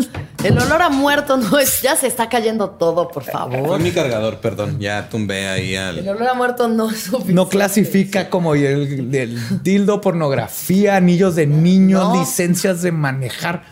[0.42, 1.80] El olor a muerto no es.
[1.82, 3.80] Ya se está cayendo todo, por Fue favor.
[3.80, 4.78] mi cargador, perdón.
[4.78, 6.08] Ya tumbé ahí El al.
[6.08, 7.32] olor a muerto no es suficiente.
[7.32, 12.20] No clasifica como el, el dildo, pornografía, anillos de niños, No.
[12.20, 13.64] licencias de manejar.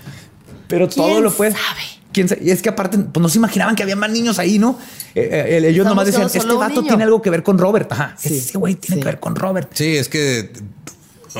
[0.68, 1.52] Pero todo ¿Quién lo puede.
[1.52, 1.80] sabe?
[2.12, 2.40] ¿Quién sabe?
[2.44, 4.78] Y es que aparte, pues no se imaginaban que había más niños ahí, ¿no?
[5.14, 6.88] Eh, eh, ellos Estamos nomás decían, este vato niño".
[6.88, 7.92] tiene algo que ver con Robert.
[7.92, 8.14] Ajá.
[8.18, 8.38] Sí.
[8.38, 9.00] Ese güey tiene Sí.
[9.00, 9.68] que ver con Robert.
[9.74, 10.50] Sí, es que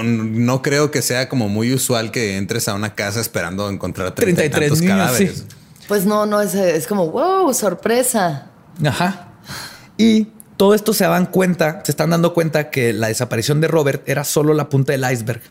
[0.03, 4.47] no creo que sea como muy usual que entres a una casa esperando encontrar 30
[4.47, 5.39] y 33 tantos niños, cadáveres.
[5.39, 5.45] sí.
[5.89, 8.51] Pues no, no es, es como, wow, sorpresa.
[8.85, 9.33] Ajá.
[9.99, 14.09] Y todo esto se dan cuenta, se están dando cuenta que la desaparición de Robert
[14.09, 15.43] era solo la punta del iceberg.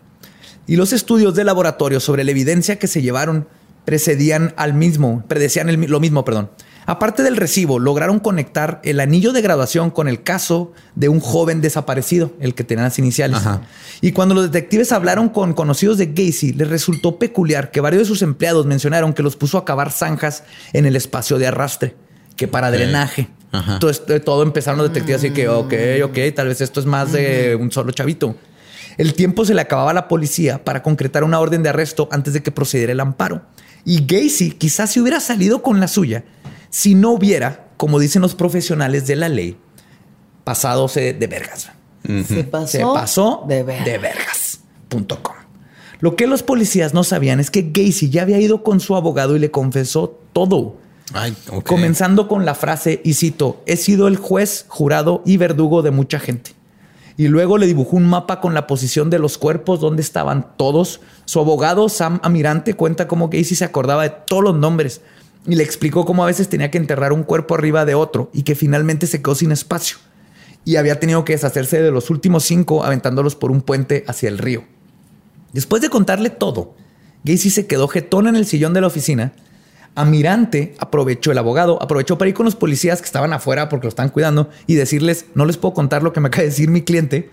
[0.67, 3.47] Y los estudios de laboratorio sobre la evidencia que se llevaron
[3.85, 6.49] precedían al mismo, predecían el lo mismo, perdón.
[6.85, 11.61] Aparte del recibo, lograron conectar el anillo de graduación con el caso de un joven
[11.61, 13.37] desaparecido, el que tenía las iniciales.
[13.37, 13.61] Ajá.
[14.01, 18.07] Y cuando los detectives hablaron con conocidos de Gacy, les resultó peculiar que varios de
[18.07, 20.43] sus empleados mencionaron que los puso a cavar zanjas
[20.73, 21.95] en el espacio de arrastre,
[22.35, 23.29] que para drenaje.
[23.51, 23.73] Ajá.
[23.73, 25.73] Entonces, de todo empezaron los detectives así que, ok,
[26.05, 28.35] ok, tal vez esto es más de un solo chavito.
[28.97, 32.33] El tiempo se le acababa a la policía para concretar una orden de arresto antes
[32.33, 33.43] de que procediera el amparo.
[33.85, 36.23] Y Gacy quizás se hubiera salido con la suya
[36.71, 39.57] si no hubiera, como dicen los profesionales de la ley,
[40.43, 41.69] pasadose de vergas.
[42.27, 42.67] Se pasó.
[42.67, 44.01] Se pasó de de, ver.
[44.01, 45.35] vergas.com.
[45.99, 49.35] Lo que los policías no sabían es que Gacy ya había ido con su abogado
[49.35, 50.77] y le confesó todo.
[51.13, 51.67] Ay, ok.
[51.67, 56.19] Comenzando con la frase, y cito, he sido el juez, jurado y verdugo de mucha
[56.19, 56.53] gente.
[57.17, 61.01] Y luego le dibujó un mapa con la posición de los cuerpos, donde estaban todos.
[61.25, 65.01] Su abogado, Sam Amirante, cuenta cómo Gacy se acordaba de todos los nombres
[65.47, 68.43] y le explicó cómo a veces tenía que enterrar un cuerpo arriba de otro y
[68.43, 69.97] que finalmente se quedó sin espacio.
[70.63, 74.37] Y había tenido que deshacerse de los últimos cinco aventándolos por un puente hacia el
[74.37, 74.63] río.
[75.53, 76.75] Después de contarle todo,
[77.23, 79.33] Gacy se quedó jetón en el sillón de la oficina.
[79.95, 83.89] Amirante aprovechó, el abogado aprovechó para ir con los policías que estaban afuera porque lo
[83.89, 86.83] estaban cuidando y decirles, no les puedo contar lo que me acaba de decir mi
[86.83, 87.29] cliente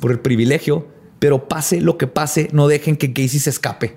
[0.00, 0.88] por el privilegio,
[1.18, 3.96] Pero pase lo que pase, no dejen que Casey se escape.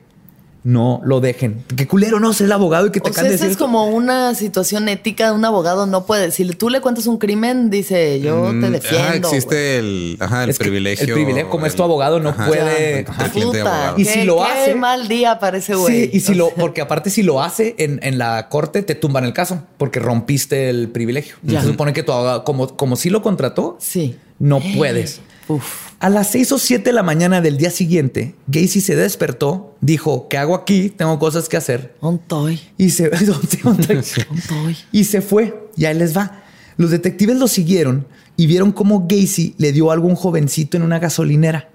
[0.62, 1.64] No lo dejen.
[1.78, 3.58] Qué culero, no, ser el abogado y que te O sea, de esa decir es
[3.58, 5.32] como una situación ética.
[5.32, 8.70] Un abogado no puede decirle, tú le cuentas un crimen, dice, yo Mm, te ajá,
[8.72, 9.28] defiendo.
[9.30, 11.08] existe el, ajá, el Es que privilegio.
[11.08, 13.24] el privilegio, como es tu el- abogado, no ajá, puede- el Ajá.
[13.24, 13.94] de Puta.
[13.96, 16.04] Y qué- si lo qué hace- mal día para ese güey.
[16.06, 19.24] Sí, y si lo, porque aparte si lo hace en, en la corte, te tumban
[19.24, 21.36] el caso porque rompiste el privilegio.
[21.48, 24.18] Se supone que tu abogado, como, como si lo contrató, Sí.
[24.40, 25.22] no puedes.
[25.50, 25.90] Uf.
[26.00, 30.30] A las 6 o 7 de la mañana del día siguiente, Gacy se despertó, dijo,
[30.30, 30.90] ¿qué hago aquí?
[30.90, 31.96] Tengo cosas que hacer.
[32.00, 32.62] Un toy.
[32.78, 33.10] Y se,
[33.66, 34.78] Un toy.
[34.94, 35.70] y se fue.
[35.76, 36.44] Y ahí les va.
[36.78, 38.08] Los detectives lo siguieron
[38.38, 41.70] y vieron cómo Gacy le dio algo a un jovencito en una gasolinera.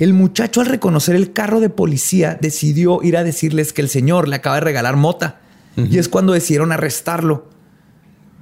[0.00, 4.26] El muchacho al reconocer el carro de policía decidió ir a decirles que el señor
[4.26, 5.40] le acaba de regalar mota.
[5.76, 7.48] Y es cuando decidieron arrestarlo.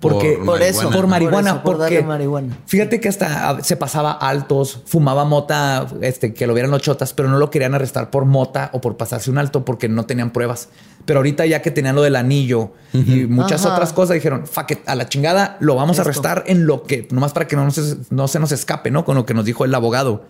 [0.03, 0.74] Porque Por Por eso.
[0.83, 0.97] marihuana.
[0.97, 2.59] por marihuana, Por eso, porque marihuana.
[2.66, 7.29] fíjate que hasta se pasaba altos, fumaba mota, este, que lo vieran los chotas, pero
[7.29, 10.69] no lo querían arrestar por mota o por pasarse un alto porque no tenían pruebas.
[11.05, 13.74] Pero ahorita ya que tenían lo del anillo y muchas Ajá.
[13.74, 16.11] otras cosas, dijeron, fuck it, a la chingada, lo vamos a Esto.
[16.11, 19.05] arrestar en lo que, nomás para que no, se- no se nos escape, ¿no?
[19.05, 20.24] Con lo que nos dijo el abogado.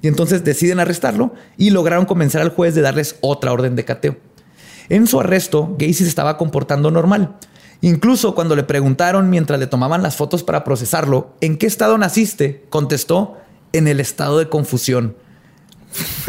[0.00, 4.16] Y entonces deciden arrestarlo y lograron convencer al juez de darles otra orden de cateo.
[4.88, 7.36] En su arresto, Gacy se estaba comportando normal.
[7.82, 12.64] Incluso cuando le preguntaron mientras le tomaban las fotos para procesarlo, ¿en qué estado naciste?
[12.70, 13.36] Contestó,
[13.72, 15.16] en el estado de confusión.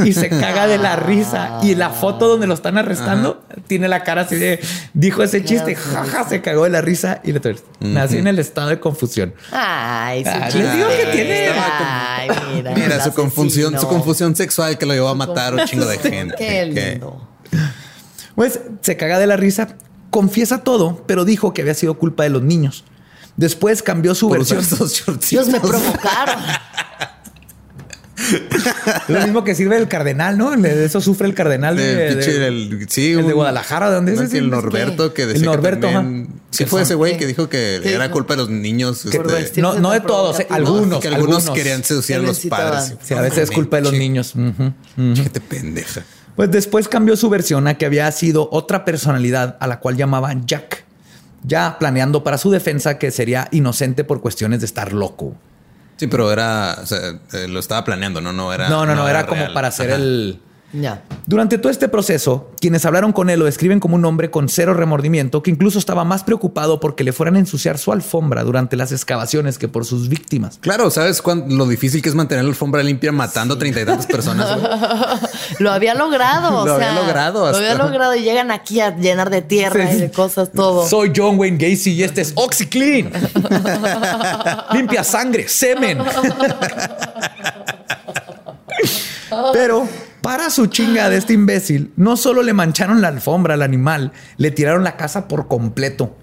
[0.03, 1.59] Y se caga de la risa.
[1.61, 4.59] Y la foto donde lo están arrestando tiene la cara así de,
[4.93, 7.39] dijo ese chiste, jaja, se cagó de la risa y le
[7.79, 9.33] nací en el estado de confusión.
[9.51, 10.59] Ay, su Ah, chiste.
[10.63, 12.71] les digo que tiene- Ay, mira.
[12.75, 15.97] Mira, su confusión, su confusión sexual que lo llevó a matar a un chingo de
[15.99, 16.35] gente.
[16.37, 17.27] Qué que- lindo.
[18.35, 19.77] Pues se caga de la risa,
[20.13, 22.83] confiesa todo, pero dijo que había sido culpa de los niños.
[23.35, 25.19] Después cambió su por versión.
[25.29, 26.39] Dios me provocaron.
[29.07, 30.51] Lo mismo que sirve el cardenal, ¿no?
[30.51, 33.95] De eso sufre el cardenal de, De, pinche, de- el, sí, el de Guadalajara, ¿de
[33.95, 34.37] dónde es ese?
[34.37, 36.27] El que- Norberto que el decía Norberto, que también-.
[36.51, 37.17] Sí fue ese güey ¿qué?
[37.19, 39.03] que dijo que ¿Qué era culpa de los niños.
[39.05, 41.55] Este, No, no de todos, eh, algunos, que algunos, algunos.
[41.57, 42.93] querían seducir a los padres.
[43.03, 44.35] Sí, a veces es culpa de los niños.
[44.35, 44.47] Ujú,
[44.95, 45.15] ujú.
[45.15, 46.03] Gente pendeja.
[46.35, 50.45] Pues después cambió su versión a que había sido otra personalidad a la cual llamaban
[50.45, 50.83] Jack,
[51.43, 55.35] ya planeando para su defensa que sería inocente por cuestiones de estar loco.
[55.97, 58.67] Sí, pero era, o sea, eh, lo estaba planeando, no, no era.
[58.67, 60.01] no, no, no, era, como para hacer Ajá.
[60.01, 60.39] el...
[60.73, 61.03] Ya.
[61.27, 64.73] Durante todo este proceso, quienes hablaron con él lo describen como un hombre con cero
[64.73, 68.91] remordimiento que incluso estaba más preocupado porque le fueran a ensuciar su alfombra durante las
[68.91, 70.57] excavaciones que por sus víctimas.
[70.61, 74.07] Claro, ¿sabes cuán- lo difícil que es mantener la alfombra limpia matando treinta y tantas
[74.07, 74.59] personas?
[75.59, 76.61] Lo había logrado.
[76.61, 79.41] o Lo sea, había logrado Lo había hasta- logrado y llegan aquí a llenar de
[79.43, 79.97] tierra Sí.
[79.97, 80.87] y de cosas todo.
[80.87, 83.11] Soy John Wayne Gacy y este es OxyClean.
[84.73, 85.99] Limpia sangre, semen.
[89.53, 89.87] Pero
[90.23, 94.49] para su chinga de este imbécil, no solo le mancharon la alfombra al animal, le
[94.49, 96.15] tiraron la casa por completo.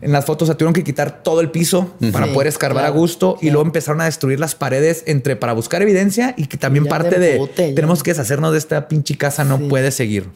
[0.00, 2.94] En las fotos se tuvieron que quitar todo el piso para Sí, poder escarbar claro,
[2.96, 6.56] a gusto y luego empezaron a destruir las paredes entre para buscar evidencia y que
[6.56, 7.38] también Ya parte de
[7.74, 9.64] tenemos que deshacernos de esta pinche casa, no Sí.
[9.68, 10.28] puede seguir.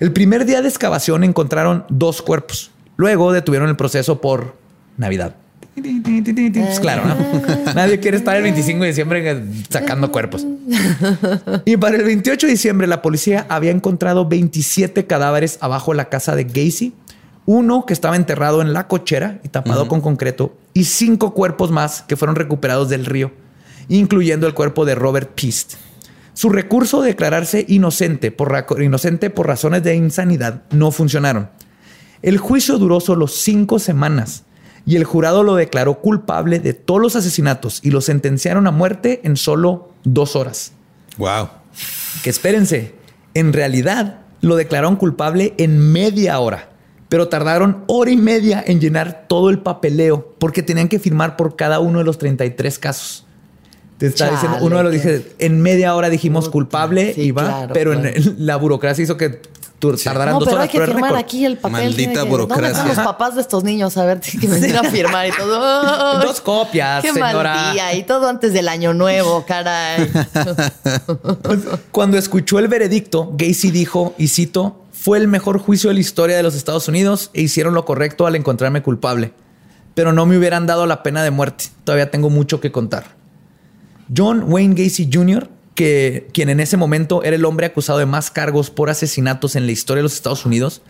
[0.00, 2.70] El primer día de excavación encontraron dos cuerpos.
[2.96, 4.56] Luego detuvieron el proceso por
[4.96, 5.36] Navidad.
[5.74, 7.16] Pues claro, ¿no?
[7.74, 10.46] Nadie quiere estar el 25 de diciembre sacando cuerpos.
[11.64, 16.08] Y para el 28 de diciembre la policía había encontrado 27 cadáveres abajo de la
[16.08, 16.94] casa de Gacy.
[17.46, 22.02] Uno que estaba enterrado en la cochera y tapado con concreto y cinco cuerpos más
[22.02, 23.32] que fueron recuperados del río,
[23.88, 25.74] incluyendo el cuerpo de Robert Pist.
[26.34, 31.50] Su recurso de declararse inocente por, inocente por razones de insanidad no funcionaron.
[32.22, 34.44] El juicio duró solo cinco semanas
[34.86, 39.20] y el jurado lo declaró culpable de todos los asesinatos y lo sentenciaron a muerte
[39.24, 40.72] en solo dos horas.
[41.18, 41.48] Wow.
[42.22, 42.94] Que espérense,
[43.34, 46.70] en realidad lo declararon culpable en media hora,
[47.08, 51.54] pero tardaron hora y media en llenar todo el papeleo porque tenían que firmar por
[51.56, 53.26] cada uno de los 33 casos.
[53.98, 57.30] Te está Chale, diciendo, uno de los dije, en media hora dijimos culpable sí, y
[57.30, 58.16] va, claro, pero en- claro.
[58.16, 59.40] en la burocracia hizo que
[59.90, 60.68] tardaran No, dos pero horas.
[60.72, 61.72] hay que firmar aquí el papel.
[61.84, 62.68] Maldita que- ¿Dónde burocracia.
[62.70, 63.96] están los papás de estos niños?
[63.96, 66.20] A ver, tienen que venir a firmar y todo.
[66.22, 67.54] Dos copias, Qué señora.
[67.54, 67.94] mal día.
[67.94, 70.10] Y todo antes del año nuevo, caray.
[71.90, 76.36] Cuando escuchó el veredicto, Gacy dijo, y cito, fue el mejor juicio de la historia
[76.36, 79.32] de los Estados Unidos e hicieron lo correcto al encontrarme culpable.
[79.94, 81.66] Pero no me hubieran dado la pena de muerte.
[81.84, 83.04] Todavía tengo mucho que contar.
[84.14, 88.30] John Wayne Gacy Jr., que, quien en ese momento era el hombre acusado de más
[88.30, 90.82] cargos por asesinatos en la historia de los Estados Unidos,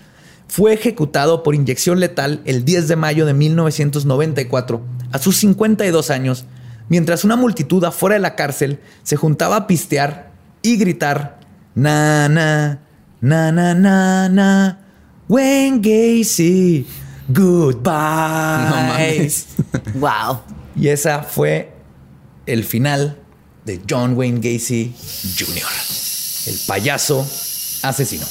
[0.49, 4.83] fue ejecutado por inyección letal el 10 de mayo de 1994,
[5.13, 6.45] a sus 52 años,
[6.89, 10.33] mientras una multitud afuera de la cárcel se juntaba a pistear
[10.63, 11.41] y gritar
[11.75, 12.81] na na
[13.21, 14.79] na na na na
[15.29, 16.87] Wayne Gacy
[17.29, 18.69] goodbye.
[18.71, 19.47] No mames.
[19.95, 20.41] Wow.
[20.77, 21.73] Y esa fue
[22.47, 23.22] el final
[23.65, 24.93] de John Wayne Gacy
[25.39, 25.63] Jr.,
[26.47, 27.27] el payaso
[27.83, 28.27] asesino.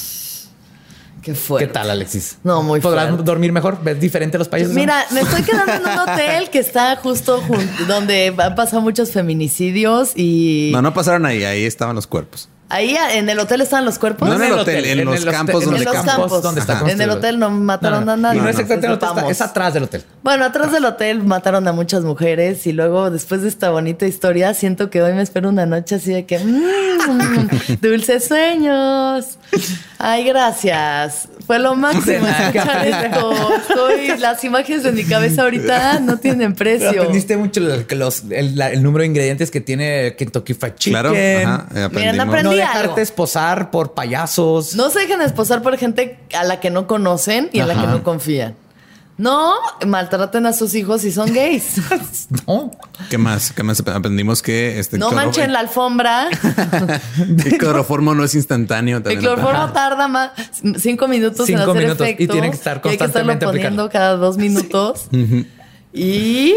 [1.22, 1.68] Qué fuerte.
[1.68, 2.38] ¿Qué tal, Alexis?
[2.42, 3.24] No, muy ¿Podrás fuerte.
[3.24, 3.78] dormir mejor?
[3.82, 4.74] ¿Ves diferente los payasos?
[4.74, 7.40] Mira, me estoy quedando en un hotel que está justo
[7.86, 12.48] donde han pasado muchos feminicidios y No, no pasaron ahí, ahí estaban los cuerpos.
[12.68, 14.28] Ahí en el hotel están los cuerpos.
[14.28, 16.42] No en el hotel, en los campos en donde los campos.
[16.42, 18.38] donde está en el hotel no mataron a nadie.
[18.38, 19.30] Y no es exactamente el hotel, está- sepamos.
[19.32, 20.04] es atrás del hotel.
[20.22, 24.54] Bueno, atrás del hotel mataron a muchas mujeres y luego después de esta bonita historia
[24.54, 29.38] siento que hoy me espero una noche así de que mm, dulces sueños.
[29.98, 31.28] Ay, gracias.
[31.46, 33.32] Fue lo máximo escuchar esto.
[33.56, 37.00] Estoy, las imágenes de mi cabeza ahorita no tienen Pero precio.
[37.02, 40.92] aprendiste mucho los, el, la- el número de ingredientes que tiene Kentucky Fried Chicken.
[40.92, 41.10] Claro.
[41.10, 42.50] Ajá, eh, aprendí No algo.
[42.52, 44.74] dejarte esposar por payasos.
[44.76, 47.86] No se dejen esposar por gente a la que no conocen y a la que
[47.86, 48.54] no confían.
[49.22, 49.54] No
[49.86, 51.76] maltraten a sus hijos si son gays.
[52.46, 52.70] No.
[53.10, 53.52] ¿Qué más?
[53.52, 56.28] ¿Qué más aprendimos que este No cloro- manchen la alfombra.
[57.44, 59.00] El cloroformo no es instantáneo.
[59.04, 60.30] El cloroformo tarda más
[60.78, 62.32] cinco minutos en Cinco hacer minutos, y efecto.
[62.32, 63.90] tiene que estar y hay que estarlo constantemente poniendo aplicando.
[63.92, 65.06] cada dos minutos.
[65.92, 66.54] Y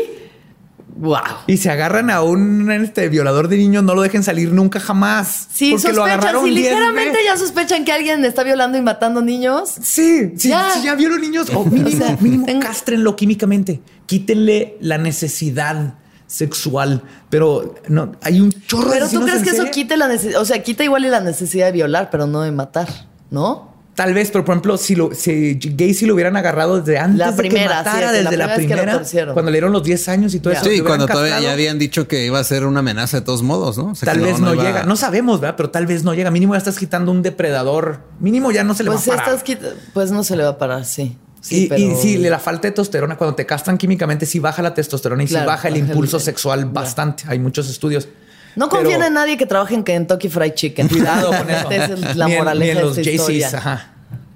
[0.96, 1.20] wow.
[1.48, 5.48] Y se agarran a un este, violador de niños, no lo dejen salir nunca jamás.
[5.54, 7.26] Sí, porque lo sospechan, agarraron si 10 ligeramente veces.
[7.26, 9.74] ya sospechan que alguien está violando y matando niños.
[9.82, 10.72] Sí, sí, Ya.
[10.72, 13.82] si ya violó niños, mínimo, O sea, mínimo tengo- castrenlo químicamente.
[14.06, 15.96] Quítenle la necesidad
[16.28, 17.04] sexual.
[17.30, 20.46] Pero no, hay un chorro de Pero tú crees que eso quite la necesidad, o
[20.46, 22.88] sea, quita igual y la necesidad de violar, pero no de matar,
[23.30, 23.75] ¿no?
[23.96, 27.32] Tal vez, pero por ejemplo, si, lo, si Gacy lo hubieran agarrado desde antes La
[27.32, 29.34] de primera, que matara, sí, desde la la primera vez que lo primera, torcieron.
[29.34, 30.66] cuando le dieron los 10 años y todo eso.
[30.66, 33.78] Sí, cuando todavía ya habían dicho que iba a ser una amenaza de todos modos,
[33.78, 33.92] ¿no?
[33.92, 34.84] O sea, Tal vez no, iba- llega.
[34.84, 35.56] No sabemos, ¿verdad?
[35.56, 36.30] Pero tal vez no llega.
[36.30, 38.02] Mínimo ya estás quitando un depredador.
[38.20, 39.36] Mínimo ya no se le Pues va a parar.
[39.36, 39.58] estás
[39.94, 41.18] pues no se le va a parar, sí.
[41.40, 44.62] Sí, y, pero- y sí, la falta de testosterona, cuando te castran químicamente, sí baja
[44.62, 47.24] la testosterona y Claro, sí baja el baja el- impulso sexual bastante.
[47.28, 48.10] Hay muchos estudios.
[48.56, 50.88] No Pero confíen en nadie que trabaje en Kentucky Fried Chicken.
[50.88, 51.70] Cuidado con eso.
[51.72, 53.48] Esa es la Ni en- moraleja ni en los de esta historia.
[53.50, 53.54] JCs.
[53.56, 53.90] Ajá.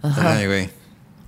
[0.03, 0.69] Ay, güey.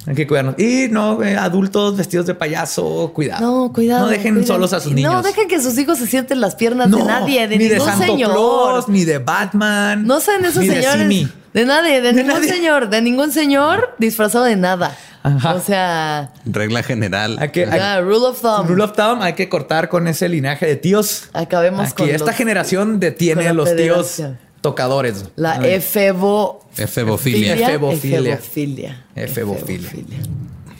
[0.07, 0.55] Hay que cuidarnos.
[0.57, 3.45] Y no, eh, adultos vestidos de payaso, cuidado.
[3.67, 4.05] No, cuidado.
[4.05, 4.47] No dejen cuiden.
[4.47, 5.13] solos a sus niños.
[5.13, 7.85] No dejen que sus hijos se sienten las piernas de nadie, de ni ningún de
[7.91, 8.31] Santo señor.
[8.31, 10.07] Claus, ni de Batman.
[10.07, 11.01] No sean esos ni de señores.
[11.03, 11.31] Simi.
[11.53, 12.49] De nadie, de, De ningún nadie.
[12.51, 14.97] señor, de ningún señor disfrazado de nada.
[15.23, 15.53] Ajá.
[15.55, 17.37] O sea, Regla general.
[17.39, 18.67] Hay que, hay- ya, rule of thumb.
[18.67, 21.29] Rule of thumb, hay que cortar con ese linaje de tíos.
[21.33, 24.21] Acabemos Aquí, con esta los- generación detiene a los tíos
[24.61, 25.25] tocadores.
[25.35, 26.65] La efebo...
[26.77, 27.53] Efebofilia.
[27.55, 28.33] Efebofilia.
[28.35, 29.05] Efebofilia.
[29.15, 29.89] Efebofilia.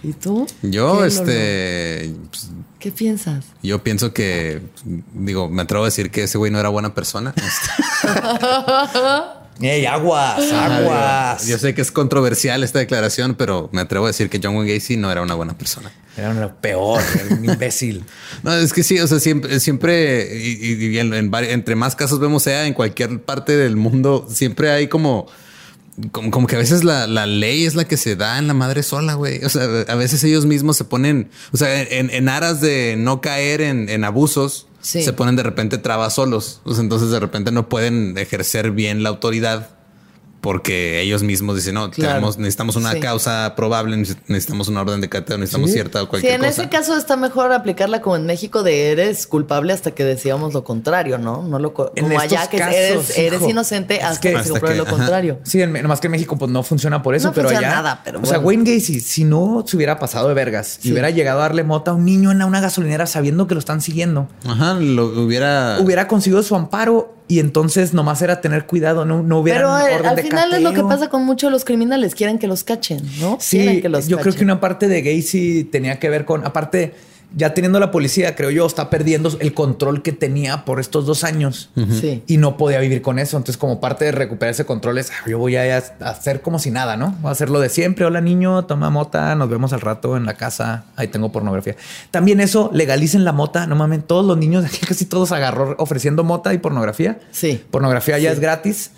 [0.03, 0.47] ¿Y tú?
[0.63, 2.15] Yo, ¿Qué, este.
[2.29, 2.49] pues?
[2.79, 3.45] ¿Qué piensas?
[3.61, 4.61] yo pienso que.
[5.13, 7.35] Digo, me atrevo a decir que ese güey no era buena persona.
[9.61, 10.51] ¡Ey, aguas!
[10.51, 11.45] ¡Aguas!
[11.47, 14.73] Yo sé que es controversial esta declaración, pero me atrevo a decir que John Wayne
[14.73, 15.91] Gacy no era una buena persona.
[16.17, 18.03] Era lo peor, era un imbécil.
[18.43, 22.19] No, es que sí, o sea, siempre, siempre y, y- en, en entre más casos
[22.19, 25.27] vemos sea en cualquier parte del mundo, siempre hay como,
[26.11, 28.53] como, como que a veces la, la ley es la que se da en la
[28.53, 29.43] madre sola, güey.
[29.45, 33.21] O sea, a veces ellos mismos se ponen, o sea, en, en aras de no
[33.21, 35.03] caer en, en abusos, Sí.
[35.03, 36.61] se ponen de repente trabas solos.
[36.65, 39.69] Sea, entonces de repente no pueden ejercer bien la autoridad.
[40.41, 42.13] Porque ellos mismos dicen, no, Claro.
[42.15, 42.99] tenemos, necesitamos una Sí.
[42.99, 43.95] causa probable,
[44.27, 46.49] necesitamos una orden de cateo, necesitamos cierta o Sí, cualquier en cosa.
[46.49, 50.63] ese caso está mejor aplicarla como en México de eres culpable hasta que decíamos lo
[50.63, 51.43] contrario, ¿no?
[51.43, 54.49] No lo En como allá que casos, eres, eres inocente es hasta que- que, se
[54.49, 54.91] compruebe lo ajá.
[54.91, 55.39] contrario.
[55.43, 57.75] Sí, en, nomás que en México pues no funciona por eso, No pero funciona allá.
[57.83, 58.39] nada, pero o sea.
[58.39, 60.91] Wayne Gacy, si no se hubiera pasado de vergas y Sí.
[60.91, 63.79] hubiera llegado a darle mota a un niño en una gasolinera sabiendo que lo están
[63.81, 65.77] siguiendo, Ajá, lo hubiera.
[65.79, 69.59] hubiera conseguido su amparo y entonces nomás era tener cuidado, no, no hubiera.
[69.59, 72.13] Pero eh, orden al de final es lo que pasa con muchos de los criminales,
[72.13, 73.37] quieren que los cachen, ¿no?
[73.39, 76.93] Sí, que los yo creo que una parte de Gacy tenía que ver con, aparte,
[77.35, 81.23] ya teniendo la policía, creo yo, está perdiendo el control que tenía por estos dos
[81.23, 82.23] años Sí.
[82.27, 83.37] y no podía vivir con eso.
[83.37, 86.71] Entonces, como parte de recuperar ese control es, "Ah, yo voy a hacer como si
[86.71, 87.15] nada, ¿no?
[87.21, 88.05] Voy a hacer lo de siempre.
[88.05, 90.85] Hola niño, toma mota, nos vemos al rato en la casa.
[90.95, 91.75] Ahí tengo pornografía.
[92.11, 93.67] También eso, legalicen la mota.
[93.67, 97.19] No mames, todos los niños aquí casi todos agarró ofreciendo mota y pornografía.
[97.31, 97.63] Sí.
[97.71, 98.91] Pornografía ya es gratis.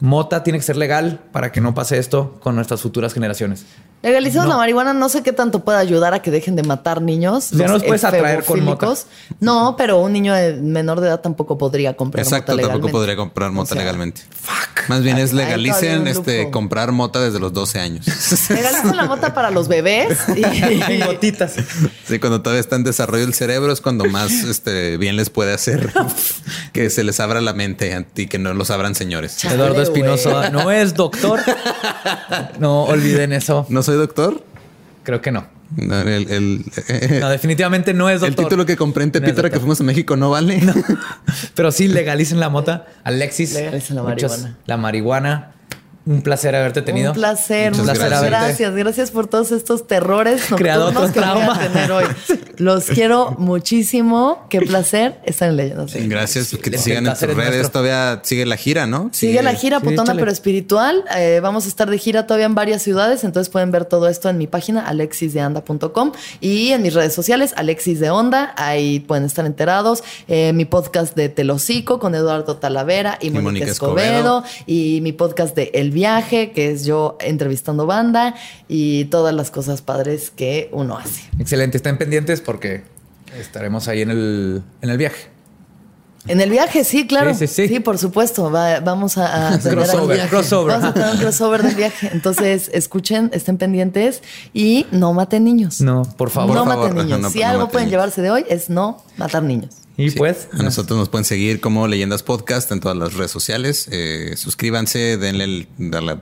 [0.00, 3.64] Mota tiene que ser legal para que no pase esto con nuestras futuras generaciones.
[4.06, 7.50] Legalizamos la marihuana, no sé qué tanto puede ayudar a que dejen de matar niños.
[7.50, 8.94] Ya los nos puedes atraer con mota.
[9.40, 13.16] No, pero un niño de menor de edad tampoco podría comprar Exacto, mota tampoco podría
[13.16, 14.20] comprar mota O sea, legalmente.
[14.86, 18.06] Más bien es legalicen este comprar mota desde los 12 años.
[18.50, 21.56] Legalizan la mota para los bebés y, gotitas.
[22.04, 25.52] Sí, cuando todavía está en desarrollo el cerebro es cuando más este, bien les puede
[25.52, 25.92] hacer
[26.72, 29.36] que se les abra la mente y que no los abran señores.
[29.38, 29.82] Chale, Eduardo.
[29.82, 31.40] Espinosa no es doctor.
[32.60, 33.66] No olviden eso.
[33.68, 34.42] ¿No soy doctor?
[35.02, 35.46] Creo que no.
[35.76, 38.44] No, el, el- eh, No, definitivamente no es el doctor.
[38.44, 40.62] título que compré en Tepito que fuimos a México no vale.
[41.54, 42.86] Pero sí, legalicen la mota.
[43.04, 43.52] Alexis.
[43.54, 44.56] Legalicen la marihuana.
[44.66, 45.52] La marihuana.
[46.06, 47.10] Un placer haberte tenido.
[47.10, 48.10] Un placer, Muchas gracias.
[48.10, 48.30] gracias.
[48.30, 48.74] gracias.
[48.76, 52.04] Gracias por todos estos terrores Creado nocturnos otro que voy a tener hoy.
[52.58, 54.46] Los quiero muchísimo.
[54.48, 55.92] Qué placer estar en Leyendas.
[56.08, 57.36] Gracias, que te sigan en tus redes.
[57.36, 57.70] nuestro.
[57.70, 59.10] Todavía sigue la gira, ¿no?
[59.12, 61.04] Sigue la gira sí, putona pero espiritual.
[61.16, 64.30] Eh, vamos a estar de gira todavía en varias ciudades, entonces pueden ver todo esto
[64.30, 68.54] en mi página alexisdeanda.com y en mis redes sociales Alexis de Onda.
[68.56, 70.04] Ahí pueden estar enterados.
[70.28, 75.56] Eh, mi podcast de Telocico con Eduardo Talavera y, Mónica, Mónica Escobedo, y mi podcast
[75.56, 78.34] de El Viaje, que es yo entrevistando banda
[78.68, 81.22] y todas las cosas padres que uno hace.
[81.38, 81.78] Excelente.
[81.78, 82.84] Estén pendientes porque
[83.40, 85.30] estaremos ahí en el, en el viaje.
[86.28, 87.32] En el viaje, sí, claro.
[87.34, 87.80] Sí, sí, sí.
[87.80, 88.50] por supuesto.
[88.50, 90.28] Va- vamos a, a tener Crossover, el viaje.
[90.28, 90.72] crossover.
[90.76, 92.10] Vamos a tener un crossover del viaje.
[92.12, 95.80] Entonces, escuchen, estén pendientes y no maten niños.
[95.80, 96.54] No, por favor.
[96.56, 97.20] no Por maten niños.
[97.22, 97.92] no- si no algo pueden niños.
[97.92, 99.70] llevarse de hoy es no matar niños.
[99.98, 100.18] Y Sí.
[100.18, 103.88] pues, a nosotros nos pueden seguir como Leyendas Podcast en todas las redes sociales.
[103.90, 105.68] Eh, suscríbanse, denle, el-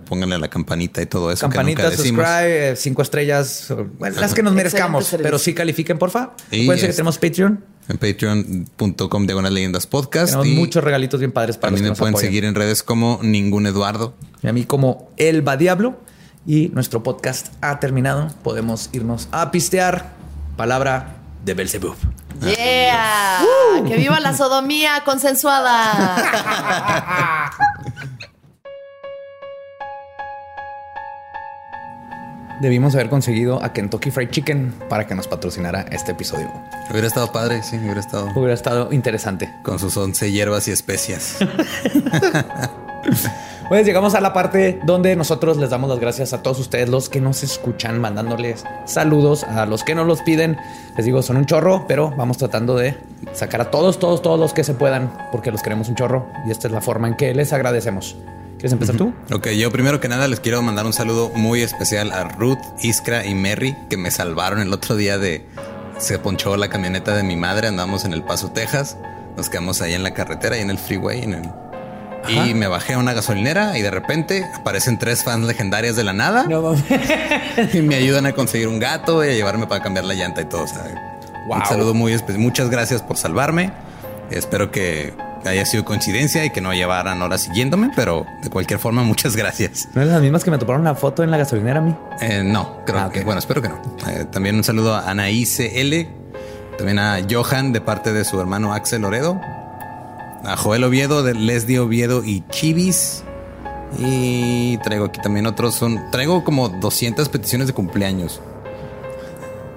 [0.07, 1.49] pónganle la campanita y todo eso.
[1.49, 2.25] que campanita, nunca decimos.
[2.25, 6.35] subscribe, eh, cinco estrellas, bueno, las que nos merezcamos, pero sí califiquen, porfa.
[6.53, 7.65] Y Pueden ser que tenemos Patreon.
[7.89, 10.27] En patreon.com diagonal leyendas podcast.
[10.35, 12.55] Tenemos y muchos regalitos bien padres para los también que me nos pueden seguir en
[12.55, 14.15] redes como ningún Eduardo.
[14.43, 15.99] Y a mí como El Va Diablo.
[16.47, 18.29] Y nuestro podcast ha terminado.
[18.43, 20.13] Podemos irnos a pistear.
[20.57, 21.97] Palabra de Belzebub.
[22.41, 23.41] ¡Yeah!
[23.87, 27.51] ¡Que viva la sodomía consensuada!
[32.61, 36.51] Debimos haber conseguido a Kentucky Fried Chicken para que nos patrocinara este episodio.
[36.91, 39.53] Hubiera estado padre, sí, hubiera estado Hubiera estado interesante.
[39.65, 41.39] con sus 11 hierbas y especias.
[43.69, 47.09] Pues llegamos a la parte donde nosotros les damos las gracias a todos ustedes, los
[47.09, 50.59] que nos escuchan, mandándoles saludos a los que nos los piden.
[50.97, 52.95] Les digo, son un chorro, pero vamos tratando de
[53.33, 56.51] sacar a todos, todos, todos los que se puedan, porque los queremos un chorro y
[56.51, 58.17] esta es la forma en que les agradecemos.
[58.59, 59.15] ¿Quieres empezar tú?
[59.33, 63.25] Ok, yo primero que nada les quiero mandar un saludo muy especial a Ruth, Iskra
[63.25, 65.47] y Merry que me salvaron el otro día de...
[65.99, 68.99] Se ponchó la camioneta de mi madre, andamos en El Paso, Texas.
[69.37, 71.23] Nos quedamos ahí en la carretera y en el freeway.
[71.23, 71.64] En el...
[72.29, 76.13] Y me bajé a una gasolinera y de repente aparecen tres fans legendarias de la
[76.13, 76.47] nada
[77.73, 80.45] y me ayudan a conseguir un gato y a llevarme para cambiar la llanta y
[80.47, 80.63] todo.
[80.63, 80.83] o sea,
[81.47, 81.59] Wow.
[81.59, 82.39] Un saludo muy especial.
[82.43, 83.71] Muchas gracias por salvarme.
[84.31, 85.13] Espero que
[85.45, 89.87] haya sido coincidencia y que no llevaran horas siguiéndome, pero de cualquier forma, muchas gracias.
[89.93, 91.95] ¿No es las mismas que me toparon una foto en la gasolinera a mí?
[92.23, 93.79] Eh, no, creo Ah, que, bueno, espero que no.
[94.09, 96.09] Eh, también un saludo a Anaíse L,
[96.79, 99.39] también a Johan de parte de su hermano Axel Oredo,
[100.45, 103.23] a Joel Oviedo de Leslie Oviedo y Chivis.
[103.99, 108.41] Y traigo aquí también otros, son, traigo como 200 peticiones de cumpleaños.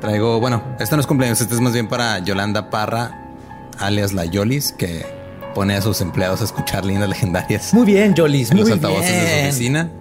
[0.02, 3.34] Traigo, bueno, este no es cumpleaños, este es más bien para Yolanda Parra,
[3.80, 5.06] alias La Yolis, que
[5.54, 8.52] pone a sus empleados a escuchar lindas legendarias Muy bien, Jolis.
[8.52, 9.92] en Muy los altavoces de su oficina.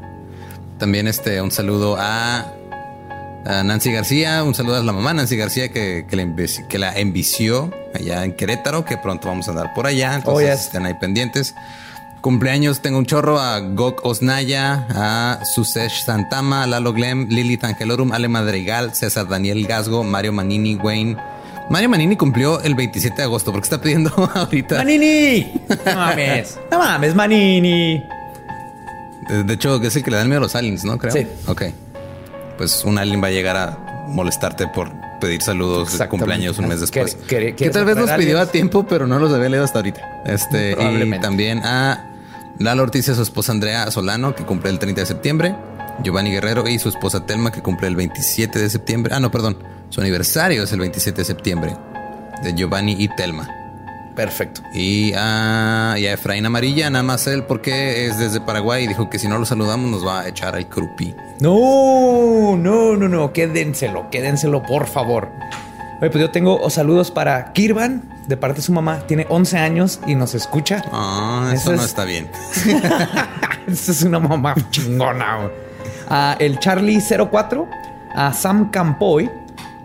[0.79, 2.53] También este, un saludo a,
[3.47, 6.79] a Nancy García, un saludo a la mamá Nancy García que, que, la, envici- que
[6.79, 10.67] la envició allá en Querétaro, que pronto vamos a andar por allá, entonces Oh, yes.
[10.67, 11.55] estén ahí pendientes.
[12.21, 18.11] Cumpleaños, tengo un chorro a Gok Osnaya, a Susesh Santama, a Lalo Glem, Lilith Angelorum,
[18.11, 21.17] Ale Madrigal, César Daniel Gasgo, Mario Manini, Wayne.
[21.71, 24.77] Mario Manini cumplió el 27 de agosto, porque está pidiendo ahorita.
[24.79, 25.53] Manini.
[25.85, 26.59] No mames.
[26.71, 28.03] No mames, Manini.
[29.29, 30.99] De hecho, es el que le dan miedo a los aliens, ¿no?
[30.99, 31.13] Creo.
[31.13, 31.27] Sí.
[31.47, 31.63] Ok.
[32.57, 36.81] Pues un alien va a llegar a molestarte por pedir saludos de cumpleaños un mes
[36.81, 37.15] después.
[37.27, 39.79] ¿Quiere- quiere- que tal vez los pidió a tiempo, pero no los había leído hasta
[39.81, 40.23] ahorita.
[40.27, 40.73] Este,
[41.17, 42.13] y también a
[42.59, 45.55] Lalo Ortiz y su esposa Andrea Solano, que cumple el 30 de septiembre.
[46.03, 49.15] Giovanni Guerrero y su esposa Telma, que cumple el 27 de septiembre.
[49.17, 49.57] Ah, no, perdón.
[49.89, 51.75] Su aniversario es el 27 de septiembre.
[52.43, 53.49] De Giovanni y Telma.
[54.17, 54.63] Perfecto.
[54.73, 59.11] Y a, y a Efraín Amarilla, nada más él, porque es desde Paraguay y dijo
[59.11, 61.15] que si no lo saludamos nos va a echar al crupi.
[61.41, 63.33] No, no, no, no.
[63.33, 65.31] Quédenselo, quédenselo, por favor.
[66.01, 69.01] Oye, pues yo tengo oh, saludos para Kirvan, de parte de su mamá.
[69.07, 70.83] Tiene 11 años y nos escucha.
[70.93, 72.29] Ah, eso, Eso no es- está bien.
[73.67, 75.51] Esa es una mamá chingona.
[76.09, 77.69] A el Charlie 04,
[78.15, 79.31] a Sam Campoy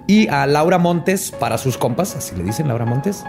[0.08, 3.24] y a Laura Montes para sus compas, así le dicen Laura Montes,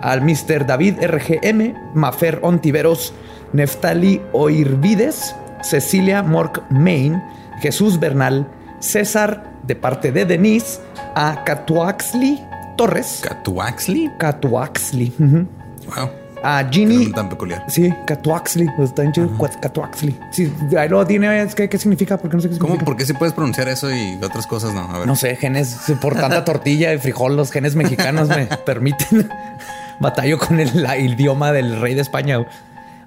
[0.00, 0.66] al Mr.
[0.66, 3.12] David RGM, Mafer Ontiveros,
[3.52, 7.22] Neftali Oirvides, Cecilia Mork Main,
[7.60, 8.46] Jesús Bernal,
[8.80, 10.80] César de parte de Denise,
[11.14, 12.40] a Catuaxli
[12.76, 13.20] Torres.
[13.22, 14.10] ¿Catuaxli?
[14.18, 15.12] Catuaxli.
[15.18, 15.46] ujú.
[15.94, 16.10] Wow.
[16.42, 17.12] A Ginny.
[17.12, 17.64] tan peculiar.
[17.68, 18.66] Sí, Catuaxli.
[18.78, 19.28] Está en chido.
[19.60, 20.18] Catuaxli.
[20.30, 21.42] Sí, ahí lo tiene.
[21.42, 22.16] es que, ¿Qué significa?
[22.16, 22.78] Porque no sé qué ¿Cómo?
[22.78, 24.80] ¿Por qué sí puedes pronunciar eso y otras cosas no?
[24.80, 25.06] A ver.
[25.06, 29.28] No sé, genes por tanta tortilla y frijol, los genes mexicanos me permiten.
[30.00, 32.44] Batallo con el, la- el idioma del rey de España.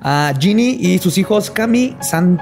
[0.02, 2.42] A Ginny y sus hijos Cami, San,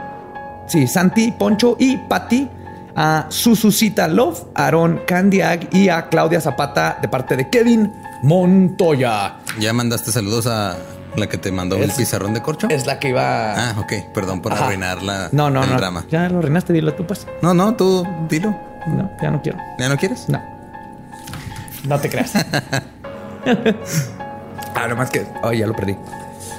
[0.67, 2.47] sí, Santi, Poncho y Patty.
[2.93, 7.89] A Sususita Love, Aaron Candiag y a Claudia Zapata de parte de Kevin
[8.21, 9.37] Montoya.
[9.59, 10.75] ¿Ya mandaste saludos a
[11.15, 12.67] la que te mandó el pizarrón de corcho?
[12.69, 13.53] Es la que iba.
[13.53, 13.93] Ah, ok.
[14.13, 14.65] Perdón por Ajá.
[14.65, 15.77] arruinar la, no, no, el no.
[15.77, 16.05] drama.
[16.09, 17.25] Ya lo arruinaste, dilo tú, pues.
[17.41, 18.49] No, no, tú dilo.
[18.87, 19.57] No, ya no quiero.
[19.79, 20.27] ¿Ya no quieres?
[20.27, 20.41] No.
[21.85, 22.33] No te creas.
[24.75, 25.25] ah, nomás que.
[25.43, 25.95] Oh, ya lo perdí.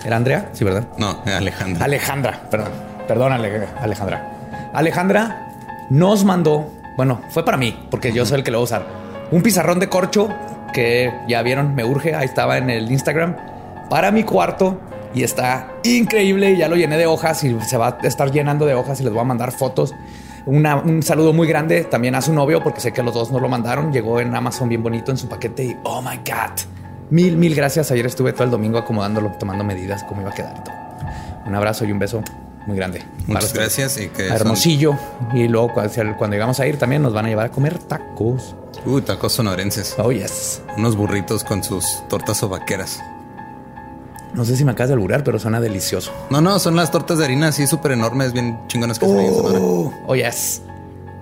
[0.05, 0.48] ¿Era Andrea?
[0.52, 0.84] Sí, ¿verdad?
[0.98, 1.84] No, Alejandra.
[1.84, 2.70] Alejandra, perdón.
[3.06, 4.70] Perdón, Ale- Alejandra.
[4.72, 5.48] Alejandra
[5.90, 8.86] nos mandó, bueno, fue para mí, porque yo soy el que lo va a usar.
[9.30, 10.28] Un pizarrón de corcho
[10.72, 13.36] que ya vieron, me urge, ahí estaba en el Instagram,
[13.90, 14.80] para mi cuarto
[15.14, 16.56] y está increíble.
[16.56, 19.12] Ya lo llené de hojas y se va a estar llenando de hojas y les
[19.12, 19.94] voy a mandar fotos.
[20.47, 23.40] Una- un saludo muy grande también a su novio, porque sé que los dos nos
[23.43, 23.93] lo mandaron.
[23.93, 26.81] Llegó en Amazon bien bonito en su paquete y oh my God.
[27.12, 27.90] Mil, mil gracias.
[27.90, 30.74] Ayer estuve todo el domingo acomodándolo, tomando medidas, cómo iba a quedar y todo.
[31.47, 32.22] Un abrazo y un beso
[32.66, 33.02] muy grande.
[33.26, 34.97] Muchas gracias y que son- Hermosillo.
[35.34, 38.56] Y luego cuando, llegamos a ir también nos van a llevar a comer tacos.
[38.86, 39.94] Uh, tacos sonorenses.
[39.98, 40.62] Oh, yes.
[40.78, 43.02] Unos burritos con sus tortas o vaqueras.
[44.32, 46.10] No sé si me acabas de alburar, pero suena delicioso.
[46.30, 49.12] No, no, son las tortas de harina así súper enormes, bien chingonas que se.
[49.12, 50.62] Oh, oh, yes.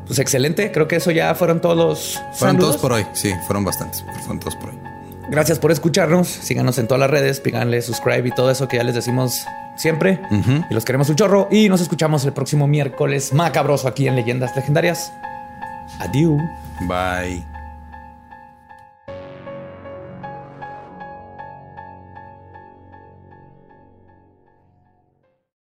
[0.06, 0.70] Pues excelente.
[0.70, 2.58] Creo que eso ya fueron todos los Fueron saludos.
[2.68, 3.06] todos por hoy.
[3.12, 4.04] Sí, fueron bastantes.
[4.20, 4.78] Fueron todos por hoy.
[5.30, 6.26] Gracias por escucharnos.
[6.28, 9.46] Síganos en todas las redes, píganle subscribe y todo eso que ya les decimos
[9.76, 10.20] siempre.
[10.68, 11.48] Y los queremos un chorro.
[11.50, 15.12] Y nos escuchamos el próximo miércoles macabroso aquí en Leyendas Legendarias.
[16.00, 16.40] Adiós.
[16.80, 17.59] Bye.